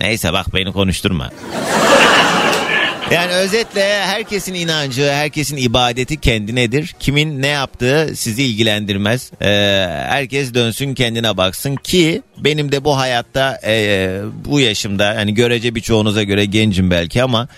neyse 0.00 0.32
bak 0.32 0.54
beni 0.54 0.72
konuşturma. 0.72 1.30
Yani 3.10 3.32
özetle 3.32 4.04
herkesin 4.04 4.54
inancı, 4.54 5.10
herkesin 5.12 5.56
ibadeti 5.56 6.20
kendinedir. 6.20 6.94
Kimin 7.00 7.42
ne 7.42 7.46
yaptığı 7.46 8.12
sizi 8.16 8.42
ilgilendirmez. 8.42 9.30
Ee, 9.42 9.46
herkes 10.08 10.54
dönsün 10.54 10.94
kendine 10.94 11.36
baksın 11.36 11.76
ki 11.76 12.22
benim 12.38 12.72
de 12.72 12.84
bu 12.84 12.96
hayatta 12.96 13.60
e, 13.64 14.20
bu 14.44 14.60
yaşımda 14.60 15.08
hani 15.16 15.34
görece 15.34 15.74
birçoğunuza 15.74 16.22
göre 16.22 16.44
gencim 16.44 16.90
belki 16.90 17.22
ama 17.22 17.48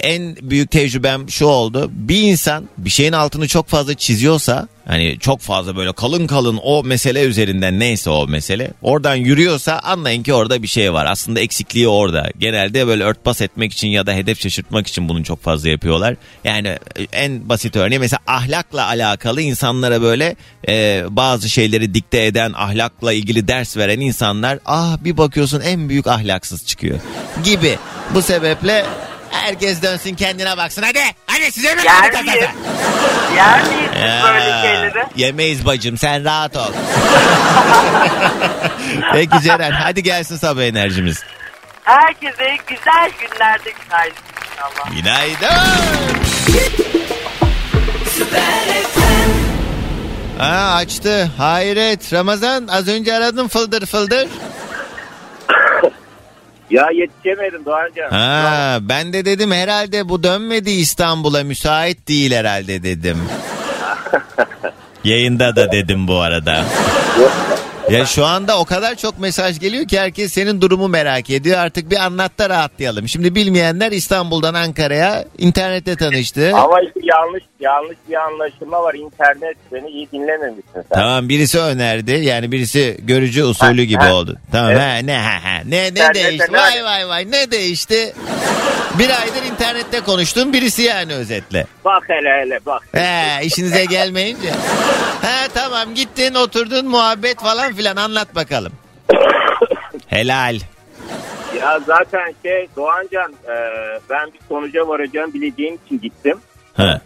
en 0.00 0.36
büyük 0.36 0.70
tecrübem 0.70 1.30
şu 1.30 1.46
oldu. 1.46 1.90
Bir 1.92 2.22
insan 2.22 2.68
bir 2.78 2.90
şeyin 2.90 3.12
altını 3.12 3.48
çok 3.48 3.68
fazla 3.68 3.94
çiziyorsa 3.94 4.68
hani 4.86 5.18
çok 5.20 5.40
fazla 5.40 5.76
böyle 5.76 5.92
kalın 5.92 6.26
kalın 6.26 6.60
o 6.62 6.84
mesele 6.84 7.22
üzerinden 7.22 7.80
neyse 7.80 8.10
o 8.10 8.26
mesele 8.26 8.70
oradan 8.82 9.14
yürüyorsa 9.14 9.78
anlayın 9.78 10.22
ki 10.22 10.34
orada 10.34 10.62
bir 10.62 10.68
şey 10.68 10.92
var. 10.92 11.06
Aslında 11.06 11.40
eksikliği 11.40 11.88
orada. 11.88 12.30
Genelde 12.38 12.86
böyle 12.86 13.04
örtbas 13.04 13.40
etmek 13.40 13.72
için 13.72 13.88
ya 13.88 14.06
da 14.06 14.12
hedef 14.12 14.40
şaşırtmak 14.40 14.86
için 14.86 15.08
bunu 15.08 15.24
çok 15.24 15.42
fazla 15.42 15.68
yapıyorlar. 15.68 16.16
Yani 16.44 16.78
en 17.12 17.48
basit 17.48 17.76
örneği 17.76 17.98
mesela 17.98 18.20
ahlakla 18.26 18.86
alakalı 18.86 19.40
insanlara 19.40 20.02
böyle 20.02 20.36
e, 20.68 21.04
bazı 21.10 21.48
şeyleri 21.48 21.94
dikte 21.94 22.24
eden 22.24 22.52
ahlakla 22.52 23.12
ilgili 23.12 23.48
ders 23.48 23.76
veren 23.76 24.00
insanlar 24.00 24.58
ah 24.66 25.04
bir 25.04 25.16
bakıyorsun 25.16 25.60
en 25.60 25.88
büyük 25.88 26.06
ahlaksız 26.06 26.66
çıkıyor 26.66 26.98
gibi. 27.44 27.78
Bu 28.14 28.22
sebeple 28.22 28.84
Herkes 29.34 29.82
dönsün 29.82 30.14
kendine 30.14 30.56
baksın 30.56 30.82
hadi. 30.82 31.00
Hadi 31.26 31.52
size 31.52 31.74
mi 31.74 31.82
Yer 31.84 32.22
miyiz? 32.22 32.48
Yer 33.36 33.62
miyiz 33.62 33.90
biz 33.94 34.24
böyle 34.24 34.62
şeyleri? 34.62 35.06
Yemeyiz 35.16 35.66
bacım 35.66 35.98
sen 35.98 36.24
rahat 36.24 36.56
ol. 36.56 36.72
Peki 39.12 39.40
Ceren 39.42 39.70
hadi 39.70 40.02
gelsin 40.02 40.36
sabah 40.36 40.62
enerjimiz. 40.62 41.22
Herkese 41.84 42.56
güzel 42.66 43.10
günlerde 43.20 43.70
günaydın 43.84 44.16
inşallah. 44.52 44.96
Günaydın. 44.96 45.74
Aa, 50.40 50.74
açtı. 50.74 51.30
Hayret. 51.36 52.12
Ramazan 52.12 52.66
az 52.66 52.88
önce 52.88 53.14
aradım 53.14 53.48
fıldır 53.48 53.86
fıldır. 53.86 54.28
Ya 56.74 56.88
yetişemedim 56.90 57.64
Doğancan. 57.64 58.10
Ha, 58.10 58.78
ben 58.80 59.12
de 59.12 59.24
dedim 59.24 59.52
herhalde 59.52 60.08
bu 60.08 60.22
dönmedi 60.22 60.70
İstanbul'a 60.70 61.44
müsait 61.44 62.08
değil 62.08 62.32
herhalde 62.32 62.82
dedim. 62.82 63.18
Yayında 65.04 65.56
da 65.56 65.72
dedim 65.72 66.08
bu 66.08 66.20
arada. 66.20 66.64
Ya 67.90 68.06
şu 68.06 68.24
anda 68.26 68.58
o 68.58 68.64
kadar 68.64 68.94
çok 68.94 69.18
mesaj 69.18 69.58
geliyor 69.60 69.88
ki 69.88 70.00
herkes 70.00 70.32
senin 70.32 70.60
durumu 70.60 70.88
merak 70.88 71.30
ediyor. 71.30 71.58
Artık 71.58 71.90
bir 71.90 71.96
anlat 71.96 72.38
da 72.38 72.50
rahatlayalım. 72.50 73.08
Şimdi 73.08 73.34
bilmeyenler 73.34 73.92
İstanbul'dan 73.92 74.54
Ankara'ya 74.54 75.24
internette 75.38 75.96
tanıştı. 75.96 76.52
Ama 76.54 76.80
işte 76.80 77.00
yanlış 77.02 77.42
yanlış 77.60 77.96
bir 78.08 78.14
anlaşılma 78.14 78.82
var. 78.82 78.94
İnternet 78.94 79.56
beni 79.72 79.88
iyi 79.90 80.08
dinlememişsin 80.12 80.72
sen. 80.74 80.84
Tamam 80.94 81.28
birisi 81.28 81.58
önerdi. 81.58 82.10
Yani 82.12 82.52
birisi 82.52 82.98
görücü 83.02 83.44
usulü 83.44 83.82
gibi 83.82 84.02
ha. 84.02 84.14
oldu. 84.14 84.38
Tamam 84.52 84.70
Evet. 84.70 84.80
ha, 84.80 84.96
ne 85.04 85.18
ha, 85.18 85.44
ha. 85.44 85.60
ne 85.66 85.84
ne 85.94 86.14
değişti? 86.14 86.52
ne- 86.52 86.58
Vay 86.58 86.84
vay 86.84 87.08
vay 87.08 87.30
ne 87.30 87.50
değişti? 87.50 88.12
Bir 88.98 89.10
aydır 89.20 89.42
internette 89.52 90.00
konuştun 90.00 90.52
birisi 90.52 90.82
yani 90.82 91.12
özetle. 91.14 91.66
Bak 91.84 92.02
hele 92.08 92.28
hele 92.40 92.58
bak. 92.66 92.82
He 92.92 93.44
işinize 93.44 93.84
gelmeyince. 93.84 94.48
He 95.22 95.48
tamam 95.54 95.94
gittin 95.94 96.34
oturdun 96.34 96.86
muhabbet 96.88 97.38
falan 97.40 97.73
filan 97.74 97.96
anlat 97.96 98.34
bakalım. 98.34 98.72
Helal. 100.06 100.58
Ya 101.60 101.80
zaten 101.86 102.34
şey 102.42 102.68
Doğancan 102.76 103.32
e, 103.32 103.54
ben 104.10 104.26
bir 104.26 104.40
sonuca 104.48 104.88
varacağım 104.88 105.34
bileceğim 105.34 105.78
için 105.86 106.00
gittim. 106.00 106.38
Ha. 106.76 107.00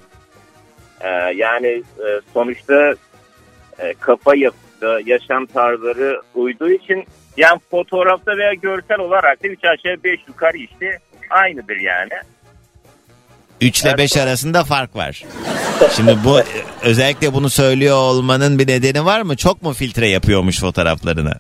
E, 1.01 1.09
yani 1.35 1.83
e, 1.99 2.09
sonuçta 2.35 2.95
e, 3.79 3.95
kafa 4.01 4.37
yapısı, 4.37 5.01
yaşam 5.07 5.47
tarzları 5.47 6.23
uyduğu 6.35 6.71
için 6.71 7.05
yani 7.37 7.61
fotoğrafta 7.71 8.37
veya 8.37 8.55
görsel 8.55 8.99
olarak 8.99 9.45
da 9.45 9.49
3 9.49 9.65
aşağı 9.65 10.05
5 10.05 10.21
yukarı 10.29 10.57
işte 10.57 10.99
aynıdır 11.31 11.77
yani. 11.77 12.13
3 13.61 13.83
ile 13.83 13.99
5 13.99 14.17
arasında 14.17 14.65
fark 14.65 14.97
var. 14.97 15.25
Şimdi 15.97 16.17
bu 16.25 16.41
özellikle 16.83 17.35
bunu 17.35 17.51
söylüyor 17.51 17.97
olmanın 17.97 18.59
bir 18.59 18.69
nedeni 18.69 19.05
var 19.05 19.21
mı? 19.23 19.37
Çok 19.37 19.63
mu 19.63 19.73
filtre 19.73 20.09
yapıyormuş 20.09 20.61
fotoğraflarına? 20.61 21.35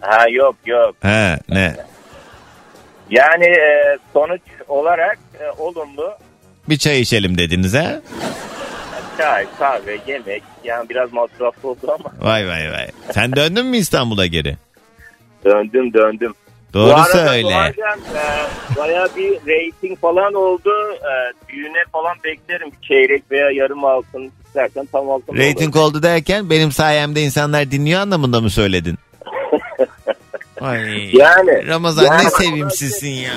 Ha 0.00 0.28
yok 0.30 0.56
yok. 0.66 0.94
He 1.00 1.38
ne? 1.48 1.76
Yani 3.10 3.44
e, 3.44 3.98
sonuç 4.12 4.40
olarak 4.68 5.18
e, 5.40 5.50
olumlu. 5.62 6.12
Bir 6.68 6.78
çay 6.78 7.00
içelim 7.00 7.38
dediniz 7.38 7.74
ha? 7.74 8.00
Çay, 9.18 9.46
kahve, 9.58 9.98
yemek 10.06 10.42
yani 10.64 10.88
biraz 10.88 11.12
masraflı 11.12 11.68
oldu 11.68 11.96
ama 11.98 12.30
Vay 12.30 12.48
vay 12.48 12.72
vay. 12.72 12.88
Sen 13.12 13.36
döndün 13.36 13.66
mü 13.66 13.76
İstanbul'a 13.76 14.26
geri? 14.26 14.56
döndüm 15.44 15.92
döndüm. 15.94 16.34
Bu 16.74 16.78
Doğru 16.78 16.92
arada 16.94 17.04
söyle. 17.04 17.42
Doğancan, 17.42 17.98
e, 18.14 18.76
baya 18.76 19.08
bir 19.16 19.32
rating 19.32 19.98
falan 20.00 20.34
oldu. 20.34 20.70
E, 20.94 21.12
düğüne 21.52 21.82
falan 21.92 22.16
beklerim. 22.24 22.70
Çeyrek 22.82 23.22
veya 23.30 23.50
yarım 23.50 23.84
altın 23.84 24.32
istersen 24.46 24.88
tam 24.92 25.10
altın 25.10 25.32
olur. 25.32 25.38
Rating 25.40 25.76
oldu 25.76 26.02
derken 26.02 26.50
benim 26.50 26.72
sayemde 26.72 27.22
insanlar 27.22 27.70
dinliyor 27.70 28.00
anlamında 28.00 28.40
mı 28.40 28.50
söyledin? 28.50 28.98
Ay. 30.60 31.16
Yani. 31.16 31.66
Ramazan 31.66 32.04
Yani- 32.04 32.24
ne 32.24 32.30
sevimsizsin 32.30 33.08
ya. 33.08 33.32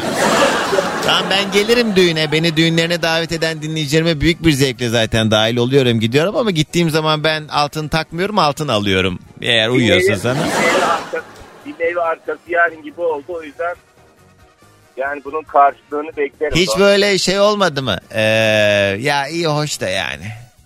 Tamam 1.06 1.24
ben 1.30 1.52
gelirim 1.52 1.96
düğüne. 1.96 2.32
Beni 2.32 2.58
düğünlerine 2.58 3.02
davet 3.02 3.32
eden 3.32 3.62
dinleyicilerime 3.62 4.22
büyük 4.22 4.46
bir 4.46 4.52
zevkle 4.52 4.89
zaten 4.89 5.32
dahil 5.32 5.58
oluyorum 5.58 6.00
gidiyorum 6.00 6.36
ama 6.36 6.52
gittiğim 6.52 6.89
zaman 6.89 7.24
ben 7.24 7.43
altın 7.48 7.88
takmıyorum 7.88 8.39
altın 8.39 8.67
alıyorum. 8.67 9.19
Eğer 9.41 9.69
uyuyorsa 9.69 10.15
sana. 10.15 10.38
Arkası, 12.13 12.39
yarın 12.47 12.84
gibi 12.84 13.02
oldu 13.02 13.23
o 13.28 13.43
yüzden 13.43 13.76
yani 14.97 15.21
bunun 15.26 15.43
karşılığını 15.43 16.17
beklerim. 16.17 16.56
Hiç 16.56 16.69
böyle 16.80 17.17
şey 17.17 17.39
olmadı 17.39 17.84
mı? 17.84 17.97
Ee, 18.12 18.21
ya 18.99 19.28
iyi 19.28 19.47
hoş 19.47 19.82
da 19.82 19.89
yani. 19.89 20.23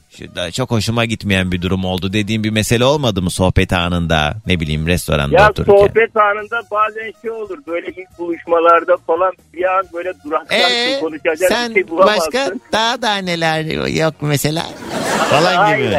Şu 0.09 0.35
da 0.35 0.51
çok 0.51 0.71
hoşuma 0.71 1.05
gitmeyen 1.05 1.51
bir 1.51 1.61
durum 1.61 1.85
oldu 1.85 2.13
dediğim 2.13 2.43
bir 2.43 2.49
mesele 2.49 2.85
olmadı 2.85 3.21
mı 3.21 3.31
sohbet 3.31 3.73
anında 3.73 4.33
ne 4.47 4.59
bileyim 4.59 4.87
restoranda 4.87 5.35
Ya 5.35 5.49
otururken? 5.49 5.73
sohbet 5.77 6.17
anında 6.17 6.61
bazen 6.71 7.11
şey 7.21 7.31
olur 7.31 7.57
böyle 7.67 7.87
ilk 7.87 8.19
buluşmalarda 8.19 8.97
falan 9.07 9.31
bir 9.53 9.63
an 9.77 9.85
böyle 9.93 10.13
duraklarsın 10.25 10.65
Ee, 10.65 10.99
konuşacak 10.99 11.49
sen 11.49 11.69
bir 11.69 11.73
şey 11.81 11.87
bulamazsın. 11.89 12.19
başka 12.33 12.51
daha 12.71 13.01
da 13.01 13.15
neler 13.15 13.87
yok 13.87 14.13
mesela 14.21 14.65
falan 15.29 15.77
gibi. 15.77 15.97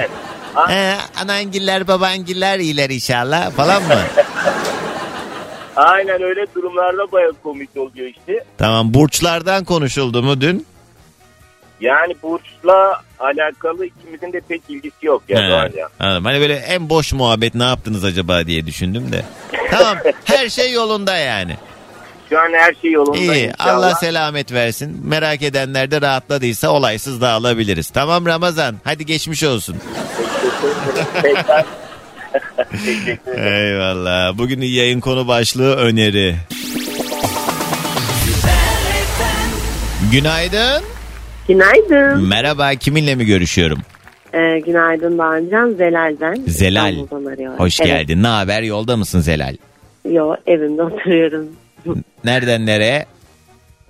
Aynen. 0.54 0.76
Ee, 0.76 0.96
anangiller 1.22 1.88
babangiller 1.88 2.58
iyiler 2.58 2.90
inşallah 2.90 3.50
falan 3.50 3.82
mı? 3.82 3.94
Aynen 5.78 6.22
öyle 6.22 6.46
durumlarda 6.54 7.12
bayağı 7.12 7.32
komik 7.42 7.76
oluyor 7.76 8.08
işte. 8.08 8.44
tamam 8.58 8.94
burçlardan 8.94 9.64
konuşuldu 9.64 10.22
mu 10.22 10.40
dün? 10.40 10.66
Yani 11.80 12.16
burçla 12.22 13.02
alakalı 13.20 13.86
ikimizin 13.86 14.32
de 14.32 14.40
pek 14.48 14.62
ilgisi 14.68 15.06
yok 15.06 15.22
ya 15.28 15.38
He, 15.44 15.50
Doğancan. 15.50 15.88
anladım. 16.00 16.24
Hani 16.24 16.40
böyle 16.40 16.54
en 16.56 16.88
boş 16.88 17.12
muhabbet 17.12 17.54
ne 17.54 17.64
yaptınız 17.64 18.04
acaba 18.04 18.46
diye 18.46 18.66
düşündüm 18.66 19.12
de. 19.12 19.24
Tamam 19.70 19.98
her 20.24 20.48
şey 20.48 20.72
yolunda 20.72 21.16
yani. 21.16 21.56
Şu 22.30 22.40
an 22.40 22.52
her 22.52 22.74
şey 22.82 22.90
yolunda 22.92 23.18
İyi 23.18 23.46
inşallah. 23.48 23.76
Allah 23.76 23.94
selamet 23.94 24.52
versin. 24.52 25.00
Merak 25.04 25.42
edenler 25.42 25.90
de 25.90 26.00
rahatladıysa 26.00 26.68
olaysız 26.70 27.20
dağılabiliriz. 27.20 27.90
Tamam 27.90 28.26
Ramazan 28.26 28.76
hadi 28.84 29.06
geçmiş 29.06 29.44
olsun. 29.44 29.76
Teşekkür 32.70 33.32
ederim. 33.32 33.52
Eyvallah. 33.54 34.38
Bugünün 34.38 34.66
yayın 34.66 35.00
konu 35.00 35.28
başlığı 35.28 35.74
öneri. 35.76 36.34
Günaydın. 40.12 40.82
Günaydın. 41.48 42.28
Merhaba 42.28 42.74
kiminle 42.74 43.14
mi 43.14 43.24
görüşüyorum? 43.26 43.78
Ee, 44.34 44.58
günaydın 44.66 45.18
Doğancan. 45.18 45.74
Zelal 45.78 46.16
ben. 46.20 46.34
Zelal. 46.46 46.94
Hoş 47.58 47.80
Evet. 47.80 47.90
geldin. 47.90 48.22
Ne 48.22 48.28
haber? 48.28 48.62
Yolda 48.62 48.96
mısın 48.96 49.20
Zelal? 49.20 49.56
Yo 50.10 50.34
evimde 50.46 50.82
oturuyorum. 50.82 51.46
Nereden 52.24 52.66
nereye? 52.66 53.06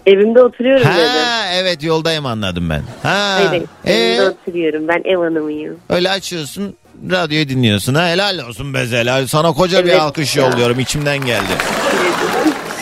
Evimde 0.06 0.42
oturuyorum 0.42 0.82
dedim. 0.86 0.94
Ha 1.24 1.44
evet 1.54 1.82
yoldayım 1.82 2.26
anladım 2.26 2.70
ben. 2.70 2.82
Ha. 3.02 3.34
Hayır, 3.34 3.48
hayır. 3.48 3.64
Evimde 3.84 4.22
Ee, 4.22 4.28
oturuyorum. 4.28 4.88
Ben 4.88 5.02
ev 5.04 5.16
hanımıyım. 5.16 5.76
öyle 5.90 6.10
açıyorsun 6.10 6.74
radyoyu 7.10 7.48
dinliyorsun 7.48 7.94
ha 7.94 8.08
helal 8.08 8.38
olsun 8.48 8.74
be 8.74 8.86
Zelal. 8.86 9.26
Sana 9.26 9.52
koca 9.52 9.84
bir 9.84 9.90
Evet 9.90 10.00
alkış 10.00 10.36
ya. 10.36 10.44
yolluyorum 10.44 10.78
içimden 10.80 11.18
geldi. 11.18 11.52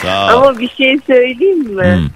Sağ 0.03 0.27
ol. 0.27 0.43
Ama 0.43 0.59
bir 0.59 0.69
şey 0.69 0.99
söyleyeyim 1.07 1.59
mi? 1.59 1.95
Hmm. 1.97 2.09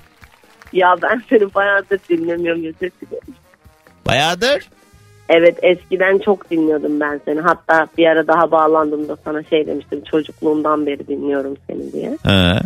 Ya 0.72 0.94
ben 1.02 1.22
seni 1.28 1.54
bayağıdır 1.54 2.00
dinlemiyorum. 2.08 2.60
Özür 2.64 2.78
dilerim. 2.80 3.34
Bayağıdır. 4.06 4.68
Evet 5.28 5.58
eskiden 5.62 6.18
çok 6.18 6.50
dinliyordum 6.50 7.00
ben 7.00 7.20
seni. 7.24 7.40
Hatta 7.40 7.86
bir 7.98 8.06
ara 8.06 8.26
daha 8.26 8.50
bağlandığımda 8.50 9.16
sana 9.24 9.42
şey 9.42 9.66
demiştim. 9.66 10.02
Çocukluğumdan 10.10 10.86
beri 10.86 11.08
dinliyorum 11.08 11.56
seni 11.66 11.92
diye. 11.92 12.18
Ha. 12.22 12.60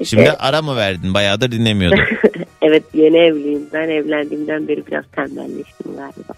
İşte, 0.00 0.16
Şimdi 0.16 0.30
ara 0.30 0.62
mı 0.62 0.76
verdin? 0.76 1.14
Bayağıdır 1.14 1.50
dinlemiyordum. 1.52 1.98
evet 2.62 2.82
yeni 2.94 3.16
evliyim. 3.18 3.66
Ben 3.72 3.88
evlendiğimden 3.88 4.68
beri 4.68 4.86
biraz 4.86 5.04
tembelleştim 5.16 5.96
galiba. 5.96 6.32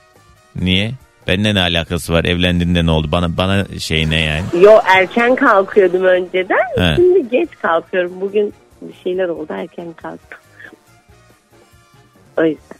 Niye? 0.56 0.92
Benimle 1.28 1.54
ne 1.54 1.60
alakası 1.60 2.12
var? 2.12 2.24
Evlendiğinde 2.24 2.86
ne 2.86 2.90
oldu? 2.90 3.08
Bana 3.12 3.36
bana 3.36 3.64
şey 3.78 4.10
ne 4.10 4.20
yani? 4.20 4.42
Yo 4.60 4.78
erken 4.84 5.34
kalkıyordum 5.34 6.04
önceden. 6.04 6.66
He. 6.78 6.96
Şimdi 6.96 7.28
geç 7.28 7.48
kalkıyorum. 7.62 8.20
Bugün 8.20 8.54
bir 8.82 8.94
şeyler 9.04 9.28
oldu 9.28 9.52
erken 9.52 9.92
kalktım. 9.92 10.38
O 12.36 12.44
yüzden. 12.44 12.76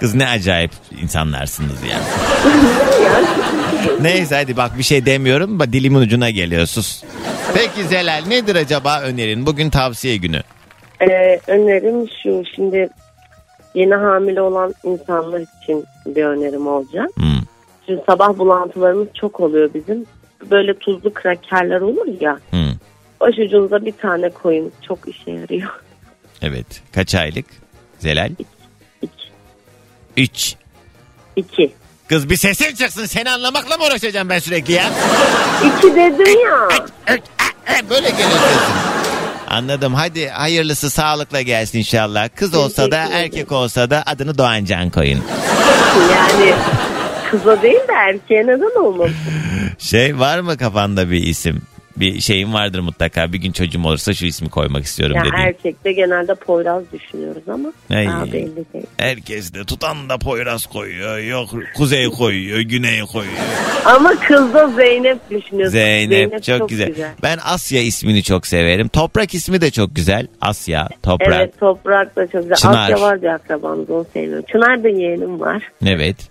Kız 0.00 0.14
ne 0.14 0.28
acayip 0.28 0.70
insanlarsınız 1.02 1.82
ya. 1.82 1.98
Neyse 4.00 4.34
hadi 4.34 4.56
bak 4.56 4.78
bir 4.78 4.82
şey 4.82 5.06
demiyorum. 5.06 5.58
Bak 5.58 5.72
dilimin 5.72 6.00
ucuna 6.00 6.30
geliyor 6.30 6.66
sus. 6.66 7.02
Peki 7.54 7.84
Zelal 7.88 8.22
nedir 8.28 8.56
acaba 8.56 9.00
önerin? 9.00 9.46
Bugün 9.46 9.70
tavsiye 9.70 10.16
günü. 10.16 10.42
Ee, 11.00 11.40
önerim 11.46 12.08
şu. 12.22 12.42
Şimdi 12.54 12.88
yeni 13.76 13.94
hamile 13.94 14.40
olan 14.40 14.74
insanlar 14.84 15.40
için 15.40 15.84
bir 16.06 16.24
önerim 16.24 16.66
olacak. 16.66 17.10
Hmm. 17.16 17.40
Şimdi 17.86 18.02
sabah 18.06 18.38
bulantılarımız 18.38 19.08
çok 19.14 19.40
oluyor 19.40 19.70
bizim. 19.74 20.06
Böyle 20.50 20.78
tuzlu 20.78 21.14
krakerler 21.14 21.80
olur 21.80 22.20
ya. 22.20 22.38
Hmm. 22.50 22.72
Başucunuza 23.20 23.84
bir 23.84 23.92
tane 23.92 24.30
koyun. 24.30 24.72
Çok 24.88 25.08
işe 25.08 25.30
yarıyor. 25.30 25.70
Evet. 26.42 26.82
Kaç 26.94 27.14
aylık? 27.14 27.46
Zelal? 27.98 28.30
İki. 29.02 29.28
Üç. 30.16 30.54
İki. 31.36 31.72
Kız 32.08 32.30
bir 32.30 32.36
sesin 32.36 32.74
çıksın 32.74 33.04
seni 33.04 33.30
anlamakla 33.30 33.76
mı 33.76 33.84
uğraşacağım 33.84 34.28
ben 34.28 34.38
sürekli 34.38 34.72
ya? 34.72 34.84
İki 35.66 35.96
dedim 35.96 36.40
ya. 36.44 36.68
Böyle 37.90 38.10
geliyor 38.10 38.30
sesin. 38.30 38.95
Anladım. 39.48 39.94
Hadi 39.94 40.28
hayırlısı 40.28 40.90
sağlıkla 40.90 41.40
gelsin 41.42 41.78
inşallah. 41.78 42.28
Kız 42.36 42.54
olsa 42.54 42.90
da 42.90 42.96
erkek 43.12 43.52
olsa 43.52 43.90
da 43.90 44.02
adını 44.06 44.38
Doğancan 44.38 44.90
koyun. 44.90 45.22
Yani 46.12 46.54
kıza 47.30 47.62
değil 47.62 47.74
de 47.88 47.92
erkeğe 47.92 48.42
neden 48.46 48.82
olmasın? 48.84 49.14
Şey 49.78 50.18
var 50.18 50.38
mı 50.40 50.56
kafanda 50.56 51.10
bir 51.10 51.22
isim? 51.22 51.62
Bir 51.96 52.20
şeyin 52.20 52.52
vardır 52.52 52.80
mutlaka. 52.80 53.32
Bir 53.32 53.38
gün 53.38 53.52
çocuğum 53.52 53.84
olursa 53.84 54.14
şu 54.14 54.26
ismi 54.26 54.48
koymak 54.48 54.84
istiyorum 54.84 55.16
Ya 55.16 55.24
dediğin. 55.24 55.46
erkekte 55.46 55.92
genelde 55.92 56.34
Poyraz 56.34 56.82
düşünüyoruz 56.92 57.42
ama 57.48 57.72
Ay. 57.90 58.06
daha 58.06 58.26
belli 58.26 58.64
değil. 58.74 58.86
Herkes 58.96 59.54
de 59.54 59.64
tutan 59.64 60.08
da 60.08 60.18
Poyraz 60.18 60.66
koyuyor. 60.66 61.18
Yok 61.18 61.50
Kuzey 61.76 62.06
koyuyor, 62.10 62.60
Güney 62.60 63.00
koyuyor. 63.00 63.36
Ama 63.84 64.14
kızda 64.20 64.68
Zeynep 64.68 65.30
düşünüyoruz. 65.30 65.72
Zeynep, 65.72 66.42
çok, 66.42 66.68
güzel. 66.68 66.92
Ben 67.22 67.38
Asya 67.44 67.82
ismini 67.82 68.22
çok 68.22 68.46
severim. 68.46 68.88
Toprak 68.88 69.34
ismi 69.34 69.60
de 69.60 69.70
çok 69.70 69.96
güzel. 69.96 70.26
Asya, 70.40 70.88
Toprak. 71.02 71.28
Evet. 71.28 71.40
Evet 71.40 71.60
toprak 71.60 72.16
da 72.16 72.26
çok 72.26 72.42
güzel. 72.42 72.56
Çınar. 72.56 72.84
Asya 72.92 73.00
var 73.00 73.22
bir 73.22 73.26
akrabamız 73.26 73.90
onu 73.90 74.06
seviyorum. 74.12 74.44
Çınar 74.52 74.84
da 74.84 74.88
yeğenim 74.88 75.40
var. 75.40 75.62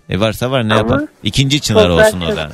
E 0.08 0.20
varsa 0.20 0.50
var 0.50 0.68
ne 0.68 0.74
yapalım? 0.74 1.08
İkinci 1.22 1.60
çınar 1.60 1.88
Toprak 1.88 2.06
olsun 2.06 2.20
o 2.20 2.26
çok 2.26 2.36
da. 2.36 2.50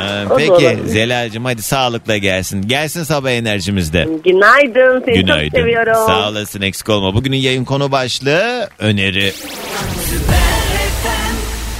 Ee, 0.00 0.24
peki. 0.36 0.78
Zelal'cim 0.86 1.44
hadi 1.44 1.62
sağlıkla 1.62 2.16
gelsin. 2.16 2.68
Gelsin 2.68 3.02
sabah 3.02 3.30
enerjimizde. 3.30 4.08
Günaydın 4.24 5.02
seni 5.04 5.26
çok 5.26 5.60
seviyorum. 5.60 6.06
Sağ 6.06 6.28
olasın 6.28 6.62
eksik 6.62 6.88
olma. 6.88 7.14
Bugünün 7.14 7.36
yayın 7.36 7.64
konu 7.64 7.92
başlığı 7.92 8.68
öneri. 8.78 9.32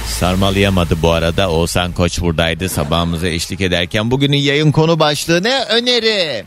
Sarmalayamadı 0.07 1.01
bu 1.01 1.11
arada. 1.11 1.51
Oğuzhan 1.51 1.91
Koç 1.91 2.21
buradaydı 2.21 2.69
sabahımıza 2.69 3.27
eşlik 3.27 3.61
ederken. 3.61 4.11
Bugünün 4.11 4.37
yayın 4.37 4.71
konu 4.71 4.99
başlığı 4.99 5.43
ne? 5.43 5.63
Öneri. 5.69 6.43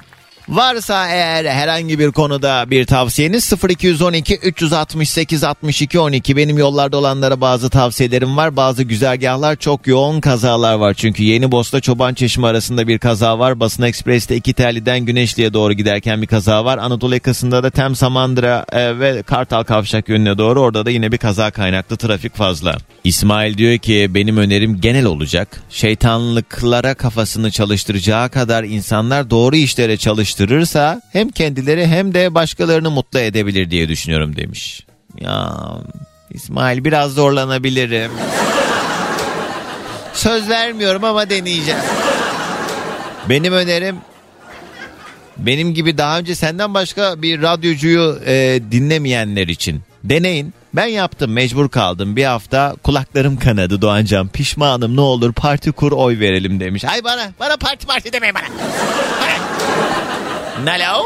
Varsa 0.53 1.09
eğer 1.09 1.45
herhangi 1.45 1.99
bir 1.99 2.11
konuda 2.11 2.71
bir 2.71 2.87
tavsiyeniz 2.87 3.53
0212 3.69 4.37
368 4.37 5.45
62 5.45 6.01
12 6.01 6.37
benim 6.37 6.59
yollarda 6.59 6.97
olanlara 6.97 7.41
bazı 7.41 7.71
tavsiyelerim 7.71 8.37
var. 8.37 8.57
Bazı 8.57 8.83
güzergahlar 8.83 9.57
çok 9.57 9.87
yoğun 9.87 10.21
kazalar 10.21 10.75
var. 10.75 10.95
Çünkü 10.95 11.23
Yeni 11.23 11.53
Bosna 11.53 11.81
Çoban 11.81 12.15
Çeşme 12.15 12.47
arasında 12.47 12.89
bir 12.89 12.99
kaza 12.99 13.39
var. 13.39 13.61
Basın 13.61 13.83
Ekspres'te 13.83 14.37
iki 14.37 14.53
terliden 14.53 15.01
Güneşli'ye 15.01 15.53
doğru 15.53 15.73
giderken 15.73 16.23
bir 16.23 16.27
kaza 16.27 16.65
var. 16.65 16.79
Anadolu 16.79 17.15
yakasında 17.15 17.63
da 17.63 17.71
Tem 17.71 17.95
Samandıra 17.95 18.67
e, 18.73 18.99
ve 18.99 19.23
Kartal 19.23 19.65
Kavşak 19.65 20.09
yönüne 20.09 20.39
doğru 20.39 20.61
orada 20.61 20.87
da 20.87 20.91
yine 20.91 21.13
bir 21.13 21.19
kaza 21.19 21.51
kaynaklı 21.51 21.97
trafik 21.97 22.37
fazla. 22.37 22.77
İsmail 23.05 23.59
diyor 23.59 23.79
ki 23.79 24.07
benim 24.11 24.37
önerim 24.37 24.81
genel 24.81 25.05
olacak. 25.05 25.63
Şeytanlıklara 25.71 26.95
kafasını 26.95 27.51
çalıştıracağı 27.51 28.29
kadar 28.29 28.65
insanlar 28.65 29.31
doğru 29.31 29.57
işlere 29.57 29.97
çalıştırırsa 30.43 31.03
hem 31.13 31.29
kendileri 31.29 31.87
hem 31.87 32.15
de 32.15 32.35
başkalarını 32.35 32.91
mutlu 32.91 33.19
edebilir 33.19 33.71
diye 33.71 33.89
düşünüyorum 33.89 34.37
demiş. 34.37 34.87
Ya 35.21 35.53
İsmail 36.31 36.85
biraz 36.85 37.13
zorlanabilirim. 37.13 38.11
Söz 40.13 40.49
vermiyorum 40.49 41.05
ama 41.05 41.31
deneyeceğim. 41.31 41.81
Benim 43.29 43.53
önerim 43.53 43.97
benim 45.37 45.75
gibi 45.75 45.99
daha 45.99 46.19
önce 46.19 46.35
senden 46.35 46.75
başka 46.75 47.23
bir 47.23 47.43
radyocuyu 47.43 48.21
e, 48.27 48.61
dinlemeyenler 48.71 49.49
için 49.49 49.81
deneyin. 50.05 50.55
Ben 50.75 50.87
yaptım 50.87 51.33
mecbur 51.33 51.69
kaldım 51.69 52.17
bir 52.17 52.25
hafta 52.25 52.77
kulaklarım 52.83 53.37
kanadı 53.37 53.83
Doğancan 53.83 54.29
pişmanım 54.29 54.97
ne 54.97 55.01
olur 55.01 55.33
parti 55.33 55.73
kur 55.73 55.93
oy 55.93 56.19
verelim 56.19 56.61
demiş. 56.61 56.85
Ay 56.85 57.05
bana 57.05 57.31
bana 57.41 57.57
parti 57.57 57.87
parti 57.87 58.13
demeyin 58.13 58.35
bana. 58.35 58.45
Alo. 60.69 61.05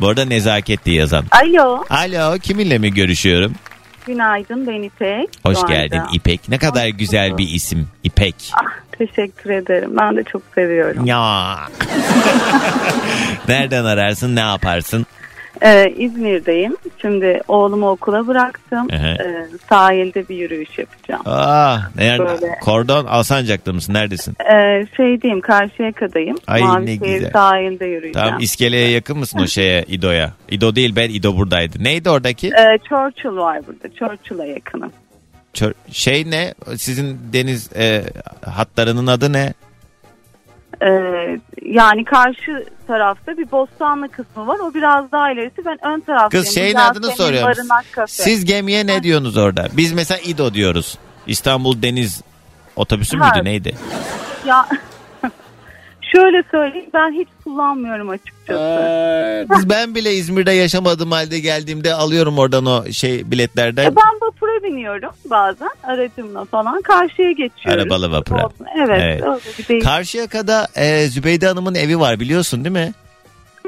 Bu 0.00 0.08
arada 0.08 0.24
nezaket 0.24 0.84
diye 0.84 0.96
yazan. 0.96 1.24
Alo, 1.30 1.84
Alo 1.90 2.38
kiminle 2.38 2.78
mi 2.78 2.94
görüşüyorum? 2.94 3.52
günaydın 4.06 4.66
ben 4.66 4.82
İpek. 4.82 5.28
Hoş 5.46 5.56
Doğan'da. 5.56 5.74
geldin 5.74 6.02
İpek. 6.12 6.48
Ne 6.48 6.58
kadar 6.58 6.86
güzel 6.88 7.38
bir 7.38 7.48
isim 7.48 7.88
İpek. 8.04 8.34
Ah, 8.54 8.98
teşekkür 8.98 9.50
ederim. 9.50 9.90
Ben 9.96 10.16
de 10.16 10.24
çok 10.24 10.42
seviyorum. 10.54 11.06
Ya. 11.06 11.58
Nereden 13.48 13.84
ararsın 13.84 14.36
ne 14.36 14.40
yaparsın? 14.40 15.06
Ee, 15.62 15.90
İzmir'deyim. 15.96 16.76
Şimdi 17.02 17.40
oğlumu 17.48 17.88
okula 17.90 18.26
bıraktım. 18.26 18.86
Ehe. 18.90 19.08
Ee, 19.10 19.46
sahilde 19.68 20.28
bir 20.28 20.36
yürüyüş 20.36 20.78
yapacağım. 20.78 21.22
Aa, 21.24 21.78
nerede? 21.96 22.24
Böyle. 22.26 22.58
Kordon 22.62 23.04
Alsancak'ta 23.06 23.72
mısın? 23.72 23.94
Neredesin? 23.94 24.34
Ee, 24.52 24.86
şeydeyim, 24.96 25.40
Karşıyaka'dayım. 25.40 26.36
Ay, 26.46 26.60
ne 26.62 26.66
Mavişehir 26.66 27.14
güzel. 27.14 27.30
sahilde 27.32 27.84
yürüyeceğim. 27.86 28.26
Tamam 28.28 28.40
iskeleye 28.40 28.90
yakın 28.90 29.18
mısın 29.18 29.38
o 29.38 29.46
şeye 29.46 29.84
İdo'ya? 29.88 30.32
İdo 30.50 30.74
değil 30.76 30.96
ben 30.96 31.10
İdo 31.10 31.36
buradaydı. 31.36 31.84
Neydi 31.84 32.10
oradaki? 32.10 32.46
Ee, 32.48 32.78
Churchill 32.88 33.36
var 33.36 33.60
burada. 33.66 33.94
Churchill'a 33.94 34.44
yakınım. 34.46 34.92
Çör- 35.54 35.74
şey 35.92 36.30
ne? 36.30 36.54
Sizin 36.76 37.18
deniz 37.32 37.70
e, 37.76 38.02
hatlarının 38.46 39.06
adı 39.06 39.32
ne? 39.32 39.52
Ee, 40.82 41.40
yani 41.62 42.04
karşı 42.04 42.66
tarafta 42.86 43.36
bir 43.38 43.50
Bostanlı 43.50 44.08
kısmı 44.08 44.46
var. 44.46 44.58
O 44.58 44.74
biraz 44.74 45.12
daha 45.12 45.32
ilerisi. 45.32 45.64
Ben 45.64 45.78
ön 45.86 46.00
taraftayım. 46.00 46.44
Kız 46.44 46.54
şeyin 46.54 46.76
Yasemin 46.76 46.90
adını 46.92 47.16
soruyorum. 47.16 47.68
Siz 48.06 48.44
gemiye 48.44 48.86
ne 48.86 49.02
diyorsunuz 49.02 49.36
orada? 49.36 49.68
Biz 49.76 49.92
mesela 49.92 50.20
İdo 50.24 50.54
diyoruz. 50.54 50.98
İstanbul 51.26 51.82
Deniz 51.82 52.22
Otobüsü 52.76 53.16
Ha. 53.18 53.30
müydü 53.34 53.44
neydi? 53.44 53.74
Ya 54.46 54.68
Şöyle 56.12 56.42
söyleyeyim 56.50 56.90
ben 56.94 57.12
hiç 57.12 57.28
kullanmıyorum 57.44 58.08
açıkçası. 58.08 59.46
Biz 59.50 59.68
ben 59.70 59.94
bile 59.94 60.14
İzmir'de 60.14 60.52
yaşamadığım 60.52 61.10
halde 61.10 61.38
geldiğimde 61.38 61.94
alıyorum 61.94 62.38
oradan 62.38 62.66
o 62.66 62.92
şey 62.92 63.30
biletlerden. 63.30 63.84
E 63.84 63.96
ben 63.96 64.14
vapura 64.28 64.62
biniyorum 64.62 65.10
bazen 65.30 65.70
aracımla 65.82 66.44
falan 66.44 66.82
karşıya 66.82 67.30
geçiyorum. 67.32 67.82
Arabalı 67.82 68.10
vapura. 68.12 68.48
Evet, 68.78 69.00
Evet. 69.02 69.22
öyle 69.22 69.68
bir. 69.78 69.84
Karşıyaka'da 69.84 70.68
e, 70.76 71.06
Zübeyde 71.06 71.46
Hanım'ın 71.46 71.74
evi 71.74 72.00
var 72.00 72.20
biliyorsun 72.20 72.64
değil 72.64 72.72
mi? 72.72 72.92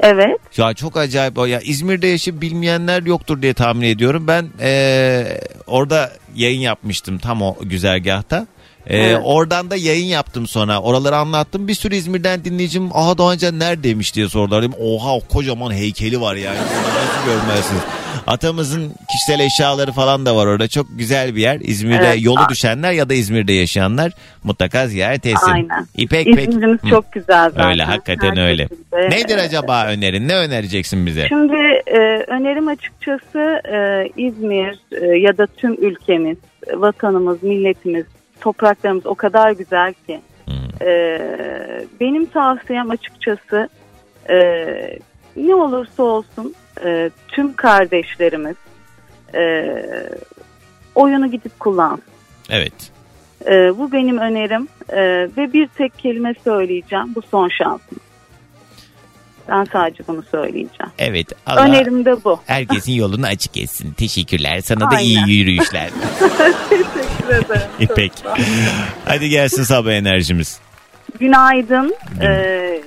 evet. 0.01 0.37
Ya 0.57 0.73
çok 0.73 0.97
acayip 0.97 1.37
o 1.37 1.45
ya 1.45 1.59
İzmir'de 1.59 2.07
yaşayıp 2.07 2.41
bilmeyenler 2.41 3.03
yoktur 3.03 3.41
diye 3.41 3.53
tahmin 3.53 3.87
ediyorum. 3.87 4.27
Ben 4.27 4.45
e, 4.61 5.23
orada 5.67 6.11
yayın 6.35 6.59
yapmıştım 6.61 7.17
tam 7.17 7.41
o 7.41 7.55
güzergahta. 7.61 8.47
E, 8.87 8.97
Evet. 8.97 9.19
Oradan 9.23 9.69
da 9.69 9.75
yayın 9.75 10.05
yaptım 10.05 10.47
sonra. 10.47 10.81
Oraları 10.81 11.15
anlattım. 11.17 11.67
Bir 11.67 11.73
sürü 11.73 11.95
İzmir'den 11.95 12.43
dinleyicim 12.45 12.89
aha 12.93 13.17
Doğancan 13.17 13.59
neredeymiş 13.59 14.15
diye 14.15 14.29
sordular. 14.29 14.61
Dedim, 14.61 14.73
Oha 14.79 15.15
o 15.15 15.19
kocaman 15.19 15.71
heykeli 15.73 16.21
var 16.21 16.35
yani. 16.35 16.57
Nasıl 16.57 17.25
görmezsiniz? 17.25 17.81
Atamızın 18.27 18.91
kişisel 19.11 19.39
eşyaları 19.45 19.91
falan 19.91 20.25
da 20.25 20.35
var 20.35 20.45
orada. 20.47 20.67
Çok 20.67 20.87
güzel 20.97 21.35
bir 21.35 21.41
yer. 21.41 21.57
İzmir'de 21.61 22.05
Evet. 22.05 22.21
yolu 22.23 22.39
düşenler 22.49 22.91
ya 22.91 23.09
da 23.09 23.13
İzmir'de 23.13 23.53
yaşayanlar 23.53 24.11
mutlaka 24.43 24.87
ziyaret 24.87 25.25
etsin. 25.25 25.51
Aynen. 25.51 25.87
İpek 25.97 26.25
pek. 26.35 26.49
İzmir'imiz 26.49 26.83
Hı. 26.83 26.89
çok 26.89 27.11
güzel 27.11 27.49
zaten. 27.49 27.69
Öyle 27.69 27.83
hakikaten 27.83 28.35
Her 28.35 28.47
öyle. 28.49 28.63
şekilde. 28.67 29.09
Nedir 29.09 29.37
acaba 29.37 29.85
önerin? 29.85 30.27
Ne 30.27 30.35
önereceksin 30.35 31.05
bize? 31.05 31.27
Şimdi 31.27 31.55
e, 31.87 31.97
önerim 32.27 32.67
açıkçası 32.67 33.39
e, 33.73 34.07
İzmir 34.17 34.79
e, 35.01 35.05
ya 35.19 35.37
da 35.37 35.47
tüm 35.57 35.73
ülkemiz, 35.85 36.37
vatanımız, 36.75 37.43
milletimiz, 37.43 38.05
topraklarımız 38.41 39.05
o 39.05 39.15
kadar 39.15 39.51
güzel 39.51 39.93
ki. 39.93 40.21
Hmm. 40.45 40.87
E, 40.87 41.21
benim 41.99 42.25
tavsiyem 42.25 42.89
açıkçası 42.89 43.69
e, 44.29 44.37
ne 45.35 45.55
olursa 45.55 46.03
olsun 46.03 46.55
e, 46.85 47.09
tüm 47.27 47.53
kardeşlerimiz 47.53 48.55
e, 49.35 49.75
oyunu 50.95 51.31
gidip 51.31 51.59
kullansın. 51.59 52.03
Evet. 52.49 52.91
E, 53.45 53.77
bu 53.77 53.91
benim 53.91 54.17
önerim 54.17 54.67
E, 54.89 55.01
ve 55.37 55.53
bir 55.53 55.67
tek 55.67 55.99
kelime 55.99 56.33
söyleyeceğim. 56.43 57.15
Bu 57.15 57.21
son 57.21 57.49
şansım. 57.49 57.97
Ben 59.49 59.63
sadece 59.73 60.03
bunu 60.07 60.23
söyleyeceğim. 60.31 60.91
Evet. 60.99 61.27
Allah 61.45 61.61
Önerim 61.65 62.05
de 62.05 62.23
bu. 62.23 62.39
herkesin 62.45 62.91
yolunu 62.93 63.25
açık 63.25 63.57
etsin. 63.57 63.91
Teşekkürler. 63.93 64.61
Sana 64.61 64.91
da 64.91 64.95
Aynen. 64.95 65.27
iyi 65.27 65.37
yürüyüşler. 65.39 65.89
Teşekkür 66.69 67.29
ederim. 67.29 68.21
Ol. 68.25 68.35
Hadi 69.05 69.29
gelsin 69.29 69.63
sabah 69.63 69.91
enerjimiz. 69.91 70.59
Günaydın. 71.19 71.95
Ee, 72.21 72.81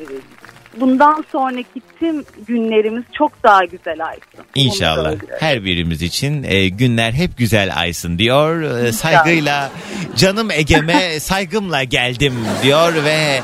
bundan 0.80 1.24
sonraki 1.32 1.80
tüm 2.00 2.24
günlerimiz 2.46 3.04
çok 3.12 3.42
daha 3.42 3.64
güzel 3.64 4.06
aysın. 4.06 4.44
İnşallah. 4.54 5.14
Her 5.40 5.64
birimiz 5.64 6.02
için 6.02 6.42
e, 6.42 6.68
günler 6.68 7.12
hep 7.12 7.38
güzel 7.38 7.70
aysın 7.76 8.18
diyor. 8.18 8.62
E, 8.62 8.92
saygıyla 8.92 9.70
canım 10.16 10.50
Ege'me 10.50 11.00
saygımla 11.20 11.84
geldim 11.84 12.34
diyor 12.62 12.94
ve 13.04 13.40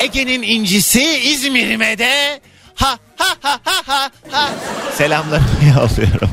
Ege'nin 0.00 0.42
incisi 0.42 1.02
İzmir'ime 1.18 1.98
de 1.98 2.40
ha 2.74 2.98
ha 3.16 3.36
ha 3.40 3.60
ha 3.64 3.82
ha 3.86 4.10
ha 4.30 4.50
selamlarımı 4.94 5.46
yolluyorum. 5.76 6.30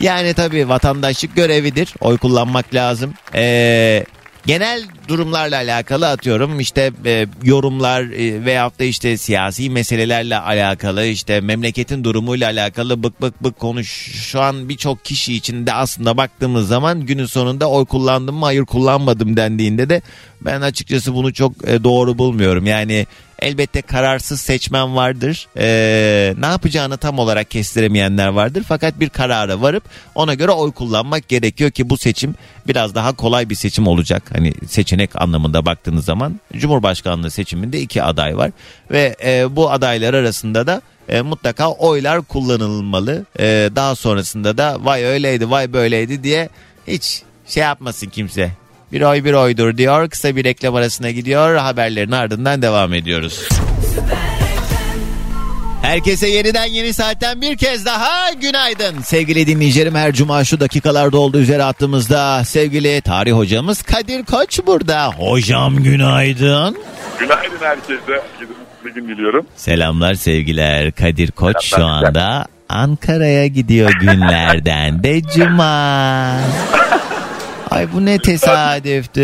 Yani 0.00 0.34
tabii 0.34 0.68
vatandaşlık 0.68 1.36
görevidir. 1.36 1.94
Oy 2.00 2.18
kullanmak 2.18 2.74
lazım. 2.74 3.14
Ee, 3.34 4.04
genel 4.46 4.84
durumlarla 5.10 5.56
alakalı 5.56 6.08
atıyorum 6.08 6.60
işte 6.60 6.92
e, 7.04 7.26
yorumlar 7.42 8.02
e, 8.02 8.44
veyahut 8.44 8.78
da 8.78 8.84
işte 8.84 9.16
siyasi 9.16 9.70
meselelerle 9.70 10.38
alakalı 10.38 11.06
işte 11.06 11.40
memleketin 11.40 12.04
durumuyla 12.04 12.50
alakalı 12.50 13.02
bık 13.02 13.22
bık 13.22 13.44
bık 13.44 13.58
konuş 13.58 13.88
şu 14.12 14.40
an 14.40 14.68
birçok 14.68 15.04
kişi 15.04 15.34
için 15.34 15.66
de 15.66 15.72
aslında 15.72 16.16
baktığımız 16.16 16.68
zaman 16.68 17.00
günün 17.00 17.26
sonunda 17.26 17.70
oy 17.70 17.84
kullandım 17.84 18.36
mı 18.36 18.44
hayır 18.44 18.64
kullanmadım 18.64 19.36
dendiğinde 19.36 19.88
de 19.88 20.02
ben 20.40 20.60
açıkçası 20.60 21.14
bunu 21.14 21.32
çok 21.32 21.68
e, 21.68 21.84
doğru 21.84 22.18
bulmuyorum. 22.18 22.66
Yani 22.66 23.06
elbette 23.40 23.82
kararsız 23.82 24.40
seçmen 24.40 24.96
vardır. 24.96 25.48
Ee, 25.56 26.34
ne 26.38 26.46
yapacağını 26.46 26.96
tam 26.96 27.18
olarak 27.18 27.50
kestiremeyenler 27.50 28.28
vardır. 28.28 28.64
Fakat 28.68 29.00
bir 29.00 29.08
karara 29.08 29.60
varıp 29.60 29.84
ona 30.14 30.34
göre 30.34 30.50
oy 30.50 30.72
kullanmak 30.72 31.28
gerekiyor 31.28 31.70
ki 31.70 31.90
bu 31.90 31.98
seçim 31.98 32.34
biraz 32.68 32.94
daha 32.94 33.12
kolay 33.12 33.50
bir 33.50 33.54
seçim 33.54 33.86
olacak. 33.86 34.22
Hani 34.32 34.52
seçenek 34.68 34.99
anlamında 35.14 35.66
baktığınız 35.66 36.04
zaman 36.04 36.40
Cumhurbaşkanlığı 36.56 37.30
seçiminde 37.30 37.80
iki 37.80 38.02
aday 38.02 38.36
var 38.36 38.50
ve 38.90 39.16
e, 39.24 39.56
bu 39.56 39.70
adaylar 39.70 40.14
arasında 40.14 40.66
da 40.66 40.82
e, 41.08 41.20
mutlaka 41.20 41.70
oylar 41.70 42.22
kullanılmalı. 42.22 43.24
E, 43.38 43.70
daha 43.76 43.94
sonrasında 43.94 44.58
da 44.58 44.76
vay 44.80 45.04
öyleydi 45.04 45.50
vay 45.50 45.72
böyleydi 45.72 46.22
diye 46.22 46.48
hiç 46.86 47.22
şey 47.46 47.62
yapmasın 47.62 48.06
kimse. 48.06 48.50
Bir 48.92 49.02
oy 49.02 49.24
bir 49.24 49.32
oydur 49.32 49.76
diyor. 49.76 50.10
Kısa 50.10 50.36
bir 50.36 50.44
reklam 50.44 50.74
arasına 50.74 51.10
gidiyor. 51.10 51.56
Haberlerin 51.56 52.12
ardından 52.12 52.62
devam 52.62 52.94
ediyoruz. 52.94 53.48
Herkese 55.90 56.28
yeniden 56.28 56.64
yeni 56.64 56.94
saatten 56.94 57.40
bir 57.40 57.56
kez 57.56 57.86
daha 57.86 58.32
günaydın. 58.32 59.00
Sevgili 59.02 59.46
dinleyicilerim 59.46 59.94
her 59.94 60.12
cuma 60.12 60.44
şu 60.44 60.60
dakikalarda 60.60 61.18
olduğu 61.18 61.38
üzere 61.38 61.64
attığımızda 61.64 62.44
sevgili 62.44 63.00
tarih 63.00 63.32
hocamız 63.32 63.82
Kadir 63.82 64.24
Koç 64.24 64.60
burada. 64.66 65.06
Hocam 65.06 65.76
günaydın. 65.76 66.76
Günaydın 67.18 67.58
herkese. 67.60 68.22
Bir 68.84 68.94
gün 68.94 69.08
diliyorum. 69.08 69.46
Selamlar 69.56 70.14
sevgiler. 70.14 70.92
Kadir 70.92 71.30
Koç 71.30 71.56
şu 71.62 71.76
Selamlar. 71.76 72.08
anda 72.08 72.46
Ankara'ya 72.68 73.46
gidiyor 73.46 73.90
günlerden 74.00 75.02
de 75.02 75.22
cuma. 75.22 76.40
Ay 77.70 77.92
bu 77.92 78.04
ne 78.06 78.18
tesadüftür. 78.18 79.22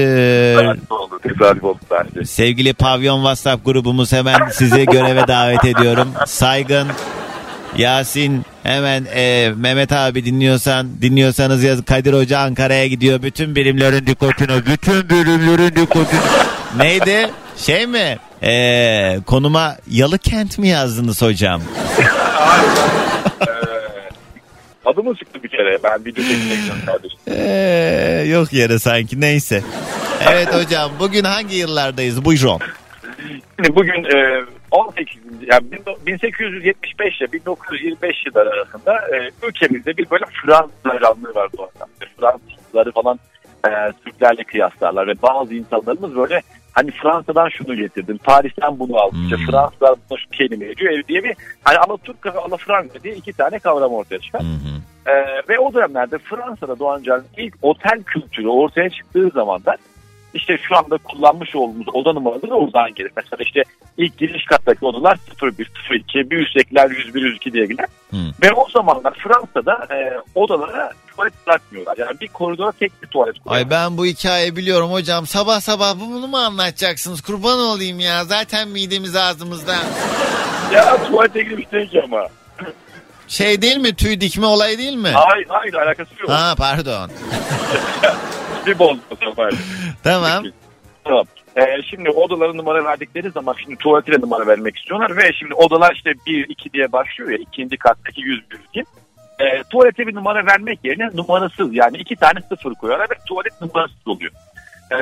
Tesadüf 0.59 0.93
oldu. 0.93 1.21
Tesadüf 1.23 1.65
oldu 1.65 1.79
bence. 1.91 2.25
Sevgili 2.25 2.73
Pavyon 2.75 3.19
WhatsApp 3.19 3.65
grubumuz 3.65 4.13
hemen 4.13 4.49
sizi 4.53 4.87
göreve 4.87 5.29
davet 5.29 5.65
ediyorum. 5.65 6.09
Saygın, 6.27 6.89
Yasin 7.77 8.45
hemen 8.63 9.05
e, 9.15 9.53
Mehmet 9.57 9.93
abi 9.93 10.25
dinliyorsan 10.25 10.89
dinliyorsanız 11.03 11.65
yaz 11.65 11.85
Kadir 11.85 12.13
Hoca 12.13 12.39
Ankara'ya 12.39 12.87
gidiyor. 12.87 13.23
Bütün 13.23 13.55
birimlerin 13.55 14.07
dikkatine 14.07 14.67
bütün 14.67 15.11
birimlerin 15.11 15.77
dikkatine. 15.77 16.21
Neydi? 16.77 17.31
Şey 17.57 17.87
mi? 17.87 18.19
E, 18.43 19.21
konuma 19.27 19.77
Yalı 19.91 20.19
Kent 20.19 20.59
mi 20.59 20.69
yazdınız 20.69 21.23
hocam? 21.23 21.63
Adımı 24.87 25.15
çıktı 25.17 25.43
bir 25.43 25.49
kere. 25.49 25.79
Ben 25.85 26.05
video 26.05 26.25
gidiyorum 26.25 26.87
kardeşim. 26.87 27.19
E, 27.27 28.25
yok 28.29 28.53
yere 28.53 28.79
sanki 28.79 29.21
neyse. 29.21 29.63
Evet 30.31 30.55
hocam 30.55 30.91
bugün 31.01 31.25
hangi 31.25 31.57
yıllardayız? 31.57 32.25
Buyurun. 32.25 32.59
Şimdi 33.57 33.77
bugün 33.77 34.05
e, 34.05 34.45
18. 34.71 35.23
Yani 35.47 35.67
1875 36.07 37.21
ile 37.21 37.33
1925 37.33 38.27
yılları 38.27 38.51
arasında 38.51 38.95
e, 38.95 39.31
ülkemizde 39.49 39.97
bir 39.97 40.11
böyle 40.11 40.25
Fransız 40.43 40.85
hayranlığı 40.85 41.35
var 41.35 41.49
bu 41.59 41.63
arada. 41.63 41.87
Fransızları 42.21 42.93
falan 42.93 43.19
e, 43.67 43.71
Türklerle 44.05 44.45
kıyaslarlar 44.45 45.07
ve 45.07 45.23
bazı 45.23 45.55
insanlarımız 45.55 46.17
böyle 46.17 46.43
hani 46.77 46.91
Fransa'dan 46.91 47.49
şunu 47.49 47.77
getirdim, 47.77 48.19
Paris'ten 48.25 48.79
bunu 48.79 48.97
aldım, 48.97 49.25
işte 49.25 49.37
Hmm. 49.37 49.47
Fransızlar 49.47 49.95
buna 50.11 50.19
şu 50.19 50.31
kelimeyi 50.31 50.77
diyor 50.77 51.03
diye 51.09 51.25
bir 51.25 51.37
hani 51.65 51.79
Alaturka 51.79 52.35
ve 52.35 52.39
Alafranca 52.39 53.03
diye 53.03 53.15
iki 53.15 53.33
tane 53.33 53.59
kavram 53.59 53.93
ortaya 53.93 54.19
çıkar. 54.19 54.43
Hı. 54.43 54.47
Ee, 55.11 55.43
ve 55.49 55.59
o 55.59 55.75
dönemlerde 55.75 56.19
Fransa'da 56.19 56.79
Doğan 56.79 57.03
Can'ın 57.03 57.27
ilk 57.37 57.55
otel 57.63 58.03
kültürü 58.03 58.49
ortaya 58.49 58.91
çıktığı 58.91 59.29
zamanlar 59.29 59.77
işte 60.37 60.59
şu 60.69 60.77
anda 60.77 60.99
kullanmış 60.99 61.57
olduğumuz 61.57 61.87
oda 61.93 62.13
numaraları 62.13 62.55
oradan 62.55 62.95
gelir. 62.95 63.11
Mesela 63.17 63.43
işte 63.43 63.63
ilk 63.97 64.19
giriş 64.19 64.45
kattaki 64.45 64.85
odalar 64.85 65.19
01, 65.43 65.71
02, 65.91 66.31
bir 66.31 66.39
üsttekiler 66.39 66.91
101, 66.91 67.23
102 67.23 67.53
diye 67.53 67.67
gider. 67.67 67.87
Hı. 68.11 68.17
Ve 68.43 68.53
o 68.53 68.69
zamanlar 68.71 69.15
Fransa'da 69.15 69.95
e, 69.95 70.21
odalara 70.35 70.93
tuvalet 71.11 71.47
bırakmıyorlar. 71.47 71.97
Yani 71.99 72.21
bir 72.21 72.29
koridora 72.29 72.73
tek 72.73 73.03
bir 73.03 73.09
tuvalet 73.09 73.39
koyuyorlar. 73.39 73.59
Ay 73.59 73.71
ben 73.71 73.99
bu 73.99 74.07
hikayeyi 74.07 74.57
biliyorum 74.57 74.93
hocam. 74.93 75.27
Sabah 75.27 75.61
sabah 75.61 75.95
bunu 76.01 76.27
mu 76.27 76.37
anlatacaksınız? 76.37 77.21
Kurban 77.21 77.59
olayım 77.59 78.01
ya. 78.01 78.25
Zaten 78.25 78.69
midemiz 78.69 79.17
ağzımızda. 79.17 79.77
Ya 80.73 81.07
tuvalete 81.07 81.43
girmiştik 81.43 82.05
ama. 82.05 82.27
Şey 83.29 83.63
değil 83.63 83.77
mi? 83.77 83.95
Tüy 83.95 84.21
dikme 84.21 84.47
olayı 84.47 84.79
değil 84.79 84.97
mi? 84.97 85.09
Hayır 85.09 85.47
hayır 85.49 85.75
alakası 85.75 86.11
yok. 86.21 86.31
Ha 86.31 86.55
pardon. 86.59 87.11
Bir 88.67 88.79
bozma 88.79 89.03
sabah. 89.25 89.51
Tamam. 90.05 90.45
Tamam. 91.05 91.25
Ee, 91.57 91.83
şimdi 91.91 92.11
odaların 92.11 92.57
numara 92.57 92.85
verdikleri 92.85 93.31
zaman 93.31 93.55
şimdi 93.63 93.77
tuvalete 93.77 94.13
de 94.13 94.21
numara 94.21 94.47
vermek 94.47 94.77
istiyorlar 94.79 95.17
ve 95.17 95.33
şimdi 95.33 95.55
odalar 95.55 95.95
işte 95.95 96.13
1 96.27 96.49
2 96.49 96.73
diye 96.73 96.93
başlıyor 96.93 97.31
ya 97.31 97.37
ikinci 97.37 97.77
kattaki 97.77 98.21
101 98.21 98.59
kim? 98.75 98.85
Ee, 99.41 99.63
tuvalete 99.71 100.07
bir 100.07 100.15
numara 100.15 100.47
vermek 100.47 100.85
yerine 100.85 101.11
numarasız 101.15 101.75
yani 101.75 101.97
iki 101.97 102.17
tane 102.17 102.41
sıfır 102.49 102.75
koyuyorlar 102.75 103.11
ve 103.11 103.15
tuvalet 103.29 103.61
numarasız 103.61 104.07
oluyor. 104.09 104.33
e, 104.91 104.97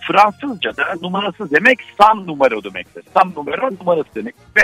Fransızca'da 0.00 0.82
numarasız 1.02 1.50
demek 1.50 1.78
san 2.00 2.26
numara 2.26 2.64
demektir. 2.64 3.02
San 3.14 3.32
numara 3.36 3.70
numarası 3.80 4.14
demek. 4.14 4.34
Ve 4.56 4.62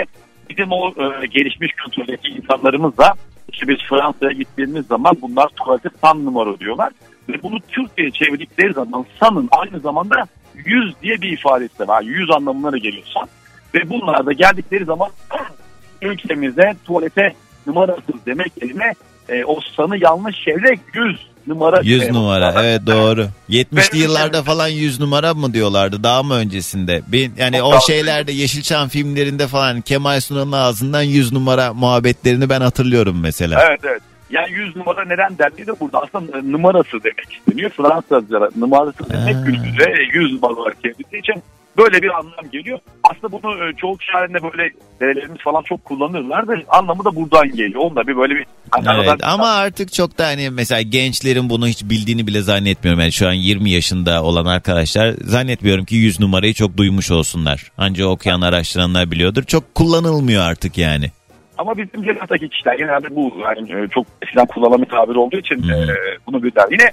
bizim 0.49 0.71
o 0.71 0.87
e, 0.89 1.27
gelişmiş 1.27 1.71
kültürdeki 1.73 2.27
insanlarımız 2.27 2.97
da 2.97 3.13
işte 3.51 3.67
biz 3.67 3.77
Fransa'ya 3.89 4.31
gittiğimiz 4.31 4.87
zaman 4.87 5.17
bunlar 5.21 5.47
tuvalete 5.47 5.89
san 6.01 6.25
numara 6.25 6.59
diyorlar. 6.59 6.91
Ve 7.29 7.43
bunu 7.43 7.59
Türkçe'ye 7.59 8.11
çevirdikleri 8.11 8.73
zaman 8.73 9.05
sanın 9.19 9.49
aynı 9.51 9.79
zamanda 9.79 10.27
yüz 10.65 11.01
diye 11.01 11.21
bir 11.21 11.31
ifadesi 11.31 11.79
de 11.79 11.87
var. 11.87 12.01
Yüz 12.01 12.31
anlamına 12.31 12.71
da 12.71 12.77
geliyor 12.77 13.03
san. 13.13 13.27
Ve 13.73 13.89
bunlar 13.89 14.25
da 14.25 14.33
geldikleri 14.33 14.85
zaman 14.85 15.09
ülkemizde 16.01 16.75
tuvalete 16.85 17.33
numarasız 17.67 18.25
demek 18.25 18.51
yerine 18.61 18.93
e, 19.29 19.45
o 19.45 19.59
sanı 19.75 19.97
yanlış 19.97 20.35
çevirerek 20.45 20.79
yüz 20.93 21.29
numara. 21.47 21.81
100 21.83 22.03
e, 22.03 22.13
numara 22.13 22.63
evet 22.63 22.81
doğru. 22.87 23.27
70'li 23.49 23.99
Ve- 23.99 24.03
yıllarda 24.03 24.43
falan 24.43 24.67
100 24.67 24.99
numara 24.99 25.33
mı 25.33 25.53
diyorlardı 25.53 26.03
daha 26.03 26.23
mı 26.23 26.33
öncesinde? 26.33 27.01
Ben, 27.07 27.31
yani 27.37 27.63
o 27.63 27.81
şeylerde 27.81 28.31
Yeşilçam 28.31 28.89
filmlerinde 28.89 29.47
falan 29.47 29.81
Kemal 29.81 30.19
Sunal'ın 30.21 30.51
ağzından 30.51 31.01
100 31.01 31.33
numara 31.33 31.73
muhabbetlerini 31.73 32.49
ben 32.49 32.61
hatırlıyorum 32.61 33.19
mesela. 33.21 33.65
Evet 33.69 33.79
evet. 33.83 34.01
Yani 34.31 34.51
100 34.51 34.75
numara 34.75 35.05
neden 35.05 35.37
dendiği 35.37 35.67
de 35.67 35.79
burada 35.79 36.01
aslında 36.01 36.41
numarası 36.41 37.03
demek 37.03 37.33
isteniyor. 37.33 37.69
Fransızca 37.69 38.49
numarası 38.55 39.09
demek 39.09 39.35
Ha. 39.35 39.41
günümüzde 39.45 39.93
100 40.13 40.33
numara 40.33 40.53
olarak 40.53 40.83
çevrildiği 40.83 41.21
için 41.21 41.43
böyle 41.77 42.01
bir 42.01 42.09
anlam 42.09 42.49
geliyor. 42.51 42.79
Aslında 43.03 43.31
bunu 43.31 43.69
e, 43.69 43.73
çoğu 43.73 43.97
halinde 44.11 44.43
böyle 44.43 44.69
dedelerimiz 45.01 45.37
falan 45.41 45.61
çok 45.63 45.85
kullanırlar 45.85 46.47
da 46.47 46.53
anlamı 46.69 47.05
da 47.05 47.15
buradan 47.15 47.49
geliyor. 47.51 47.81
Onda 47.81 48.07
bir 48.07 48.17
böyle 48.17 48.35
bir 48.35 48.45
hani 48.71 48.87
Evet 48.99 49.09
aradan- 49.09 49.29
ama 49.33 49.47
artık 49.49 49.93
çok 49.93 50.17
da 50.17 50.25
hani 50.27 50.49
mesela 50.49 50.81
gençlerin 50.81 51.49
bunu 51.49 51.67
hiç 51.67 51.83
bildiğini 51.83 52.27
bile 52.27 52.41
zannetmiyorum. 52.41 52.99
Yani 53.01 53.11
şu 53.11 53.27
an 53.27 53.33
20 53.33 53.71
yaşında 53.71 54.23
olan 54.23 54.45
arkadaşlar 54.45 55.13
zannetmiyorum 55.21 55.85
ki 55.85 55.95
100 55.95 56.19
numarayı 56.19 56.53
çok 56.53 56.77
duymuş 56.77 57.11
olsunlar. 57.11 57.71
Ancak 57.77 58.07
okuyan 58.07 58.41
araştıranlar 58.41 59.11
biliyordur. 59.11 59.43
Çok 59.43 59.75
kullanılmıyor 59.75 60.43
artık 60.43 60.77
yani. 60.77 61.11
Ama 61.59 61.77
bizim 61.77 62.03
cenazdaki 62.03 62.49
kişiler 62.49 62.77
genelde 62.77 63.15
bu 63.15 63.33
yani 63.43 63.83
e, 63.83 63.87
çok 63.87 64.05
eskiden 64.21 64.45
kullanılan 64.45 64.81
bir 64.81 64.89
tabir 64.89 65.15
olduğu 65.15 65.37
için 65.37 65.69
e, 65.69 65.85
bunu 66.27 66.43
bilirler. 66.43 66.65
Yine 66.71 66.91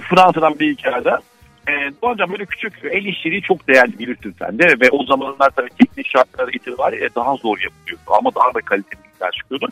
Fransa'dan 0.00 0.58
bir 0.58 0.72
hikaye 0.72 1.04
daha. 1.04 1.18
E, 1.68 1.72
Doğancan 2.02 2.32
böyle 2.32 2.44
küçük 2.44 2.72
el 2.84 3.04
işçiliği 3.04 3.42
çok 3.42 3.68
değerli 3.68 3.98
bilirsin 3.98 4.34
sen 4.38 4.58
de 4.58 4.80
ve 4.80 4.90
o 4.90 5.04
zamanlar 5.04 5.50
tabii 5.50 5.68
teknik 5.78 6.08
şartları 6.08 6.50
itibariyle 6.50 7.08
daha 7.14 7.36
zor 7.36 7.58
yapılıyordu 7.58 8.10
ama 8.18 8.30
daha 8.34 8.54
da 8.54 8.60
kaliteli 8.60 9.00
işler 9.14 9.30
çıkıyordu. 9.30 9.68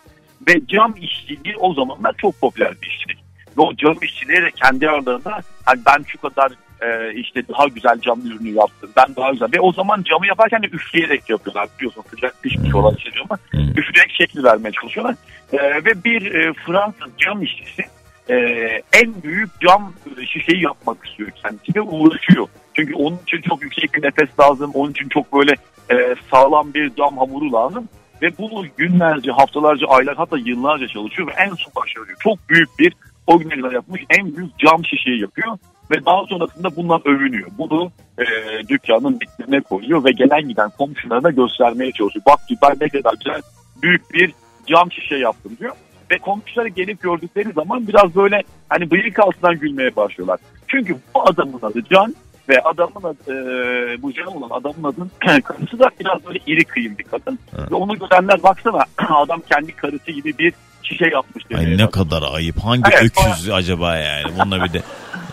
Ve 0.49 0.67
cam 0.67 0.95
işçiliği 1.01 1.57
o 1.57 1.75
zamanlar 1.75 2.15
çok 2.19 2.41
popüler 2.41 2.73
bir 2.83 2.87
işçilik. 2.87 3.19
O 3.59 3.77
cam 3.77 3.97
işçiliği 4.03 4.43
de 4.43 4.51
kendi 4.51 4.89
aralarında 4.89 5.41
hani 5.65 5.81
ben 5.87 6.05
şu 6.07 6.21
kadar 6.21 6.53
e, 6.81 7.15
işte 7.15 7.49
daha 7.49 7.69
güzel 7.69 8.01
cam 8.01 8.21
ürünü 8.21 8.49
yaptım. 8.49 8.91
Ben 8.97 9.17
daha 9.17 9.31
güzel. 9.31 9.49
Ve 9.55 9.61
o 9.61 9.73
zaman 9.73 10.03
camı 10.03 10.27
yaparken 10.27 10.63
de 10.63 10.67
üfleyerek 10.67 11.31
yapıyorlar. 11.31 11.69
Biliyorsun 11.79 12.05
sıcak 12.11 12.43
pişmiş 12.43 12.75
olan 12.75 12.97
şey 12.97 13.13
ama 13.25 13.39
üfleyerek 13.53 14.13
şekli 14.19 14.45
vermeye 14.45 14.73
çalışıyorlar. 14.73 15.15
E, 15.53 15.59
ve 15.59 16.05
bir 16.05 16.35
e, 16.35 16.53
Fransız 16.53 17.13
cam 17.19 17.43
işçisi 17.43 17.83
e, 18.31 18.35
en 18.93 19.23
büyük 19.23 19.61
cam 19.61 19.93
şişeyi 20.33 20.63
yapmak 20.63 21.07
istiyor 21.07 21.31
kendisi 21.31 21.75
ve 21.75 21.81
uğraşıyor. 21.81 22.49
Çünkü 22.75 22.95
onun 22.95 23.19
için 23.27 23.41
çok 23.41 23.63
yüksek 23.63 23.95
bir 23.95 24.03
nefes 24.03 24.41
lazım. 24.41 24.71
Onun 24.75 24.91
için 24.91 25.09
çok 25.09 25.33
böyle 25.33 25.55
e, 25.91 26.15
sağlam 26.31 26.75
bir 26.75 26.95
cam 26.95 27.19
hamuru 27.19 27.53
lazım. 27.53 27.89
Ve 28.23 28.39
bunu 28.39 28.67
günlerce, 28.77 29.31
haftalarca, 29.31 29.87
aylar 29.87 30.17
hatta 30.17 30.39
yıllarca 30.39 30.89
çalışıyor 30.89 31.29
ve 31.29 31.33
en 31.33 31.49
son 31.49 31.73
başarıyor. 31.77 32.17
Çok 32.21 32.49
büyük 32.49 32.79
bir 32.79 32.93
o 33.29 33.39
güne 33.39 33.61
kadar 33.61 33.73
yapmış 33.73 34.03
en 34.19 34.37
büyük 34.37 34.59
cam 34.59 34.85
şişeyi 34.85 35.21
yapıyor. 35.21 35.59
Ve 35.91 36.07
daha 36.07 36.27
sonrasında 36.27 36.77
bundan 36.77 37.01
övünüyor. 37.05 37.49
Bunu 37.59 37.93
e, 38.19 38.25
dükkanın 38.69 39.19
vitrine 39.21 39.61
koyuyor 39.61 40.05
ve 40.05 40.11
gelen 40.11 40.49
giden 40.49 40.71
komşularına 40.79 41.31
göstermeye 41.31 41.93
çalışıyor. 41.93 42.25
Bak 42.27 42.41
ben 42.63 42.77
ne 42.81 42.89
kadar 42.89 43.15
güzel 43.25 43.43
büyük 43.83 44.13
bir 44.13 44.33
cam 44.67 44.93
şişe 44.93 45.17
yaptım 45.17 45.57
diyor. 45.61 45.75
Ve 46.11 46.19
komşuları 46.19 46.69
gelip 46.69 47.03
gördükleri 47.03 47.53
zaman 47.53 47.89
biraz 47.89 48.15
böyle 48.17 48.43
hani 48.69 48.91
bıyık 48.91 49.19
altından 49.19 49.59
gülmeye 49.59 49.97
başlıyorlar. 49.97 50.41
Çünkü 50.69 50.97
bu 51.15 51.29
adamın 51.29 51.59
adı 51.63 51.83
Can 51.91 52.15
ve 52.49 52.61
adamın 52.61 53.03
adı, 53.03 53.33
e, 53.33 54.03
bu 54.03 54.13
Can 54.13 54.27
olan 54.27 54.61
adamın 54.61 54.85
adının 54.85 55.11
karısı 55.41 55.79
da 55.79 55.91
biraz 56.01 56.27
böyle 56.27 56.39
iri 56.47 56.65
kıyım 56.65 56.99
bir 56.99 57.05
kadın. 57.05 57.39
Ve 57.71 57.75
onu 57.75 57.99
görenler 57.99 58.43
baksana 58.43 58.85
adam 59.09 59.41
kendi 59.51 59.73
karısı 59.73 60.11
gibi 60.13 60.39
bir 60.39 60.55
şişe 60.89 61.07
yapmış. 61.13 61.51
demeye 61.51 61.69
Ay 61.69 61.77
ne 61.77 61.91
kadar 61.91 62.23
ayıp. 62.35 62.65
Hangi 62.65 62.83
Evet, 62.93 63.03
öküz 63.03 63.51
acaba 63.51 63.97
yani? 63.97 64.25
Bununla 64.39 64.65
bir 64.65 64.73
de 64.73 64.83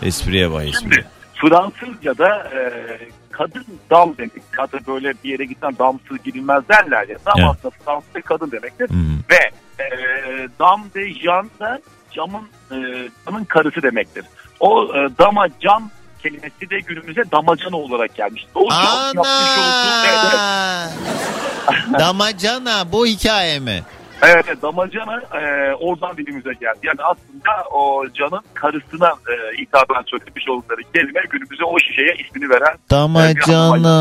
espriye 0.02 0.52
bak 0.52 0.64
espri. 0.64 0.80
Şimdi 0.80 1.06
Fransızca'da 1.34 2.50
e, 2.54 2.60
kadın 3.30 3.64
dam 3.90 4.14
demek. 4.18 4.52
Kadın 4.52 4.80
böyle 4.86 5.14
bir 5.24 5.30
yere 5.30 5.44
gitsen 5.44 5.78
damsız 5.78 6.22
girilmez 6.24 6.68
derler 6.68 7.08
ya. 7.08 7.16
Dam 7.26 7.34
Evet. 7.36 7.48
aslında 7.50 7.74
Fransızca 7.84 8.20
kadın 8.20 8.50
demektir. 8.50 8.88
Hmm. 8.88 9.18
Ve 9.30 9.50
e, 9.84 9.88
dam 10.60 10.84
de 10.94 11.14
jan 11.14 11.50
da 11.60 11.80
camın, 12.12 12.48
e, 12.70 13.08
camın 13.26 13.44
karısı 13.44 13.82
demektir. 13.82 14.24
O 14.60 14.84
e, 14.84 15.08
dama 15.18 15.46
cam 15.60 15.90
kelimesi 16.22 16.70
de 16.70 16.80
günümüze 16.80 17.22
damacana 17.32 17.76
olarak 17.76 18.14
gelmiş. 18.14 18.46
O 18.54 18.70
cam 18.70 19.06
yapmış 19.14 19.58
olduğu... 19.58 20.06
Evet, 20.08 20.18
evet. 20.24 20.40
Ana! 21.88 21.98
Damacana 21.98 22.92
bu 22.92 23.06
hikaye 23.06 23.58
mi? 23.58 23.82
Evet, 24.22 24.62
damacana 24.62 25.20
e, 25.20 25.74
oradan 25.74 26.16
dilimize 26.16 26.52
geldi. 26.52 26.78
Yani 26.82 26.98
aslında 27.02 27.68
o 27.72 28.04
canın 28.14 28.42
karısına 28.54 29.08
e, 29.08 29.62
hitaben 29.62 30.02
söylemiş 30.06 30.48
oldukları 30.48 30.80
kelime 30.94 31.20
günümüze 31.30 31.64
o 31.64 31.78
şişeye 31.78 32.14
ismini 32.14 32.50
veren 32.50 32.76
Damacana. 32.90 33.96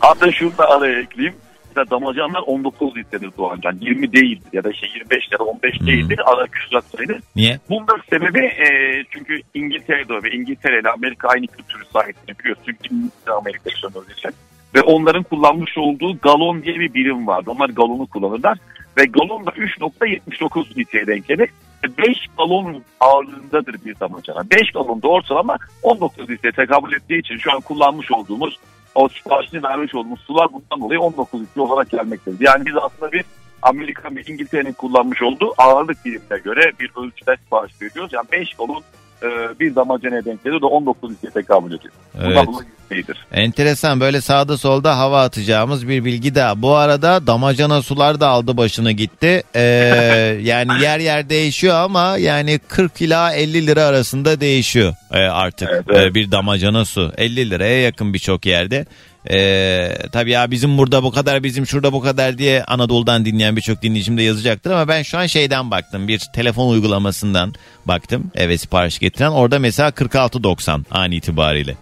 Hatta 0.00 0.32
şunu 0.32 0.58
da 0.58 0.70
araya 0.70 1.00
ekleyeyim. 1.00 1.36
Mesela 1.68 1.90
damacanlar 1.90 2.40
19 2.46 2.96
litredir 2.96 3.30
Doğancan. 3.38 3.78
20 3.80 4.12
değildir 4.12 4.48
ya 4.52 4.64
da 4.64 4.70
işte 4.70 4.86
25 4.94 5.24
ya 5.32 5.38
da 5.38 5.44
15 5.44 5.80
değildir. 5.80 6.20
Ara 6.26 6.46
küsurat 6.46 6.84
sayılır. 6.84 7.20
Niye? 7.36 7.60
Bunun 7.70 7.86
sebebi 8.10 8.46
e, 8.46 8.66
çünkü 9.10 9.40
İngiltere'de 9.54 10.22
ve 10.22 10.30
İngiltere 10.30 10.80
ile 10.80 10.90
Amerika 10.90 11.28
aynı 11.28 11.46
kültürü 11.46 11.84
sahip 11.92 12.16
biliyorsun. 12.40 12.64
Çünkü 12.66 13.32
Amerika 13.38 13.70
için. 13.70 14.30
Ve 14.74 14.82
onların 14.82 15.22
kullanmış 15.22 15.78
olduğu 15.78 16.18
galon 16.18 16.62
diye 16.62 16.80
bir 16.80 16.94
birim 16.94 17.26
vardı. 17.26 17.50
Onlar 17.50 17.68
galonu 17.68 18.06
kullanırlar. 18.06 18.58
Ve 18.98 19.04
galon 19.04 19.46
da 19.46 19.50
3.79 19.50 20.76
litreye 20.76 21.06
denk 21.06 21.28
gelir. 21.28 21.50
5 21.98 22.26
galon 22.38 22.82
ağırlığındadır 23.00 23.84
bir 23.84 24.00
damacana. 24.00 24.50
5 24.50 24.72
galon 24.72 25.02
da 25.02 25.08
ortalama 25.08 25.56
19 25.82 26.30
litreye 26.30 26.52
tekabül 26.52 26.92
ettiği 26.92 27.18
için 27.20 27.38
şu 27.38 27.52
an 27.52 27.60
kullanmış 27.60 28.12
olduğumuz 28.12 28.58
o 28.94 29.08
siparişini 29.08 29.62
vermiş 29.62 29.94
olduğumuz 29.94 30.20
sular 30.20 30.48
bundan 30.52 30.80
dolayı 30.80 31.00
19 31.00 31.42
litre 31.42 31.60
olarak 31.60 31.90
gelmektedir. 31.90 32.46
Yani 32.46 32.66
biz 32.66 32.74
aslında 32.76 33.12
bir 33.12 33.24
Amerika 33.62 34.14
ve 34.14 34.22
İngiltere'nin 34.22 34.72
kullanmış 34.72 35.22
olduğu 35.22 35.54
ağırlık 35.58 36.04
birimine 36.04 36.38
göre 36.44 36.72
bir 36.80 36.90
ölçüde 36.96 37.36
sipariş 37.36 37.82
veriyoruz. 37.82 38.12
Yani 38.12 38.26
5 38.32 38.54
galon 38.54 38.82
e, 39.22 39.28
bir 39.60 39.74
damacanaya 39.74 40.24
denk 40.24 40.44
gelir 40.44 40.60
de 40.60 40.66
19 40.66 41.10
litreye 41.10 41.30
tekabül 41.30 41.66
ediyor. 41.66 41.92
Bundan 42.14 42.30
Evet. 42.32 42.46
dolayı 42.46 42.68
iyidir. 42.92 43.26
Enteresan 43.32 44.00
böyle 44.00 44.20
sağda 44.20 44.56
solda 44.58 44.98
hava 44.98 45.22
atacağımız 45.22 45.88
bir 45.88 46.04
bilgi 46.04 46.34
daha. 46.34 46.62
Bu 46.62 46.74
arada 46.74 47.26
damacana 47.26 47.82
sular 47.82 48.20
da 48.20 48.28
aldı 48.28 48.56
başını 48.56 48.92
gitti. 48.92 49.42
Ee, 49.54 49.60
yani 50.42 50.82
yer 50.82 50.98
yer 50.98 51.28
değişiyor 51.28 51.74
ama 51.74 52.16
yani 52.18 52.58
40 52.68 53.02
ila 53.02 53.32
50 53.32 53.66
lira 53.66 53.82
arasında 53.84 54.40
değişiyor 54.40 54.94
ee, 55.12 55.18
artık 55.18 55.68
Evet, 55.72 55.84
evet. 55.88 56.06
Ee, 56.10 56.14
bir 56.14 56.30
damacana 56.30 56.84
su. 56.84 57.12
50 57.16 57.50
liraya 57.50 57.82
yakın 57.82 58.14
birçok 58.14 58.46
yerde. 58.46 58.86
Ee, 59.30 59.92
tabii 60.12 60.30
ya 60.30 60.50
bizim 60.50 60.78
burada 60.78 61.02
bu 61.02 61.10
kadar 61.10 61.42
bizim 61.42 61.66
şurada 61.66 61.92
bu 61.92 62.00
kadar 62.00 62.38
diye 62.38 62.64
Anadolu'dan 62.64 63.24
dinleyen 63.24 63.56
birçok 63.56 63.82
dinleyicim 63.82 64.18
de 64.18 64.22
yazacaktır 64.22 64.70
ama 64.70 64.88
ben 64.88 65.02
şu 65.02 65.18
an 65.18 65.26
şeyden 65.26 65.70
baktım 65.70 66.08
bir 66.08 66.18
telefon 66.34 66.68
uygulamasından 66.68 67.54
baktım 67.84 68.30
eve 68.34 68.58
sipariş 68.58 68.98
getiren 68.98 69.30
orada 69.30 69.58
mesela 69.58 69.88
46.90 69.88 70.82
an 70.90 71.10
itibariyle. 71.12 71.76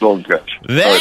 Gerçi. 0.00 0.54
Ve 0.68 0.84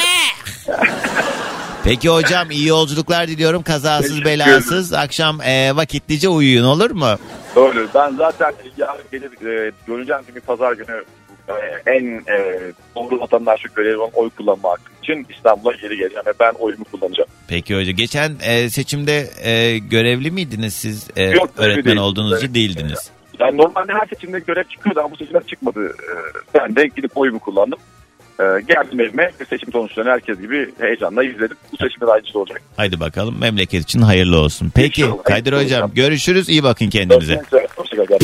Peki 1.86 2.10
hocam 2.10 2.52
iyi 2.52 2.68
yolculuklar 2.68 3.28
diliyorum. 3.28 3.64
Kazasız 3.64 4.26
belasız. 4.26 4.94
Akşam 4.94 5.42
e, 5.42 5.76
vakitlice 5.76 6.30
uyuyun 6.30 6.64
olur 6.64 6.92
mu? 6.92 7.16
Doğru. 7.56 7.88
Ben 7.96 8.16
zaten 8.16 8.54
yarın 8.78 9.04
gelir 9.12 9.32
e, 9.32 9.72
göreceğim 9.88 10.22
gibi 10.28 10.40
pazar 10.40 10.74
günü 10.74 11.04
en 11.86 12.06
e, 12.06 12.60
doğru 12.96 13.20
vatandaşlık 13.20 13.76
görevi 13.76 13.98
olan 13.98 14.12
oy 14.14 14.30
kullanma 14.30 14.70
hakkı 14.70 14.92
için 15.04 15.28
İstanbul'a 15.36 15.72
geri 15.74 15.98
geleceğim 15.98 16.26
ve 16.26 16.34
ben 16.40 16.52
oyumu 16.60 16.84
kullanacağım. 16.84 17.30
Peki 17.48 17.76
hocam. 17.76 17.96
Geçen 17.96 18.32
e, 18.44 18.70
seçimde 18.70 19.28
e, 19.44 19.78
görevli 19.78 20.32
miydiniz 20.32 20.74
siz? 20.74 21.08
E, 21.16 21.24
Yok, 21.24 21.50
öğretmen 21.58 21.86
değildim. 21.86 22.02
olduğunuz 22.04 22.38
için 22.38 22.46
Evet. 22.46 22.56
değildiniz. 22.56 23.12
Yani 23.40 23.58
normalde 23.58 23.94
her 23.94 24.08
seçimde 24.08 24.40
görev 24.40 24.64
çıkıyordu 24.64 25.00
ama 25.00 25.12
bu 25.12 25.16
seçimler 25.18 25.44
çıkmadı. 25.48 25.86
E, 25.88 26.14
ben 26.54 26.76
de 26.76 26.88
gidip 26.96 27.18
oyumu 27.18 27.40
kullandım. 27.40 27.80
E, 28.40 28.44
geldim 28.44 29.00
evime 29.00 29.32
ve 29.42 29.46
seçim 29.50 29.72
sonuçlarını 29.72 30.12
herkes 30.12 30.40
gibi 30.42 30.70
heyecanla 30.80 31.24
izledim. 31.24 31.58
Bu 31.72 31.78
seçimde 31.78 32.08
de 32.08 32.12
aynısı 32.12 32.40
olacak. 32.40 32.62
Haydi 32.78 33.00
bakalım 33.00 33.40
memleket 33.40 33.84
için 33.84 34.02
hayırlı 34.02 34.38
olsun. 34.38 34.72
Peki 34.76 35.02
İnşallah. 35.02 35.24
Kadir 35.24 35.54
hocam 35.54 35.92
görüşürüz. 35.96 36.50
iyi 36.50 36.64
bakın 36.64 36.90
kendinize. 36.90 37.42
Hoşçakalın. 37.76 38.20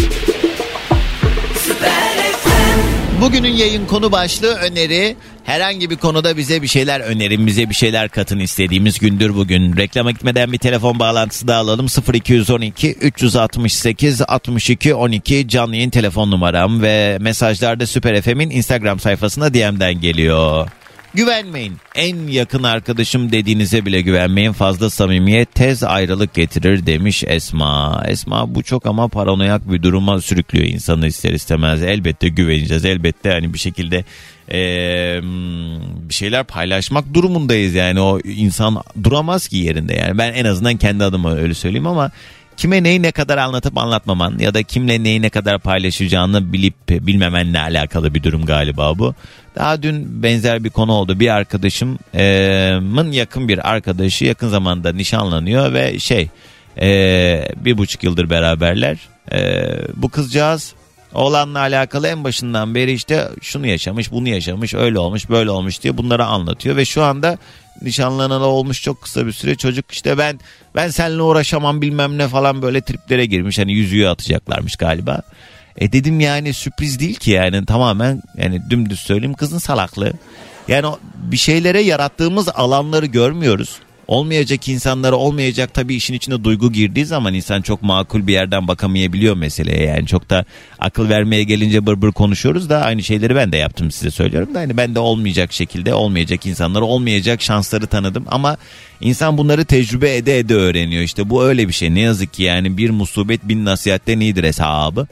Bugünün 3.21 3.53
yayın 3.53 3.85
konu 3.85 4.11
başlığı 4.11 4.55
öneri. 4.55 5.15
Herhangi 5.43 5.89
bir 5.89 5.95
konuda 5.95 6.37
bize 6.37 6.61
bir 6.61 6.67
şeyler 6.67 6.99
önerin, 6.99 7.47
bize 7.47 7.69
bir 7.69 7.75
şeyler 7.75 8.09
katın 8.09 8.39
istediğimiz 8.39 8.99
gündür 8.99 9.35
bugün. 9.35 9.77
Reklama 9.77 10.11
gitmeden 10.11 10.51
bir 10.51 10.57
telefon 10.57 10.99
bağlantısı 10.99 11.47
da 11.47 11.55
alalım. 11.55 11.85
0212 12.13 12.91
368 12.91 14.21
62 14.21 14.93
12 14.95 15.47
canlı 15.47 15.75
yayın 15.75 15.89
telefon 15.89 16.31
numaram 16.31 16.81
ve 16.81 17.17
mesajlarda 17.21 17.87
Süper 17.87 18.21
FM'in 18.21 18.49
Instagram 18.49 18.99
sayfasına 18.99 19.53
DM'den 19.53 20.01
geliyor. 20.01 20.67
Güvenmeyin. 21.13 21.77
En 21.95 22.27
yakın 22.27 22.63
arkadaşım 22.63 23.31
dediğinize 23.31 23.85
bile 23.85 24.01
güvenmeyin. 24.01 24.51
Fazla 24.51 24.89
samimiyet 24.89 25.55
tez 25.55 25.83
ayrılık 25.83 26.33
getirir 26.33 26.85
demiş 26.85 27.23
Esma. 27.27 28.03
Esma 28.07 28.55
bu 28.55 28.63
çok 28.63 28.85
ama 28.85 29.07
paranoyak 29.07 29.71
bir 29.71 29.83
duruma 29.83 30.21
sürüklüyor 30.21 30.65
insanı 30.65 31.07
ister 31.07 31.31
istemez. 31.33 31.83
Elbette 31.83 32.27
güveneceğiz. 32.29 32.85
Elbette 32.85 33.29
hani 33.29 33.53
bir 33.53 33.59
şekilde 33.59 34.05
eee, 34.51 35.19
bir 36.09 36.13
şeyler 36.13 36.43
paylaşmak 36.43 37.13
durumundayız 37.13 37.73
yani 37.73 37.99
o 38.01 38.19
insan 38.19 38.83
duramaz 39.03 39.47
ki 39.47 39.57
yerinde 39.57 39.95
yani 39.95 40.17
ben 40.17 40.33
en 40.33 40.45
azından 40.45 40.77
kendi 40.77 41.03
adıma 41.03 41.35
öyle 41.35 41.53
söyleyeyim 41.53 41.87
ama 41.87 42.11
kime 42.61 42.83
neyi 42.83 43.01
ne 43.01 43.11
kadar 43.11 43.37
anlatıp 43.37 43.77
anlatmaman 43.77 44.37
ya 44.39 44.53
da 44.53 44.63
kimle 44.63 45.03
neyi 45.03 45.21
ne 45.21 45.29
kadar 45.29 45.59
paylaşacağını 45.59 46.53
bilip 46.53 46.89
bilmemenle 46.89 47.59
alakalı 47.59 48.13
bir 48.13 48.23
durum 48.23 48.45
galiba 48.45 48.99
bu. 48.99 49.15
Daha 49.55 49.83
dün 49.83 50.23
benzer 50.23 50.63
bir 50.63 50.69
konu 50.69 50.91
oldu. 50.91 51.19
Bir 51.19 51.29
arkadaşımın 51.29 53.11
yakın 53.11 53.47
bir 53.47 53.69
arkadaşı 53.71 54.25
yakın 54.25 54.49
zamanda 54.49 54.93
nişanlanıyor 54.93 55.73
ve 55.73 55.99
şey 55.99 56.29
bir 57.65 57.77
buçuk 57.77 58.03
yıldır 58.03 58.29
beraberler. 58.29 58.97
Bu 59.95 60.09
kızcağız 60.09 60.73
oğlanla 61.13 61.59
alakalı 61.59 62.07
en 62.07 62.23
başından 62.23 62.75
beri 62.75 62.91
işte 62.91 63.29
şunu 63.41 63.67
yaşamış 63.67 64.11
bunu 64.11 64.29
yaşamış 64.29 64.73
öyle 64.73 64.99
olmuş 64.99 65.29
böyle 65.29 65.49
olmuş 65.49 65.83
diye 65.83 65.97
bunları 65.97 66.25
anlatıyor 66.25 66.75
ve 66.75 66.85
şu 66.85 67.03
anda 67.03 67.37
nişanlanalı 67.81 68.45
olmuş 68.45 68.83
çok 68.83 69.01
kısa 69.01 69.27
bir 69.27 69.31
süre 69.31 69.55
çocuk 69.55 69.91
işte 69.91 70.17
ben 70.17 70.39
ben 70.75 70.87
seninle 70.87 71.21
uğraşamam 71.21 71.81
bilmem 71.81 72.17
ne 72.17 72.27
falan 72.27 72.61
böyle 72.61 72.81
triplere 72.81 73.25
girmiş 73.25 73.59
hani 73.59 73.73
yüzüğü 73.73 74.07
atacaklarmış 74.07 74.75
galiba. 74.75 75.21
E 75.77 75.91
dedim 75.91 76.19
yani 76.19 76.53
sürpriz 76.53 76.99
değil 76.99 77.15
ki 77.15 77.31
yani 77.31 77.65
tamamen 77.65 78.21
yani 78.37 78.61
dümdüz 78.69 78.99
söyleyeyim 78.99 79.33
kızın 79.33 79.57
salaklığı. 79.57 80.13
Yani 80.67 80.87
bir 81.15 81.37
şeylere 81.37 81.81
yarattığımız 81.81 82.49
alanları 82.49 83.05
görmüyoruz. 83.05 83.79
Olmayacak 84.11 84.67
insanlara 84.67 85.15
olmayacak 85.15 85.73
tabii 85.73 85.95
işin 85.95 86.13
içine 86.13 86.43
duygu 86.43 86.71
girdiği 86.71 87.05
zaman 87.05 87.33
insan 87.33 87.61
çok 87.61 87.81
makul 87.81 88.27
bir 88.27 88.33
yerden 88.33 88.67
bakamayabiliyor 88.67 89.35
meseleye. 89.35 89.85
Yani 89.85 90.07
çok 90.07 90.29
da 90.29 90.45
akıl 90.79 91.09
vermeye 91.09 91.43
gelince 91.43 91.85
bır 91.85 92.01
bır 92.01 92.11
konuşuyoruz 92.11 92.69
da 92.69 92.81
aynı 92.81 93.03
şeyleri 93.03 93.35
ben 93.35 93.51
de 93.51 93.57
yaptım 93.57 93.91
size 93.91 94.11
söylüyorum 94.11 94.55
da 94.55 94.59
hani 94.59 94.77
ben 94.77 94.95
de 94.95 94.99
olmayacak 94.99 95.53
şekilde 95.53 95.93
olmayacak 95.93 96.45
insanlara 96.45 96.83
olmayacak 96.83 97.41
şansları 97.41 97.87
tanıdım 97.87 98.25
ama 98.27 98.57
insan 99.01 99.37
bunları 99.37 99.65
tecrübe 99.65 100.15
ede 100.15 100.39
ede 100.39 100.55
öğreniyor 100.55 101.03
işte 101.03 101.29
bu 101.29 101.43
öyle 101.43 101.67
bir 101.67 101.73
şey 101.73 101.95
ne 101.95 101.99
yazık 101.99 102.33
ki 102.33 102.43
yani 102.43 102.77
bir 102.77 102.89
musibet 102.89 103.47
bin 103.47 103.65
nasihatten 103.65 104.19
iyidir 104.19 104.43
hesabı. 104.43 105.07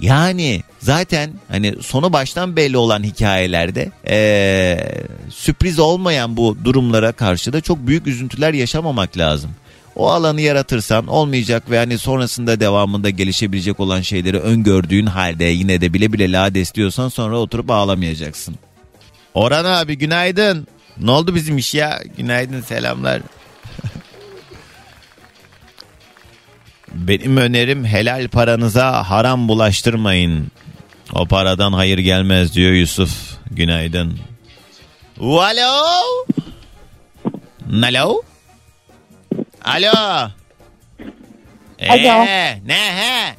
Yani 0.00 0.62
zaten 0.78 1.30
hani 1.48 1.74
sonu 1.82 2.12
baştan 2.12 2.56
belli 2.56 2.76
olan 2.76 3.02
hikayelerde 3.02 3.92
eee, 4.06 5.04
sürpriz 5.30 5.78
olmayan 5.78 6.36
bu 6.36 6.56
durumlara 6.64 7.12
karşı 7.12 7.52
da 7.52 7.60
çok 7.60 7.86
büyük 7.86 8.06
üzüntüler 8.06 8.54
yaşamamak 8.54 9.18
lazım. 9.18 9.50
O 9.96 10.10
alanı 10.10 10.40
yaratırsan 10.40 11.06
olmayacak 11.06 11.70
ve 11.70 11.78
hani 11.78 11.98
sonrasında 11.98 12.60
devamında 12.60 13.10
gelişebilecek 13.10 13.80
olan 13.80 14.00
şeyleri 14.00 14.38
öngördüğün 14.38 15.06
halde 15.06 15.44
yine 15.44 15.80
de 15.80 15.94
bile 15.94 16.12
bile 16.12 16.32
lades 16.32 16.74
diyorsan 16.74 17.08
sonra 17.08 17.38
oturup 17.38 17.70
ağlamayacaksın. 17.70 18.54
Orhan 19.34 19.64
abi 19.64 19.98
günaydın. 19.98 20.66
Ne 21.00 21.10
oldu 21.10 21.34
bizim 21.34 21.58
iş 21.58 21.74
ya? 21.74 22.02
Günaydın 22.16 22.60
selamlar. 22.60 23.22
Benim 26.94 27.36
önerim 27.36 27.84
helal 27.84 28.28
paranıza 28.28 29.10
haram 29.10 29.48
bulaştırmayın. 29.48 30.46
O 31.14 31.26
paradan 31.26 31.72
hayır 31.72 31.98
gelmez 31.98 32.54
diyor 32.54 32.72
Yusuf. 32.72 33.10
Günaydın. 33.50 34.18
Alo. 35.20 35.82
Alo. 37.82 38.22
Alo. 39.64 39.92
Alo. 41.90 42.08
Ee, 42.26 42.60
ne 42.66 42.74
he? 42.96 43.34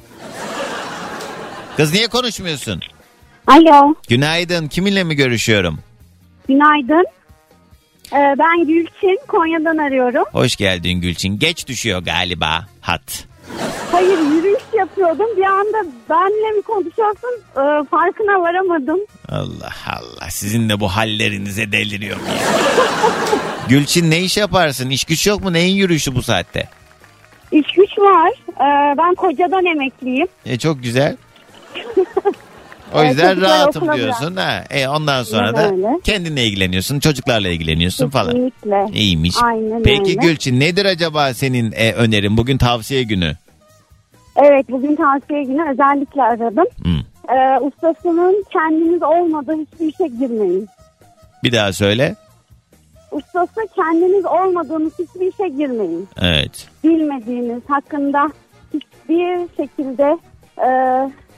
Kız 1.76 1.92
niye 1.92 2.06
konuşmuyorsun? 2.08 2.80
Alo, 3.46 3.94
Günaydın. 4.08 4.68
Kiminle 4.68 5.04
mi 5.04 5.14
görüşüyorum? 5.14 5.78
günaydın. 6.48 7.04
Ee, 8.12 8.34
ben 8.38 8.66
Gülçin, 8.66 9.18
Konya'dan 9.28 9.76
arıyorum. 9.78 10.24
Hoş 10.32 10.56
geldin 10.56 10.92
Gülçin. 11.00 11.38
Geç 11.38 11.66
düşüyor 11.68 11.98
galiba 12.02 12.66
hat. 12.80 13.24
Hayır, 13.92 14.18
yürüyüş 14.18 14.62
yapıyordum. 14.72 15.26
Bir 15.36 15.44
anda 15.44 15.78
benle 16.10 16.50
mi 16.56 16.62
konuşuyorsun 16.62 17.30
Ee, 17.56 17.84
farkına 17.90 18.40
varamadım. 18.40 18.98
Allah 19.28 19.72
Allah 19.88 20.30
sizin 20.30 20.68
de 20.68 20.80
bu 20.80 20.88
hallerinize 20.88 21.72
deliriyorum 21.72 22.22
ya. 22.26 22.34
Gülçin 23.68 24.10
ne 24.10 24.20
iş 24.20 24.36
yaparsın? 24.36 24.90
İş 24.90 25.04
güç 25.04 25.26
yok 25.26 25.44
mu? 25.44 25.52
Neyin 25.52 25.76
yürüyüşü 25.76 26.14
bu 26.14 26.22
saatte? 26.22 26.68
İş 27.52 27.72
güç 27.76 27.98
var. 27.98 28.30
Ee, 28.48 28.98
ben 28.98 29.14
kocadan 29.14 29.64
emekliyim. 29.66 30.28
E 30.46 30.58
çok 30.58 30.82
güzel. 30.82 31.16
O 32.94 33.04
yüzden 33.04 33.28
çocuklar 33.28 33.50
rahatım 33.50 33.82
okula 33.82 33.96
diyorsun 33.96 34.36
ha. 34.36 34.64
E 34.70 34.88
ondan 34.88 35.22
sonra 35.22 35.56
da 35.56 35.70
öyle. 35.70 36.00
kendinle 36.04 36.44
ilgileniyorsun, 36.46 37.00
çocuklarla 37.00 37.48
ilgileniyorsun 37.48 38.10
falan. 38.10 38.32
Kesinlikle. 38.32 38.86
İyiymiş. 38.92 39.36
Aynen 39.42 39.82
Peki 39.82 40.00
öyle. 40.00 40.14
Gülçin 40.14 40.60
nedir 40.60 40.84
acaba 40.84 41.34
senin 41.34 41.72
e, 41.72 41.92
önerin? 41.92 42.36
Bugün 42.36 42.58
tavsiye 42.58 43.02
günü. 43.02 43.36
Evet, 44.36 44.70
bugün 44.70 44.96
tavsiye 44.96 45.42
günü 45.42 45.70
özellikle 45.70 46.22
aradım. 46.22 46.66
Hı. 46.82 46.88
Ee, 47.34 47.60
ustasının 47.60 48.44
kendiniz 48.52 49.02
olmadığı 49.02 49.56
hiçbir 49.56 49.86
işe 49.86 50.06
girmeyin. 50.18 50.68
Bir 51.44 51.52
daha 51.52 51.72
söyle. 51.72 52.16
Ustası 53.10 53.60
kendiniz 53.76 54.24
olmadığınız 54.24 54.92
hiçbir 54.98 55.26
işe 55.32 55.48
girmeyin. 55.48 56.08
Evet. 56.20 56.68
bilmediğiniz 56.84 57.62
hakkında 57.68 58.28
hiçbir 58.74 59.56
şekilde 59.56 60.18
e, 60.58 60.68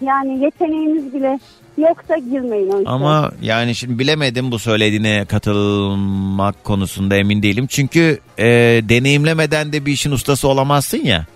yani 0.03 0.45
yeteneğiniz 0.45 1.15
bile 1.15 1.39
yoksa 1.79 2.19
girmeyin 2.19 2.71
o 2.71 2.81
işe. 2.81 2.91
Ama 2.91 3.31
yani 3.43 3.75
şimdi 3.75 3.99
bilemedim 3.99 4.53
bu 4.53 4.59
söylediğine 4.59 5.25
katılmak 5.25 6.65
konusunda 6.65 7.17
emin 7.17 7.43
değilim. 7.43 7.67
Çünkü 7.67 8.19
e, 8.39 8.45
deneyimlemeden 8.89 9.73
de 9.73 9.87
bir 9.87 9.93
işin 9.93 10.11
ustası 10.11 10.49
olamazsın 10.49 10.99
ya. 10.99 11.27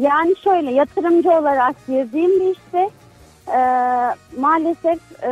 Yani 0.00 0.34
şöyle 0.44 0.70
yatırımcı 0.70 1.30
olarak 1.30 1.86
girdiğim 1.86 2.40
bir 2.40 2.52
işte 2.52 2.90
e, 3.48 3.60
maalesef 4.40 4.98
e, 5.22 5.28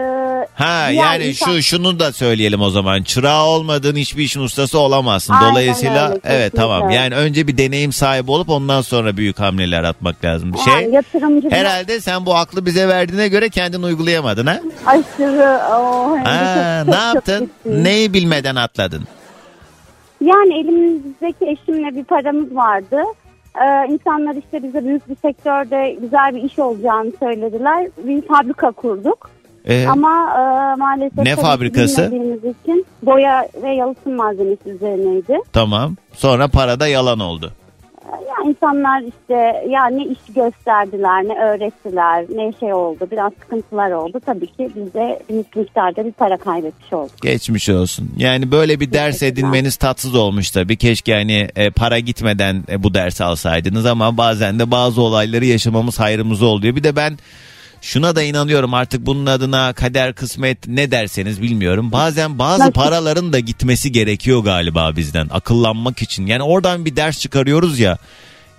Ha 0.54 0.86
diğer 0.90 1.02
yani 1.04 1.24
insan- 1.24 1.46
şu 1.52 1.62
şunu 1.62 1.98
da 2.00 2.12
söyleyelim 2.12 2.60
o 2.60 2.70
zaman. 2.70 3.02
Çırağı 3.02 3.44
olmadığın 3.44 3.96
hiçbir 3.96 4.22
işin 4.22 4.40
ustası 4.40 4.78
olamazsın. 4.78 5.34
Aynen 5.34 5.50
Dolayısıyla 5.50 6.08
öyle, 6.08 6.20
evet 6.24 6.52
kesinlikle. 6.52 6.58
tamam. 6.58 6.90
Yani 6.90 7.14
önce 7.14 7.46
bir 7.46 7.58
deneyim 7.58 7.92
sahibi 7.92 8.30
olup 8.30 8.48
ondan 8.48 8.80
sonra 8.82 9.16
büyük 9.16 9.38
hamleler 9.40 9.82
atmak 9.84 10.24
lazım. 10.24 10.52
Bir 10.52 10.58
yani 10.70 10.82
şey. 10.84 10.92
yatırımcı 10.92 11.50
Herhalde 11.50 12.00
sen 12.00 12.26
bu 12.26 12.34
aklı 12.34 12.66
bize 12.66 12.88
verdiğine 12.88 13.28
göre 13.28 13.48
kendin 13.48 13.82
uygulayamadın 13.82 14.46
ha? 14.46 14.60
aşırı 14.86 15.60
o, 15.76 16.16
hem 16.16 16.24
de 16.24 16.28
Ha, 16.28 16.84
çok- 16.84 16.88
ne 16.88 16.92
çok- 16.92 17.02
çok 17.04 17.14
yaptın? 17.14 17.50
ciddi. 17.64 17.84
Neyi 17.84 18.12
bilmeden 18.12 18.54
atladın? 18.56 19.04
Yani 20.20 20.60
elimizdeki 20.60 21.44
eşimle 21.50 21.96
bir 21.96 22.04
paramız 22.04 22.56
vardı. 22.56 22.96
Ee, 23.56 23.92
insanlar 23.92 24.34
işte 24.34 24.62
bize 24.62 24.84
büyük 24.84 25.08
bir 25.08 25.16
sektörde 25.16 25.96
güzel 26.00 26.34
bir 26.34 26.42
iş 26.42 26.58
olacağını 26.58 27.12
söylediler. 27.20 27.88
Bir 28.04 28.22
fabrika 28.22 28.70
kurduk. 28.70 29.30
Ee, 29.64 29.86
Ama 29.86 30.10
e, 30.10 30.76
maalesef 30.78 31.18
Ne 31.18 31.36
fabrikası? 31.36 32.06
için 32.64 32.86
boya 33.02 33.48
ve 33.62 33.70
yalıtım 33.74 34.14
malzemesi 34.14 34.70
üzerineydi. 34.70 35.38
Tamam. 35.52 35.96
Sonra 36.12 36.48
parada 36.48 36.86
yalan 36.88 37.20
oldu. 37.20 37.52
Ya 38.28 38.50
insanlar 38.50 39.02
işte 39.02 39.68
ya 39.68 39.86
ne 39.86 40.04
iş 40.04 40.18
gösterdiler, 40.34 41.24
ne 41.24 41.38
öğrettiler, 41.38 42.24
ne 42.28 42.52
şey 42.60 42.74
oldu. 42.74 43.08
Biraz 43.10 43.32
sıkıntılar 43.40 43.90
oldu. 43.90 44.20
Tabii 44.26 44.46
ki 44.46 44.70
biz 44.76 44.94
de 44.94 45.22
miktarda 45.54 46.04
bir 46.04 46.12
para 46.12 46.36
kaybetmiş 46.36 46.92
olduk. 46.92 47.22
Geçmiş 47.22 47.68
olsun. 47.68 48.10
Yani 48.16 48.50
böyle 48.50 48.80
bir 48.80 48.92
ders 48.92 49.22
edinmeniz 49.22 49.76
tatsız 49.76 50.14
olmuş 50.14 50.50
tabii. 50.50 50.76
Keşke 50.76 51.14
hani 51.14 51.48
e, 51.56 51.70
para 51.70 51.98
gitmeden 51.98 52.64
e, 52.68 52.82
bu 52.82 52.94
dersi 52.94 53.24
alsaydınız 53.24 53.86
ama 53.86 54.16
bazen 54.16 54.58
de 54.58 54.70
bazı 54.70 55.02
olayları 55.02 55.44
yaşamamız 55.44 56.00
hayrımıza 56.00 56.46
oluyor. 56.46 56.76
Bir 56.76 56.84
de 56.84 56.96
ben 56.96 57.18
şuna 57.84 58.16
da 58.16 58.22
inanıyorum 58.22 58.74
artık 58.74 59.06
bunun 59.06 59.26
adına 59.26 59.72
kader 59.72 60.12
kısmet 60.14 60.68
ne 60.68 60.90
derseniz 60.90 61.42
bilmiyorum. 61.42 61.92
Bazen 61.92 62.38
bazı 62.38 62.72
paraların 62.72 63.32
da 63.32 63.38
gitmesi 63.38 63.92
gerekiyor 63.92 64.44
galiba 64.44 64.96
bizden 64.96 65.26
akıllanmak 65.30 66.02
için. 66.02 66.26
Yani 66.26 66.42
oradan 66.42 66.84
bir 66.84 66.96
ders 66.96 67.18
çıkarıyoruz 67.18 67.80
ya. 67.80 67.96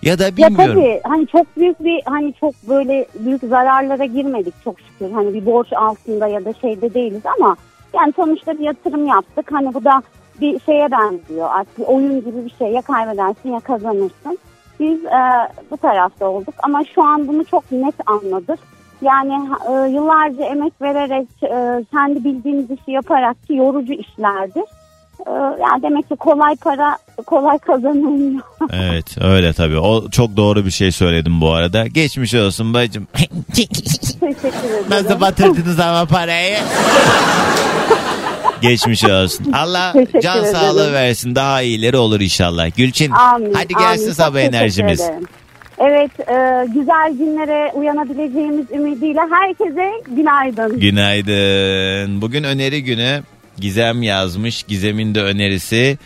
Ya 0.01 0.19
da 0.19 0.23
Ya 0.23 0.37
bilmiyorum. 0.37 0.75
tabii 0.75 1.01
hani 1.03 1.27
çok 1.27 1.57
büyük 1.57 1.83
bir 1.83 2.01
hani 2.05 2.33
çok 2.39 2.55
böyle 2.69 3.05
büyük 3.19 3.41
zararlara 3.41 4.05
girmedik 4.05 4.53
çok 4.63 4.75
şükür. 4.79 5.11
Hani 5.11 5.33
bir 5.33 5.45
borç 5.45 5.73
altında 5.73 6.27
ya 6.27 6.45
da 6.45 6.53
şeyde 6.61 6.93
değiliz 6.93 7.21
ama 7.39 7.55
yani 7.93 8.13
sonuçta 8.15 8.53
bir 8.53 8.63
yatırım 8.63 9.05
yaptık. 9.07 9.51
Hani 9.51 9.73
bu 9.73 9.83
da 9.83 10.03
bir 10.41 10.59
şeye 10.65 10.91
benziyor 10.91 11.49
artık 11.51 11.77
bir 11.77 11.83
oyun 11.83 12.19
gibi 12.19 12.45
bir 12.45 12.53
şey 12.59 12.67
ya 12.67 12.81
kaybedersin 12.81 13.53
ya 13.53 13.59
kazanırsın. 13.59 14.37
Biz 14.79 15.05
e, 15.05 15.21
bu 15.71 15.77
tarafta 15.77 16.25
olduk 16.29 16.55
ama 16.63 16.83
şu 16.95 17.03
an 17.03 17.27
bunu 17.27 17.45
çok 17.45 17.71
net 17.71 17.95
anladık. 18.05 18.59
Yani 19.01 19.33
e, 19.69 19.71
yıllarca 19.89 20.43
emek 20.45 20.73
vererek 20.81 21.27
e, 21.43 21.85
kendi 21.91 22.23
bildiğimiz 22.23 22.65
işi 22.71 22.91
yaparak 22.91 23.47
ki 23.47 23.53
yorucu 23.55 23.93
işlerdir. 23.93 24.63
E, 25.27 25.31
yani 25.61 25.81
demek 25.81 26.09
ki 26.09 26.15
kolay 26.15 26.55
para 26.55 26.97
kolay 27.25 27.57
kazanılmıyor. 27.59 28.41
Evet 28.73 29.17
öyle 29.21 29.53
tabii. 29.53 29.79
O 29.79 30.09
çok 30.09 30.37
doğru 30.37 30.65
bir 30.65 30.71
şey 30.71 30.91
söyledim 30.91 31.41
bu 31.41 31.51
arada. 31.53 31.87
Geçmiş 31.87 32.33
olsun 32.33 32.73
bacım. 32.73 33.07
Teşekkür 33.55 34.47
ederim. 34.49 34.85
Nasıl 34.89 35.21
batırdınız 35.21 35.79
ama 35.79 36.05
parayı? 36.05 36.57
Geçmiş 38.61 39.03
olsun. 39.03 39.51
Allah 39.51 39.91
Teşekkür 39.93 40.21
can 40.21 40.39
ederim. 40.39 40.55
sağlığı 40.55 40.93
versin. 40.93 41.35
Daha 41.35 41.61
iyileri 41.61 41.97
olur 41.97 42.19
inşallah. 42.19 42.75
Gülçin 42.75 43.11
Amin. 43.11 43.53
hadi 43.53 43.73
gelsin 43.73 44.03
amin. 44.03 44.13
sabah 44.13 44.27
Çok 44.27 44.35
teşekkür 44.35 44.57
enerjimiz. 44.57 45.01
ederim. 45.01 45.23
Evet, 45.79 46.19
e, 46.19 46.65
güzel 46.73 47.13
günlere 47.17 47.71
uyanabileceğimiz 47.73 48.71
ümidiyle 48.71 49.19
herkese 49.31 49.91
günaydın. 50.15 50.79
Günaydın. 50.79 52.21
Bugün 52.21 52.43
öneri 52.43 52.83
günü. 52.83 53.23
Gizem 53.57 54.03
yazmış. 54.03 54.63
Gizem'in 54.63 55.15
de 55.15 55.21
önerisi. 55.21 55.97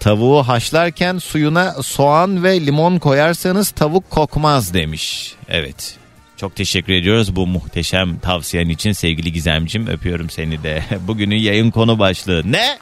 Tavuğu 0.00 0.42
haşlarken 0.42 1.18
suyuna 1.18 1.72
soğan 1.82 2.44
ve 2.44 2.66
limon 2.66 2.98
koyarsanız 2.98 3.70
tavuk 3.70 4.10
kokmaz 4.10 4.74
demiş. 4.74 5.34
Evet. 5.48 5.96
Çok 6.36 6.56
teşekkür 6.56 6.92
ediyoruz 6.92 7.36
bu 7.36 7.46
muhteşem 7.46 8.18
tavsiyen 8.18 8.68
için 8.68 8.92
sevgili 8.92 9.32
Gizemcim. 9.32 9.86
Öpüyorum 9.86 10.30
seni 10.30 10.62
de. 10.62 10.82
Bugünün 11.00 11.36
yayın 11.36 11.70
konu 11.70 11.98
başlığı 11.98 12.52
ne? 12.52 12.78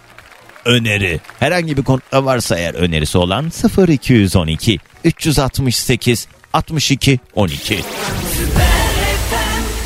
Öneri. 0.65 1.21
Herhangi 1.41 1.77
bir 1.77 1.83
konuda 1.83 2.25
varsa 2.25 2.57
eğer 2.59 2.75
önerisi 2.75 3.19
olan 3.19 3.51
0212 3.89 4.79
368 5.05 6.29
62 6.53 7.19
12. 7.35 7.81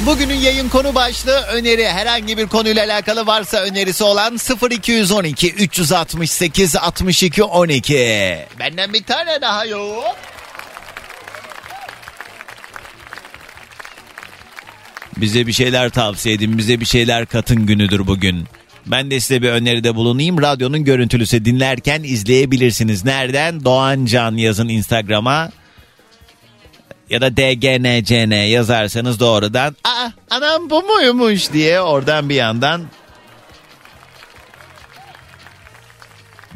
Bugünün 0.06 0.34
yayın 0.34 0.68
konu 0.68 0.94
başlığı 0.94 1.40
öneri. 1.40 1.88
Herhangi 1.88 2.38
bir 2.38 2.46
konuyla 2.46 2.84
alakalı 2.84 3.26
varsa 3.26 3.58
önerisi 3.58 4.04
olan 4.04 4.38
0212 4.70 5.52
368 5.52 6.76
62 6.76 7.42
12. 7.42 7.94
Benden 8.58 8.92
bir 8.92 9.02
tane 9.04 9.40
daha 9.40 9.64
yok. 9.64 10.16
Bize 15.16 15.46
bir 15.46 15.52
şeyler 15.52 15.90
tavsiye 15.90 16.34
edin, 16.34 16.58
bize 16.58 16.80
bir 16.80 16.86
şeyler 16.86 17.26
katın 17.26 17.66
günüdür 17.66 18.06
bugün. 18.06 18.46
Ben 18.90 19.10
de 19.10 19.20
size 19.20 19.42
bir 19.42 19.50
öneride 19.50 19.94
bulunayım. 19.94 20.42
Radyonun 20.42 20.84
görüntülüsü 20.84 21.44
dinlerken 21.44 22.02
izleyebilirsiniz. 22.02 23.04
Nereden? 23.04 23.64
Doğan 23.64 24.04
Can 24.04 24.36
yazın 24.36 24.68
Instagram'a 24.68 25.50
ya 27.10 27.20
da 27.20 27.36
DGNCN 27.36 28.34
yazarsanız 28.46 29.20
doğrudan 29.20 29.76
aa 29.84 30.10
anam 30.30 30.70
bu 30.70 30.82
muymuş 30.82 31.52
diye 31.52 31.80
oradan 31.80 32.28
bir 32.28 32.34
yandan 32.34 32.82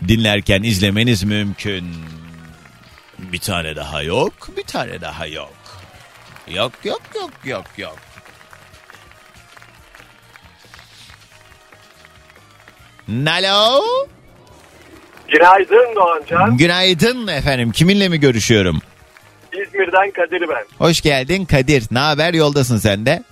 dinlerken 0.08 0.62
izlemeniz 0.62 1.24
mümkün. 1.24 1.94
Bir 3.18 3.38
tane 3.38 3.76
daha 3.76 4.02
yok, 4.02 4.32
bir 4.56 4.62
tane 4.62 5.00
daha 5.00 5.26
yok. 5.26 5.54
Yok 6.54 6.72
yok 6.84 7.02
yok 7.14 7.30
yok 7.44 7.66
yok. 7.78 7.98
Nalo. 13.08 13.82
Günaydın 15.28 15.94
Doğancan. 15.96 16.56
Günaydın 16.56 17.26
efendim. 17.26 17.72
Kiminle 17.72 18.08
mi 18.08 18.20
görüşüyorum? 18.20 18.78
İzmir'den 19.52 20.10
Kadir 20.10 20.48
ben. 20.48 20.64
Hoş 20.86 21.00
geldin 21.00 21.44
Kadir. 21.44 21.84
Ne 21.90 21.98
haber? 21.98 22.34
Yoldasın 22.34 22.76
sen 22.78 23.06
de. 23.06 23.22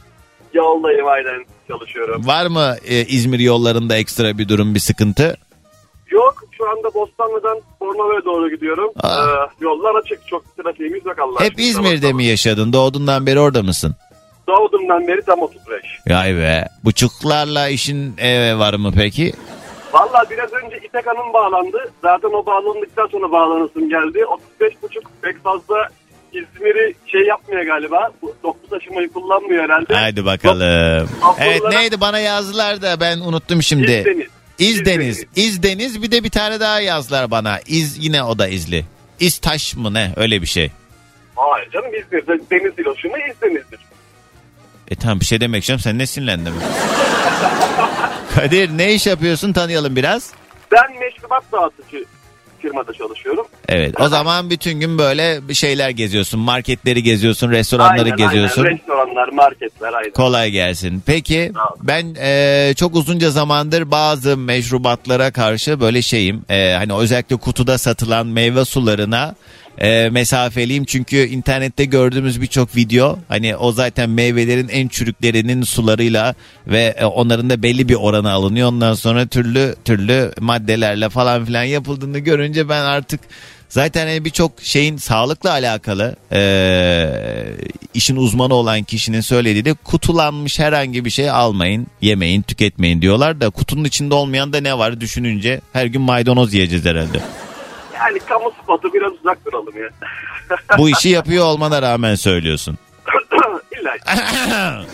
Yoldayım 0.55 1.07
aynen 1.09 1.45
çalışıyorum. 1.69 2.27
Var 2.27 2.47
mı 2.47 2.77
e, 2.89 3.05
İzmir 3.05 3.39
yollarında 3.39 3.97
ekstra 3.97 4.39
bir 4.39 4.49
durum, 4.49 4.75
bir 4.75 4.81
sıkıntı? 4.81 5.37
Yok 6.11 6.45
şu 6.59 6.71
anda 6.71 6.95
Bostanlı'dan 6.95 7.59
Bornova'ya 7.81 8.25
doğru 8.25 8.51
gidiyorum. 8.51 8.91
Aa. 9.03 9.25
Ee, 9.25 9.49
yollar 9.61 9.95
açık 9.95 10.27
çok 10.27 10.57
trafiğimiz 10.57 11.07
yok 11.07 11.19
Allah 11.19 11.41
Hep 11.41 11.51
aşkına. 11.53 11.65
İzmir'de 11.67 12.13
mi 12.13 12.25
yaşadın? 12.25 12.73
Doğduğundan 12.73 13.27
beri 13.27 13.41
orada 13.41 13.63
mısın? 13.63 13.97
Doğduğumdan 14.49 15.09
beri 15.09 15.23
tam 15.23 15.39
35. 15.43 15.83
Vay 16.09 16.37
be. 16.37 16.69
Buçuklarla 16.85 17.69
işin 17.69 18.15
eve 18.19 18.59
var 18.59 18.75
mı 18.75 18.93
peki? 18.97 19.33
Valla 19.93 20.25
biraz 20.31 20.53
önce 20.53 20.77
İtek 20.77 21.07
Hanım 21.07 21.33
bağlandı. 21.33 21.93
Zaten 22.03 22.29
o 22.29 22.47
bağlandıktan 22.47 23.07
sonra 23.07 23.33
bağlanısım 23.33 23.89
geldi. 23.89 24.27
35 24.27 24.83
buçuk 24.83 25.03
pek 25.23 25.43
fazla 25.43 25.89
İzmir'i 26.33 26.95
şey 27.07 27.21
yapmıyor 27.21 27.63
galiba. 27.63 28.11
Bu 28.23 28.35
Toplu 28.43 28.69
taşımayı 28.69 29.13
kullanmıyor 29.13 29.65
herhalde. 29.65 29.95
Haydi 29.95 30.25
bakalım. 30.25 31.09
Hafta 31.21 31.45
Evet 31.45 31.63
neydi 31.71 32.01
bana 32.01 32.19
yazdılar 32.19 32.83
da 32.83 33.01
ben 33.01 33.19
unuttum 33.19 33.63
şimdi. 33.63 33.93
İzdeniz. 33.93 34.27
İzdeniz. 34.59 35.25
İzdeniz 35.37 36.03
bir 36.03 36.11
de 36.11 36.25
bir 36.25 36.31
tane 36.31 36.61
daha 36.61 36.81
yazdılar 36.81 37.31
bana. 37.31 37.59
İz 37.67 38.05
yine 38.05 38.23
o 38.23 38.39
da 38.39 38.49
izli. 38.49 38.85
İztaş 39.21 39.75
mı 39.77 39.95
ne 39.95 40.13
öyle 40.17 40.43
bir 40.43 40.47
şey. 40.47 40.71
Hayır 41.37 41.71
canım 41.71 41.95
İzmir'de 41.95 42.41
deniz 42.51 42.79
iloşumu 42.79 43.15
İzdeniz'dir. 43.19 43.81
E 44.91 44.97
tamam 44.97 45.21
bir 45.21 45.25
şey 45.25 45.41
demek 45.41 45.63
istiyorum 45.63 45.83
sen 45.83 45.99
ne 45.99 46.07
sinirlendin? 46.07 46.53
Kadir 48.35 48.79
ne 48.79 48.93
iş 48.95 49.07
yapıyorsun 49.07 49.53
tanıyalım 49.53 49.97
biraz. 49.97 50.31
Ben 50.73 50.99
meşrubat 51.01 51.45
dağıtıcı 51.53 52.05
firmada 52.59 52.93
çalışıyorum. 52.93 53.47
Evet 53.69 54.01
o 54.01 54.09
zaman 54.09 54.51
bütün 54.51 54.81
gün 54.81 54.99
böyle 54.99 55.49
bir 55.49 55.55
şeyler 55.55 55.91
geziyorsun. 55.91 56.41
Marketleri 56.41 57.03
geziyorsun, 57.03 57.51
restoranları 57.51 58.03
Aynen, 58.03 58.17
geziyorsun. 58.17 58.65
Aynen. 58.65 58.79
Restoranlar, 58.79 59.29
marketler 59.29 59.93
aynen. 59.93 60.11
Kolay 60.13 60.51
gelsin. 60.51 61.03
Peki 61.07 61.53
ben 61.83 62.15
e, 62.21 62.73
çok 62.77 62.95
uzunca 62.97 63.31
zamandır 63.31 63.91
bazı 63.91 64.37
meşrubatlara 64.37 65.31
karşı 65.31 65.81
böyle 65.81 66.03
şeyim. 66.03 66.45
E, 66.49 66.73
hani 66.73 66.95
özellikle 66.95 67.37
kutuda 67.37 67.79
satılan 67.79 68.27
meyve 68.27 68.65
sularına 68.65 69.35
e, 69.79 70.11
mesafeliyim. 70.11 70.85
Çünkü 70.85 71.17
internette 71.17 71.85
gördüğümüz 71.85 72.41
birçok 72.41 72.77
video 72.77 73.19
hani 73.29 73.57
o 73.57 73.73
zaten 73.73 74.11
meyvelerin 74.11 74.69
en 74.69 74.89
çürüklerinin 74.89 75.63
sularıyla 75.63 76.35
ve 76.67 76.95
e, 76.99 77.05
onların 77.05 77.51
da 77.51 77.63
belli 77.63 77.89
bir 77.89 77.95
oranı 77.95 78.31
alınıyor. 78.31 78.69
Ondan 78.69 78.95
sonra 78.95 79.27
türlü 79.27 79.75
türlü 79.85 80.33
maddelerle 80.41 81.09
falan 81.09 81.45
filan 81.45 81.65
yapıldığını 81.65 82.19
görünce 82.19 82.69
ben 82.69 82.85
artık 82.85 83.21
Zaten 83.71 84.07
hani 84.07 84.25
birçok 84.25 84.53
şeyin 84.63 84.97
sağlıkla 84.97 85.51
alakalı 85.51 86.17
eee, 86.33 87.57
işin 87.95 88.17
uzmanı 88.17 88.55
olan 88.55 88.83
kişinin 88.83 89.21
söylediği 89.21 89.65
de 89.65 89.75
kutulanmış 89.75 90.59
herhangi 90.59 91.05
bir 91.05 91.11
şey 91.11 91.31
almayın, 91.31 91.87
yemeyin, 92.01 92.43
tüketmeyin 92.43 93.03
diyorlar 93.03 93.41
da 93.41 93.51
kutunun 93.51 93.85
içinde 93.85 94.15
olmayan 94.15 94.53
da 94.53 94.61
ne 94.61 94.79
var 94.79 95.01
düşününce 95.01 95.61
her 95.73 95.87
gün 95.87 96.03
maydanoz 96.03 96.55
yiyeceğiz 96.55 96.85
herhalde. 96.85 97.21
Yani 98.01 98.19
kamu 98.19 98.53
spotu 98.63 98.93
biraz 98.95 99.13
uzak 99.13 99.45
duralım 99.47 99.75
ya. 99.83 99.89
Bu 100.79 100.91
işi 100.91 101.09
yapıyor 101.09 101.45
olmana 101.45 101.83
rağmen 101.83 102.15
söylüyorsun. 102.15 102.79
İlla. 103.81 103.97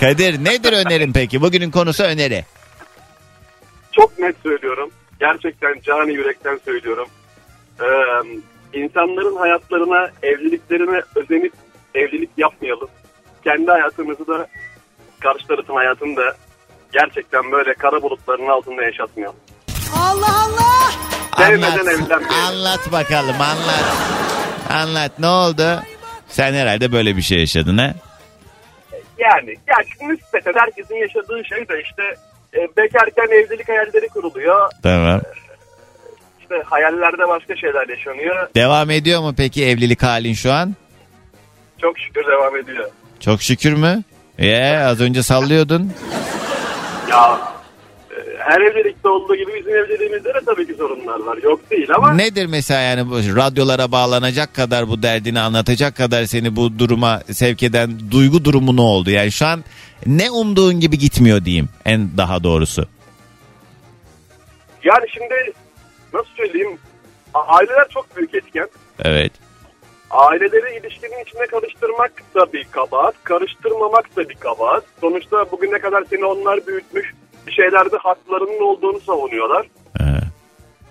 Kadir 0.00 0.44
nedir 0.44 0.72
önerin 0.72 1.12
peki? 1.12 1.40
Bugünün 1.42 1.70
konusu 1.70 2.02
öneri. 2.04 2.44
Çok 3.92 4.18
net 4.18 4.36
söylüyorum. 4.42 4.90
Gerçekten 5.20 5.80
cani 5.84 6.12
yürekten 6.12 6.60
söylüyorum. 6.64 7.08
Ee, 7.80 7.84
insanların 8.78 9.36
hayatlarına, 9.36 10.10
evliliklerine 10.22 11.02
özenip 11.14 11.52
evlilik 11.94 12.30
yapmayalım. 12.36 12.88
Kendi 13.44 13.70
hayatımızı 13.70 14.26
da 14.26 14.46
karşı 15.20 15.46
tarafın 15.46 15.74
hayatını 15.74 16.16
da 16.16 16.36
gerçekten 16.92 17.52
böyle 17.52 17.74
kara 17.74 18.02
bulutların 18.02 18.46
altında 18.46 18.82
yaşatmayalım. 18.82 19.36
Allah 19.96 20.44
Allah. 20.44 21.13
Sevmeden 21.38 21.62
Anlat, 21.72 21.78
evlenmeyelim. 21.86 22.28
anlat 22.46 22.92
bakalım 22.92 23.40
anlat. 23.40 23.84
Anlat 24.70 25.18
ne 25.18 25.26
oldu? 25.26 25.82
Sen 26.28 26.52
herhalde 26.54 26.92
böyle 26.92 27.16
bir 27.16 27.22
şey 27.22 27.38
yaşadın 27.38 27.78
ha? 27.78 27.94
Yani 29.18 29.50
ya 29.66 30.08
nispeten 30.08 30.52
herkesin 30.54 30.94
yaşadığı 30.94 31.44
şey 31.44 31.68
de 31.68 31.82
işte 31.82 32.02
e, 32.54 32.76
bekarken 32.76 33.26
evlilik 33.36 33.68
hayalleri 33.68 34.08
kuruluyor. 34.08 34.70
Tamam. 34.82 35.20
İşte 36.40 36.62
hayallerde 36.70 37.28
başka 37.28 37.56
şeyler 37.56 37.88
yaşanıyor. 37.88 38.48
Devam 38.54 38.90
ediyor 38.90 39.20
mu 39.20 39.34
peki 39.36 39.66
evlilik 39.66 40.02
halin 40.02 40.34
şu 40.34 40.52
an? 40.52 40.74
Çok 41.80 41.98
şükür 41.98 42.26
devam 42.26 42.56
ediyor. 42.56 42.90
Çok 43.20 43.42
şükür 43.42 43.72
mü? 43.72 44.02
Ee, 44.38 44.76
az 44.76 45.00
önce 45.00 45.22
sallıyordun. 45.22 45.92
Ya 47.10 47.38
e, 47.40 47.53
her 48.44 48.60
evlilikte 48.60 49.08
olduğu 49.08 49.36
gibi 49.36 49.54
bizim 49.54 49.76
evliliğimizde 49.76 50.34
de 50.34 50.40
tabii 50.46 50.66
ki 50.66 50.74
sorunlar 50.74 51.20
var. 51.20 51.38
Yok 51.42 51.70
değil 51.70 51.94
ama 51.94 52.14
Nedir 52.14 52.46
mesela 52.46 52.80
yani 52.80 53.10
bu 53.10 53.16
radyolara 53.36 53.92
bağlanacak 53.92 54.54
kadar 54.54 54.88
bu 54.88 55.02
derdini 55.02 55.40
anlatacak 55.40 55.96
kadar 55.96 56.24
seni 56.24 56.56
bu 56.56 56.78
duruma 56.78 57.20
sevk 57.32 57.62
eden 57.62 58.10
duygu 58.10 58.44
durumu 58.44 58.76
ne 58.76 58.80
oldu? 58.80 59.10
Yani 59.10 59.32
şu 59.32 59.46
an 59.46 59.64
ne 60.06 60.30
umduğun 60.30 60.80
gibi 60.80 60.98
gitmiyor 60.98 61.44
diyeyim 61.44 61.68
en 61.84 62.16
daha 62.16 62.44
doğrusu. 62.44 62.86
yani 64.84 65.06
şimdi 65.10 65.52
nasıl 66.12 66.30
söyleyeyim 66.36 66.78
aileler 67.34 67.88
çok 67.88 68.16
büyük 68.16 68.34
etken. 68.34 68.68
Evet. 69.04 69.32
Aileleri 70.10 70.78
ilişkinin 70.80 71.22
içine 71.26 71.46
karıştırmak 71.46 72.12
da 72.34 72.52
bir 72.52 72.64
kabahat, 72.70 73.14
karıştırmamak 73.24 74.16
da 74.16 74.28
bir 74.28 74.34
kabahat. 74.34 74.84
Sonuçta 75.00 75.50
bugüne 75.52 75.78
kadar 75.78 76.04
seni 76.10 76.24
onlar 76.24 76.66
büyütmüş, 76.66 77.14
bir 77.46 77.52
şeylerde 77.52 77.96
haklarının 77.96 78.60
olduğunu 78.60 79.00
savunuyorlar. 79.00 79.66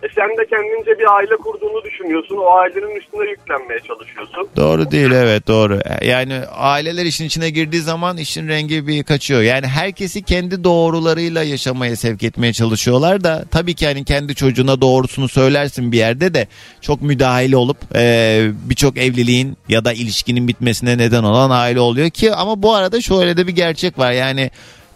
E 0.04 0.08
sen 0.16 0.30
de 0.30 0.46
kendince 0.50 1.00
bir 1.00 1.16
aile 1.16 1.36
kurduğunu 1.36 1.84
düşünüyorsun, 1.84 2.38
o 2.38 2.58
ailenin 2.58 2.96
üstüne 2.96 3.30
yüklenmeye 3.30 3.80
çalışıyorsun. 3.80 4.48
Doğru 4.56 4.92
değil 4.92 5.12
evet 5.12 5.48
doğru. 5.48 5.80
Yani 6.06 6.42
aileler 6.52 7.06
işin 7.06 7.26
içine 7.26 7.50
girdiği 7.50 7.82
zaman 7.82 8.18
işin 8.18 8.48
rengi 8.48 8.88
bir 8.88 9.04
kaçıyor. 9.04 9.42
Yani 9.42 9.68
herkesi 9.68 10.24
kendi 10.24 10.64
doğrularıyla 10.64 11.44
yaşamaya 11.44 11.96
sevk 11.96 12.24
etmeye 12.24 12.54
çalışıyorlar 12.54 13.24
da 13.24 13.46
tabii 13.52 13.74
ki 13.74 13.86
hani 13.86 14.06
kendi 14.06 14.36
çocuğuna 14.36 14.82
doğrusunu 14.82 15.28
söylersin 15.28 15.92
bir 15.92 15.98
yerde 15.98 16.34
de 16.34 16.48
çok 16.82 17.02
müdahale 17.02 17.58
olup 17.58 17.78
e, 17.96 18.42
birçok 18.70 18.98
evliliğin 18.98 19.58
ya 19.70 19.86
da 19.86 19.94
ilişkinin 19.94 20.48
bitmesine 20.48 20.98
neden 20.98 21.24
olan 21.24 21.50
aile 21.50 21.80
oluyor 21.80 22.10
ki 22.10 22.34
ama 22.34 22.64
bu 22.64 22.74
arada 22.74 23.02
şöyle 23.02 23.38
de 23.38 23.48
bir 23.48 23.56
gerçek 23.56 24.00
var 24.00 24.12
yani 24.12 24.52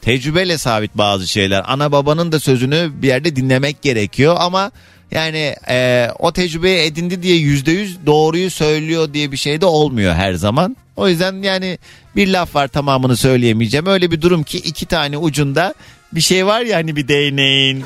tecrübeyle 0.08 0.58
sabit 0.58 0.95
bazı 0.95 1.28
şeyler. 1.28 1.64
Ana 1.68 1.91
babanın 1.91 2.32
da 2.32 2.39
sözünü 2.39 2.89
bir 2.93 3.08
yerde 3.08 3.36
dinlemek 3.36 3.82
gerekiyor 3.82 4.36
ama 4.39 4.72
yani 5.12 5.55
e, 5.70 6.08
o 6.20 6.32
tecrübeyi 6.32 6.78
edindi 6.78 7.24
diye 7.24 7.36
yüzde 7.36 7.72
yüz 7.72 8.05
doğruyu 8.05 8.51
söylüyor 8.51 9.14
diye 9.14 9.32
bir 9.32 9.38
şey 9.38 9.62
de 9.62 9.66
olmuyor 9.66 10.16
her 10.16 10.34
zaman. 10.34 10.78
O 10.95 11.10
yüzden 11.10 11.41
yani 11.41 11.78
bir 12.16 12.28
laf 12.28 12.55
var 12.55 12.68
tamamını 12.68 13.18
söyleyemeyeceğim. 13.18 13.86
Öyle 13.86 14.12
bir 14.12 14.22
durum 14.22 14.43
ki 14.43 14.58
iki 14.58 14.86
tane 14.86 15.18
ucunda 15.18 15.74
bir 16.12 16.22
şey 16.22 16.45
var 16.45 16.62
ya 16.62 16.78
hani 16.78 16.95
bir 16.95 17.08
değneğin. 17.08 17.86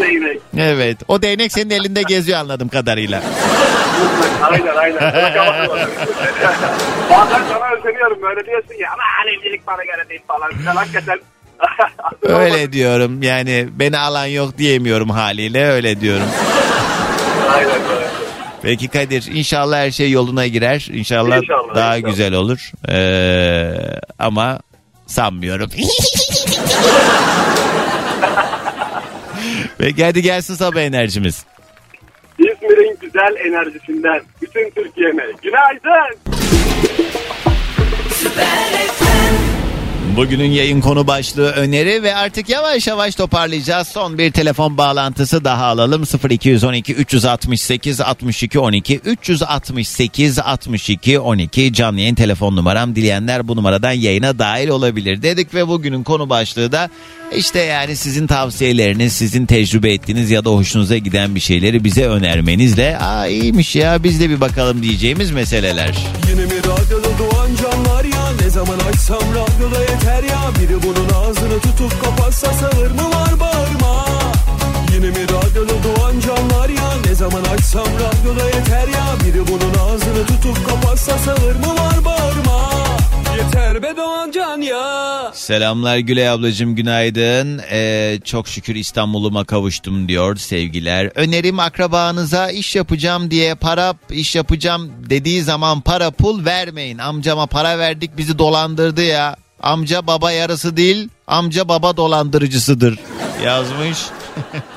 Değnek. 0.00 0.38
Evet 0.58 0.98
o 1.08 1.22
değnek 1.22 1.52
senin 1.52 1.70
elinde 1.70 2.02
geziyor 2.02 2.38
anladığım 2.38 2.68
kadarıyla. 2.68 3.22
aynen 4.42 4.76
aynen. 4.76 4.98
Bazen 7.10 7.42
sana 7.48 7.70
özeniyorum 7.78 8.22
böyle 8.22 8.46
diyorsun 8.46 8.74
ya 8.80 8.88
ama 8.92 9.02
evlilik 9.30 9.66
bana 9.66 9.84
göre 9.84 10.08
değil 10.08 10.20
falan. 10.26 10.50
Sen 10.64 10.76
hakikaten 10.76 11.18
Öyle 12.22 12.72
diyorum 12.72 13.22
yani 13.22 13.68
beni 13.72 13.98
alan 13.98 14.26
yok 14.26 14.58
diyemiyorum 14.58 15.10
haliyle 15.10 15.66
öyle 15.70 16.00
diyorum. 16.00 16.26
aynen 17.54 17.70
böyle. 17.88 18.06
Peki 18.62 18.88
Kadir 18.88 19.26
inşallah 19.34 19.76
her 19.78 19.90
şey 19.90 20.10
yoluna 20.10 20.46
girer. 20.46 20.88
İnşallah, 20.92 21.36
İnşallah, 21.36 21.74
daha 21.74 21.96
inşallah. 21.96 22.10
güzel 22.10 22.34
olur. 22.34 22.70
Ee, 22.88 24.00
ama 24.18 24.58
sanmıyorum. 25.06 25.70
Peki 29.84 30.04
hadi 30.04 30.22
gelsin 30.22 30.54
sabah 30.54 30.80
enerjimiz. 30.80 31.46
İzmir'in 32.38 32.98
güzel 33.00 33.36
enerjisinden 33.46 34.22
bütün 34.42 34.70
Türkiye'me 34.70 35.24
günaydın. 35.42 36.18
Bugünün 40.16 40.50
yayın 40.50 40.80
konu 40.80 41.06
başlığı 41.06 41.50
öneri 41.50 42.02
ve 42.02 42.14
artık 42.14 42.48
yavaş 42.48 42.86
yavaş 42.86 43.14
toparlayacağız. 43.14 43.88
Son 43.88 44.18
bir 44.18 44.32
telefon 44.32 44.78
bağlantısı 44.78 45.44
daha 45.44 45.64
alalım. 45.64 46.04
0212 46.30 46.94
368 46.94 48.00
62 48.00 48.58
12 48.58 48.96
368 48.98 50.38
62 50.38 51.18
12 51.18 51.72
canlı 51.72 52.00
yayın 52.00 52.14
telefon 52.14 52.56
numaram. 52.56 52.96
Dileyenler 52.96 53.48
bu 53.48 53.56
numaradan 53.56 53.92
yayına 53.92 54.38
dahil 54.38 54.68
olabilir 54.68 55.22
dedik 55.22 55.54
ve 55.54 55.68
bugünün 55.68 56.02
konu 56.02 56.30
başlığı 56.30 56.72
da 56.72 56.90
işte 57.36 57.58
yani 57.58 57.96
sizin 57.96 58.26
tavsiyeleriniz, 58.26 59.12
sizin 59.12 59.46
tecrübe 59.46 59.92
ettiğiniz 59.92 60.30
ya 60.30 60.44
da 60.44 60.50
hoşunuza 60.50 60.96
giden 60.96 61.34
bir 61.34 61.40
şeyleri 61.40 61.84
bize 61.84 62.04
önermenizle 62.04 62.98
aa 62.98 63.26
iyiymiş 63.26 63.76
ya 63.76 64.04
biz 64.04 64.20
de 64.20 64.30
bir 64.30 64.40
bakalım 64.40 64.82
diyeceğimiz 64.82 65.30
meseleler. 65.30 65.94
Yine 66.30 66.44
mi 66.44 66.58
radyoda 66.58 67.18
doğan 67.18 67.48
canlar 67.62 67.73
ya 67.73 67.73
Ne 68.44 68.50
zaman 68.50 68.78
açsam 68.78 69.22
radyoda 69.34 69.80
yeter 69.80 70.22
ya. 70.22 70.40
Biri 70.60 70.82
bunun 70.82 71.08
ağzını 71.08 71.60
tutup 71.60 72.04
kapatsa 72.04 72.52
sağır 72.52 72.90
mı 72.90 73.10
var 73.14 73.40
bağırma. 73.40 74.06
Yine 74.94 75.06
mi 75.06 75.22
radyoda 75.22 75.72
doğan 75.84 76.20
canlar 76.20 76.68
ya? 76.68 76.92
Ne 77.06 77.14
zaman 77.14 77.44
açsam 77.44 77.86
radyoda 77.86 78.44
yeter 78.46 78.88
ya. 78.88 79.04
Biri 79.24 79.48
bunun 79.48 79.74
ağzını 79.88 80.26
tutup 80.26 80.68
kapatsa 80.68 81.18
sağır 81.18 81.56
mı 81.56 81.74
var 81.76 82.04
bağırma 82.04 82.83
Yeter 83.54 83.82
be 83.82 83.96
doğan 83.96 84.30
can 84.30 84.60
ya 84.60 85.30
Selamlar 85.34 85.98
Gülay 85.98 86.28
ablacığım 86.28 86.74
günaydın. 86.74 87.60
Ee, 87.70 88.18
çok 88.24 88.48
şükür 88.48 88.74
İstanbul'uma 88.74 89.44
kavuştum 89.44 90.08
diyor 90.08 90.36
sevgiler. 90.36 91.10
Önerim 91.14 91.58
akrabanıza 91.58 92.50
iş 92.50 92.76
yapacağım 92.76 93.30
diye 93.30 93.54
para 93.54 93.94
iş 94.10 94.36
yapacağım 94.36 94.92
dediği 95.10 95.42
zaman 95.42 95.80
para 95.80 96.10
pul 96.10 96.44
vermeyin. 96.44 96.98
Amcama 96.98 97.46
para 97.46 97.78
verdik 97.78 98.16
bizi 98.16 98.38
dolandırdı 98.38 99.02
ya. 99.02 99.36
Amca 99.62 100.06
baba 100.06 100.32
yarısı 100.32 100.76
değil 100.76 101.08
amca 101.26 101.68
baba 101.68 101.96
dolandırıcısıdır 101.96 102.98
yazmış. 103.44 103.98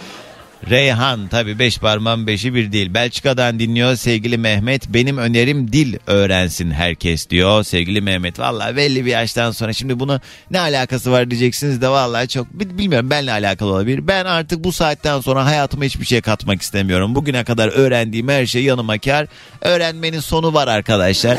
Reyhan 0.69 1.27
tabi 1.27 1.59
beş 1.59 1.77
parmağın 1.77 2.27
beşi 2.27 2.55
bir 2.55 2.71
değil. 2.71 2.93
Belçika'dan 2.93 3.59
dinliyor 3.59 3.95
sevgili 3.95 4.37
Mehmet. 4.37 4.87
Benim 4.89 5.17
önerim 5.17 5.71
dil 5.73 5.95
öğrensin 6.07 6.71
herkes 6.71 7.29
diyor 7.29 7.63
sevgili 7.63 8.01
Mehmet. 8.01 8.39
Valla 8.39 8.75
belli 8.75 9.05
bir 9.05 9.11
yaştan 9.11 9.51
sonra 9.51 9.73
şimdi 9.73 9.99
bunu 9.99 10.21
ne 10.51 10.59
alakası 10.59 11.11
var 11.11 11.31
diyeceksiniz 11.31 11.81
de 11.81 11.89
vallahi 11.89 12.27
çok 12.27 12.53
bi- 12.53 12.77
bilmiyorum 12.77 13.09
benle 13.09 13.31
alakalı 13.31 13.71
olabilir. 13.73 14.07
Ben 14.07 14.25
artık 14.25 14.63
bu 14.63 14.71
saatten 14.71 15.19
sonra 15.21 15.45
hayatıma 15.45 15.83
hiçbir 15.83 16.05
şey 16.05 16.21
katmak 16.21 16.61
istemiyorum. 16.61 17.15
Bugüne 17.15 17.43
kadar 17.43 17.67
öğrendiğim 17.67 18.27
her 18.29 18.45
şey 18.45 18.63
yanıma 18.63 18.97
kar. 18.97 19.27
Öğrenmenin 19.61 20.19
sonu 20.19 20.53
var 20.53 20.67
arkadaşlar. 20.67 21.37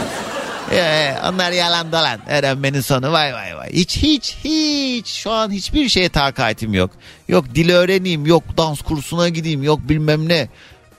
Ee, 0.72 1.14
onlar 1.28 1.52
yalan 1.52 1.92
dolan. 1.92 2.20
Öğrenmenin 2.28 2.80
sonu 2.80 3.12
vay 3.12 3.34
vay 3.34 3.56
vay. 3.56 3.72
Hiç 3.72 3.96
hiç 3.96 4.36
hiç 4.44 5.06
şu 5.08 5.30
an 5.30 5.50
hiçbir 5.50 5.88
şeye 5.88 6.08
takatim 6.08 6.74
yok. 6.74 6.90
Yok 7.28 7.44
dil 7.54 7.70
öğreneyim 7.70 8.26
yok 8.26 8.42
dans 8.56 8.82
kursuna 8.82 9.28
gideyim 9.28 9.62
yok 9.62 9.80
bilmem 9.82 10.28
ne. 10.28 10.48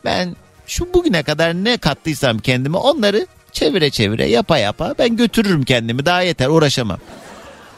Ben 0.05 0.36
şu 0.67 0.93
bugüne 0.93 1.24
kadar 1.24 1.53
ne 1.53 1.78
kattıysam 1.78 2.39
kendime 2.39 2.78
onları 2.78 3.28
çevire 3.51 3.89
çevire 3.89 4.26
yapa 4.26 4.57
yapa 4.57 4.95
ben 4.99 5.15
götürürüm 5.17 5.63
kendimi 5.63 6.05
daha 6.05 6.22
yeter 6.22 6.47
uğraşamam. 6.47 6.99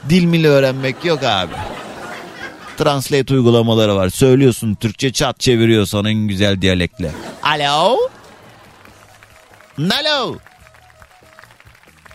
Dil 0.09 0.23
mili 0.23 0.47
öğrenmek 0.47 1.05
yok 1.05 1.23
abi. 1.23 1.53
Translate 2.77 3.33
uygulamaları 3.33 3.95
var. 3.95 4.09
Söylüyorsun 4.09 4.75
Türkçe 4.75 5.13
çat 5.13 5.39
çeviriyor 5.39 5.85
sana 5.85 6.09
en 6.09 6.27
güzel 6.27 6.61
diyalektle. 6.61 7.11
Alo? 7.43 7.97
Alo? 9.79 10.37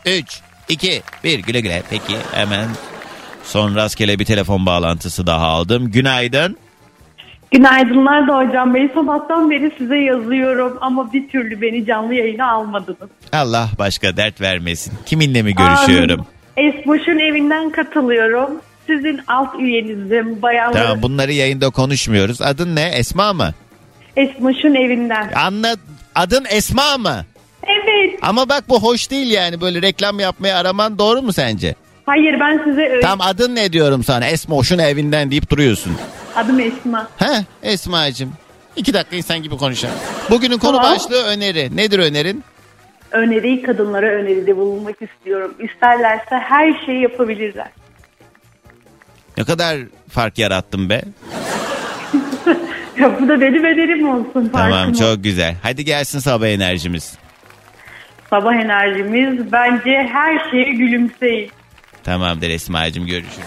3, 0.07 0.41
2, 0.69 1.03
1 1.25 1.39
güle 1.39 1.61
güle. 1.61 1.83
Peki 1.91 2.17
hemen 2.33 2.69
son 3.45 3.75
rastgele 3.75 4.19
bir 4.19 4.25
telefon 4.25 4.67
bağlantısı 4.67 5.27
daha 5.27 5.47
aldım. 5.47 5.91
Günaydın. 5.91 6.57
Günaydınlar 7.51 8.29
da 8.29 8.39
hocam. 8.39 8.75
Ben 8.75 8.91
sabahtan 8.95 9.51
beri 9.51 9.73
size 9.79 9.97
yazıyorum 9.97 10.79
ama 10.81 11.13
bir 11.13 11.29
türlü 11.29 11.61
beni 11.61 11.87
canlı 11.87 12.15
yayına 12.15 12.51
almadınız. 12.51 13.11
Allah 13.33 13.69
başka 13.79 14.17
dert 14.17 14.41
vermesin. 14.41 14.93
Kiminle 15.07 15.43
mi 15.43 15.55
görüşüyorum? 15.55 16.27
Esboş'un 16.57 17.19
evinden 17.19 17.71
katılıyorum. 17.71 18.51
Sizin 18.87 19.21
alt 19.29 19.61
üyenizim. 19.61 20.43
Bayanlar 20.43 20.83
Tamam 20.83 21.03
bunları 21.03 21.33
yayında 21.33 21.71
konuşmuyoruz. 21.71 22.43
Adın 22.43 22.77
ne? 22.77 22.83
Esma 22.83 23.33
mı? 23.33 23.51
Esboş'un 24.17 24.75
evinden. 24.75 25.33
Anla 25.35 25.77
adın 26.15 26.45
Esma 26.51 26.99
mı? 26.99 27.25
Ama 28.23 28.49
bak 28.49 28.64
bu 28.69 28.83
hoş 28.83 29.11
değil 29.11 29.31
yani 29.31 29.61
böyle 29.61 29.83
reklam 29.83 30.21
yapmaya 30.21 30.59
araman 30.59 30.99
doğru 30.99 31.23
mu 31.23 31.33
sence? 31.33 31.75
Hayır 32.07 32.41
ben 32.41 32.61
size 32.64 32.89
öyle. 32.89 33.01
Tam 33.01 33.21
adın 33.21 33.55
ne 33.55 33.73
diyorum 33.73 34.05
sana? 34.05 34.27
Esmoş'un 34.27 34.79
evinden 34.79 35.31
deyip 35.31 35.51
duruyorsun. 35.51 35.97
Adım 36.37 36.61
Esma. 36.61 37.09
He 37.17 37.45
Esma'cığım. 37.62 38.33
İki 38.77 38.95
dakika 38.95 39.17
insan 39.17 39.43
gibi 39.43 39.57
konuşalım. 39.57 39.95
Bugünün 40.31 40.59
konu 40.59 40.77
Tamam. 40.77 40.93
başlığı 40.95 41.23
öneri. 41.25 41.77
Nedir 41.77 41.99
önerin? 41.99 42.45
Öneriyi 43.11 43.62
kadınlara 43.62 44.07
öneride 44.07 44.57
bulunmak 44.57 44.97
istiyorum. 45.03 45.55
İsterlerse 45.59 46.37
her 46.37 46.87
şeyi 46.87 47.03
yapabilirler. 47.03 47.69
Ne 49.37 49.45
kadar 49.45 49.79
fark 50.11 50.39
yarattım 50.39 50.91
be. 50.91 51.03
Ya 53.01 53.21
bu 53.21 53.29
da 53.29 53.41
benim 53.41 53.64
önerim 53.64 54.09
olsun. 54.09 54.51
Tamam 54.53 54.71
farkım 54.71 54.93
çok 54.93 55.25
güzel. 55.25 55.55
Hadi 55.62 55.85
gelsin 55.85 56.19
sabah 56.19 56.47
enerjimiz. 56.47 57.19
Sabah 58.31 58.55
enerjimiz 58.55 59.53
bence 59.53 60.09
her 60.12 60.51
şeye 60.51 60.72
gülümseyin. 60.72 61.51
Tamamdır 62.05 62.51
Esma'cığım 62.51 63.07
görüşürüz. 63.07 63.47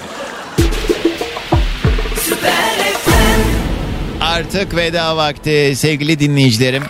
Artık 4.22 4.76
veda 4.76 5.18
vakti 5.18 5.74
sevgili 5.76 6.20
dinleyicilerim. 6.20 6.84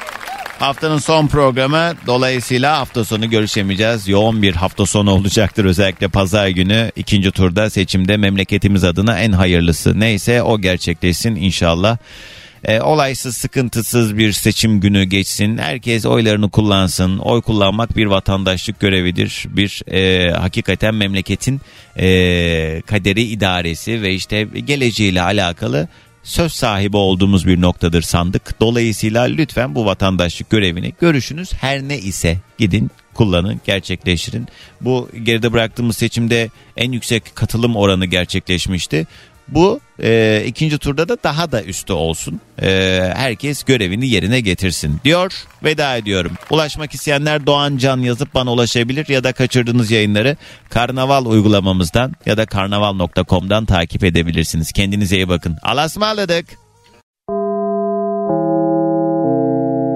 Haftanın 0.60 0.98
son 0.98 1.28
programı 1.28 1.94
dolayısıyla 2.08 2.80
hafta 2.80 3.06
sonu 3.06 3.30
görüşemeyeceğiz. 3.30 4.08
Yoğun 4.08 4.42
bir 4.42 4.56
hafta 4.56 4.86
sonu 4.86 5.12
olacaktır 5.12 5.66
özellikle 5.66 6.08
pazar 6.08 6.48
günü 6.48 6.92
ikinci 6.96 7.32
turda 7.32 7.70
seçimde 7.70 8.18
memleketimiz 8.18 8.84
adına 8.84 9.20
en 9.20 9.32
hayırlısı 9.32 10.00
neyse 10.00 10.44
o 10.44 10.60
gerçekleşsin 10.62 11.36
inşallah. 11.36 11.98
E, 12.64 12.82
olaysız 12.82 13.38
sıkıntısız 13.38 14.18
bir 14.18 14.32
seçim 14.32 14.80
günü 14.80 15.04
geçsin. 15.04 15.58
Herkes 15.58 16.06
oylarını 16.06 16.50
kullansın. 16.50 17.18
Oy 17.18 17.42
kullanmak 17.42 17.98
bir 17.98 18.06
vatandaşlık 18.06 18.80
görevidir. 18.80 19.46
Bir 19.50 19.82
e, 19.92 20.32
hakikaten 20.32 20.96
memleketin 20.96 21.62
e, 21.98 22.82
kaderi 22.86 23.22
idaresi 23.22 24.02
ve 24.02 24.14
işte 24.14 24.44
geleceğiyle 24.44 25.22
alakalı 25.22 25.88
söz 26.24 26.54
sahibi 26.54 26.98
olduğumuz 26.98 27.48
bir 27.48 27.62
noktadır 27.62 28.02
sandık. 28.02 28.60
Dolayısıyla 28.60 29.24
lütfen 29.24 29.76
bu 29.76 29.86
vatandaşlık 29.86 30.50
görevini 30.50 30.94
görüşünüz 31.02 31.54
her 31.54 31.82
ne 31.82 31.98
ise 31.98 32.38
gidin 32.58 32.92
kullanın, 33.14 33.62
gerçekleştirin. 33.66 34.48
Bu 34.82 35.10
geride 35.24 35.54
bıraktığımız 35.54 35.98
seçimde 35.98 36.50
en 36.78 36.92
yüksek 36.92 37.36
katılım 37.36 37.76
oranı 37.76 38.06
gerçekleşmişti. 38.06 39.08
Bu 39.48 39.80
e, 40.04 40.44
ikinci 40.46 40.78
turda 40.78 41.10
da 41.10 41.18
daha 41.24 41.52
da 41.52 41.64
üstü 41.64 41.94
olsun. 41.94 42.42
E, 42.62 42.70
herkes 43.16 43.64
görevini 43.64 44.08
yerine 44.08 44.40
getirsin 44.40 44.98
diyor. 45.04 45.34
Veda 45.64 45.98
ediyorum. 45.98 46.32
Ulaşmak 46.50 46.94
isteyenler 46.94 47.46
Doğan 47.46 47.78
Can 47.78 47.98
yazıp 47.98 48.34
bana 48.34 48.54
ulaşabilir 48.54 49.08
ya 49.10 49.24
da 49.24 49.34
kaçırdığınız 49.34 49.92
yayınları 49.92 50.38
Karnaval 50.70 51.26
uygulamamızdan 51.26 52.14
ya 52.26 52.38
da 52.38 52.46
karnaval.com'dan 52.46 53.66
takip 53.66 54.04
edebilirsiniz. 54.04 54.72
Kendinize 54.72 55.16
iyi 55.16 55.30
bakın. 55.30 55.58
Allah'a 55.64 55.86
ısmarladık. 55.86 56.46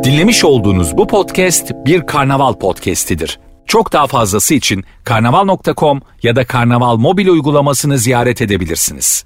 Dinlemiş 0.04 0.44
olduğunuz 0.44 0.98
bu 0.98 1.08
podcast 1.08 1.72
bir 1.86 2.02
karnaval 2.02 2.54
podcastidir. 2.54 3.40
Çok 3.68 3.94
daha 3.94 4.08
fazlası 4.08 4.54
için 4.54 4.84
karnaval.com 5.04 6.02
ya 6.24 6.36
da 6.36 6.46
karnaval 6.46 6.98
mobil 6.98 7.28
uygulamasını 7.28 7.98
ziyaret 7.98 8.42
edebilirsiniz. 8.42 9.26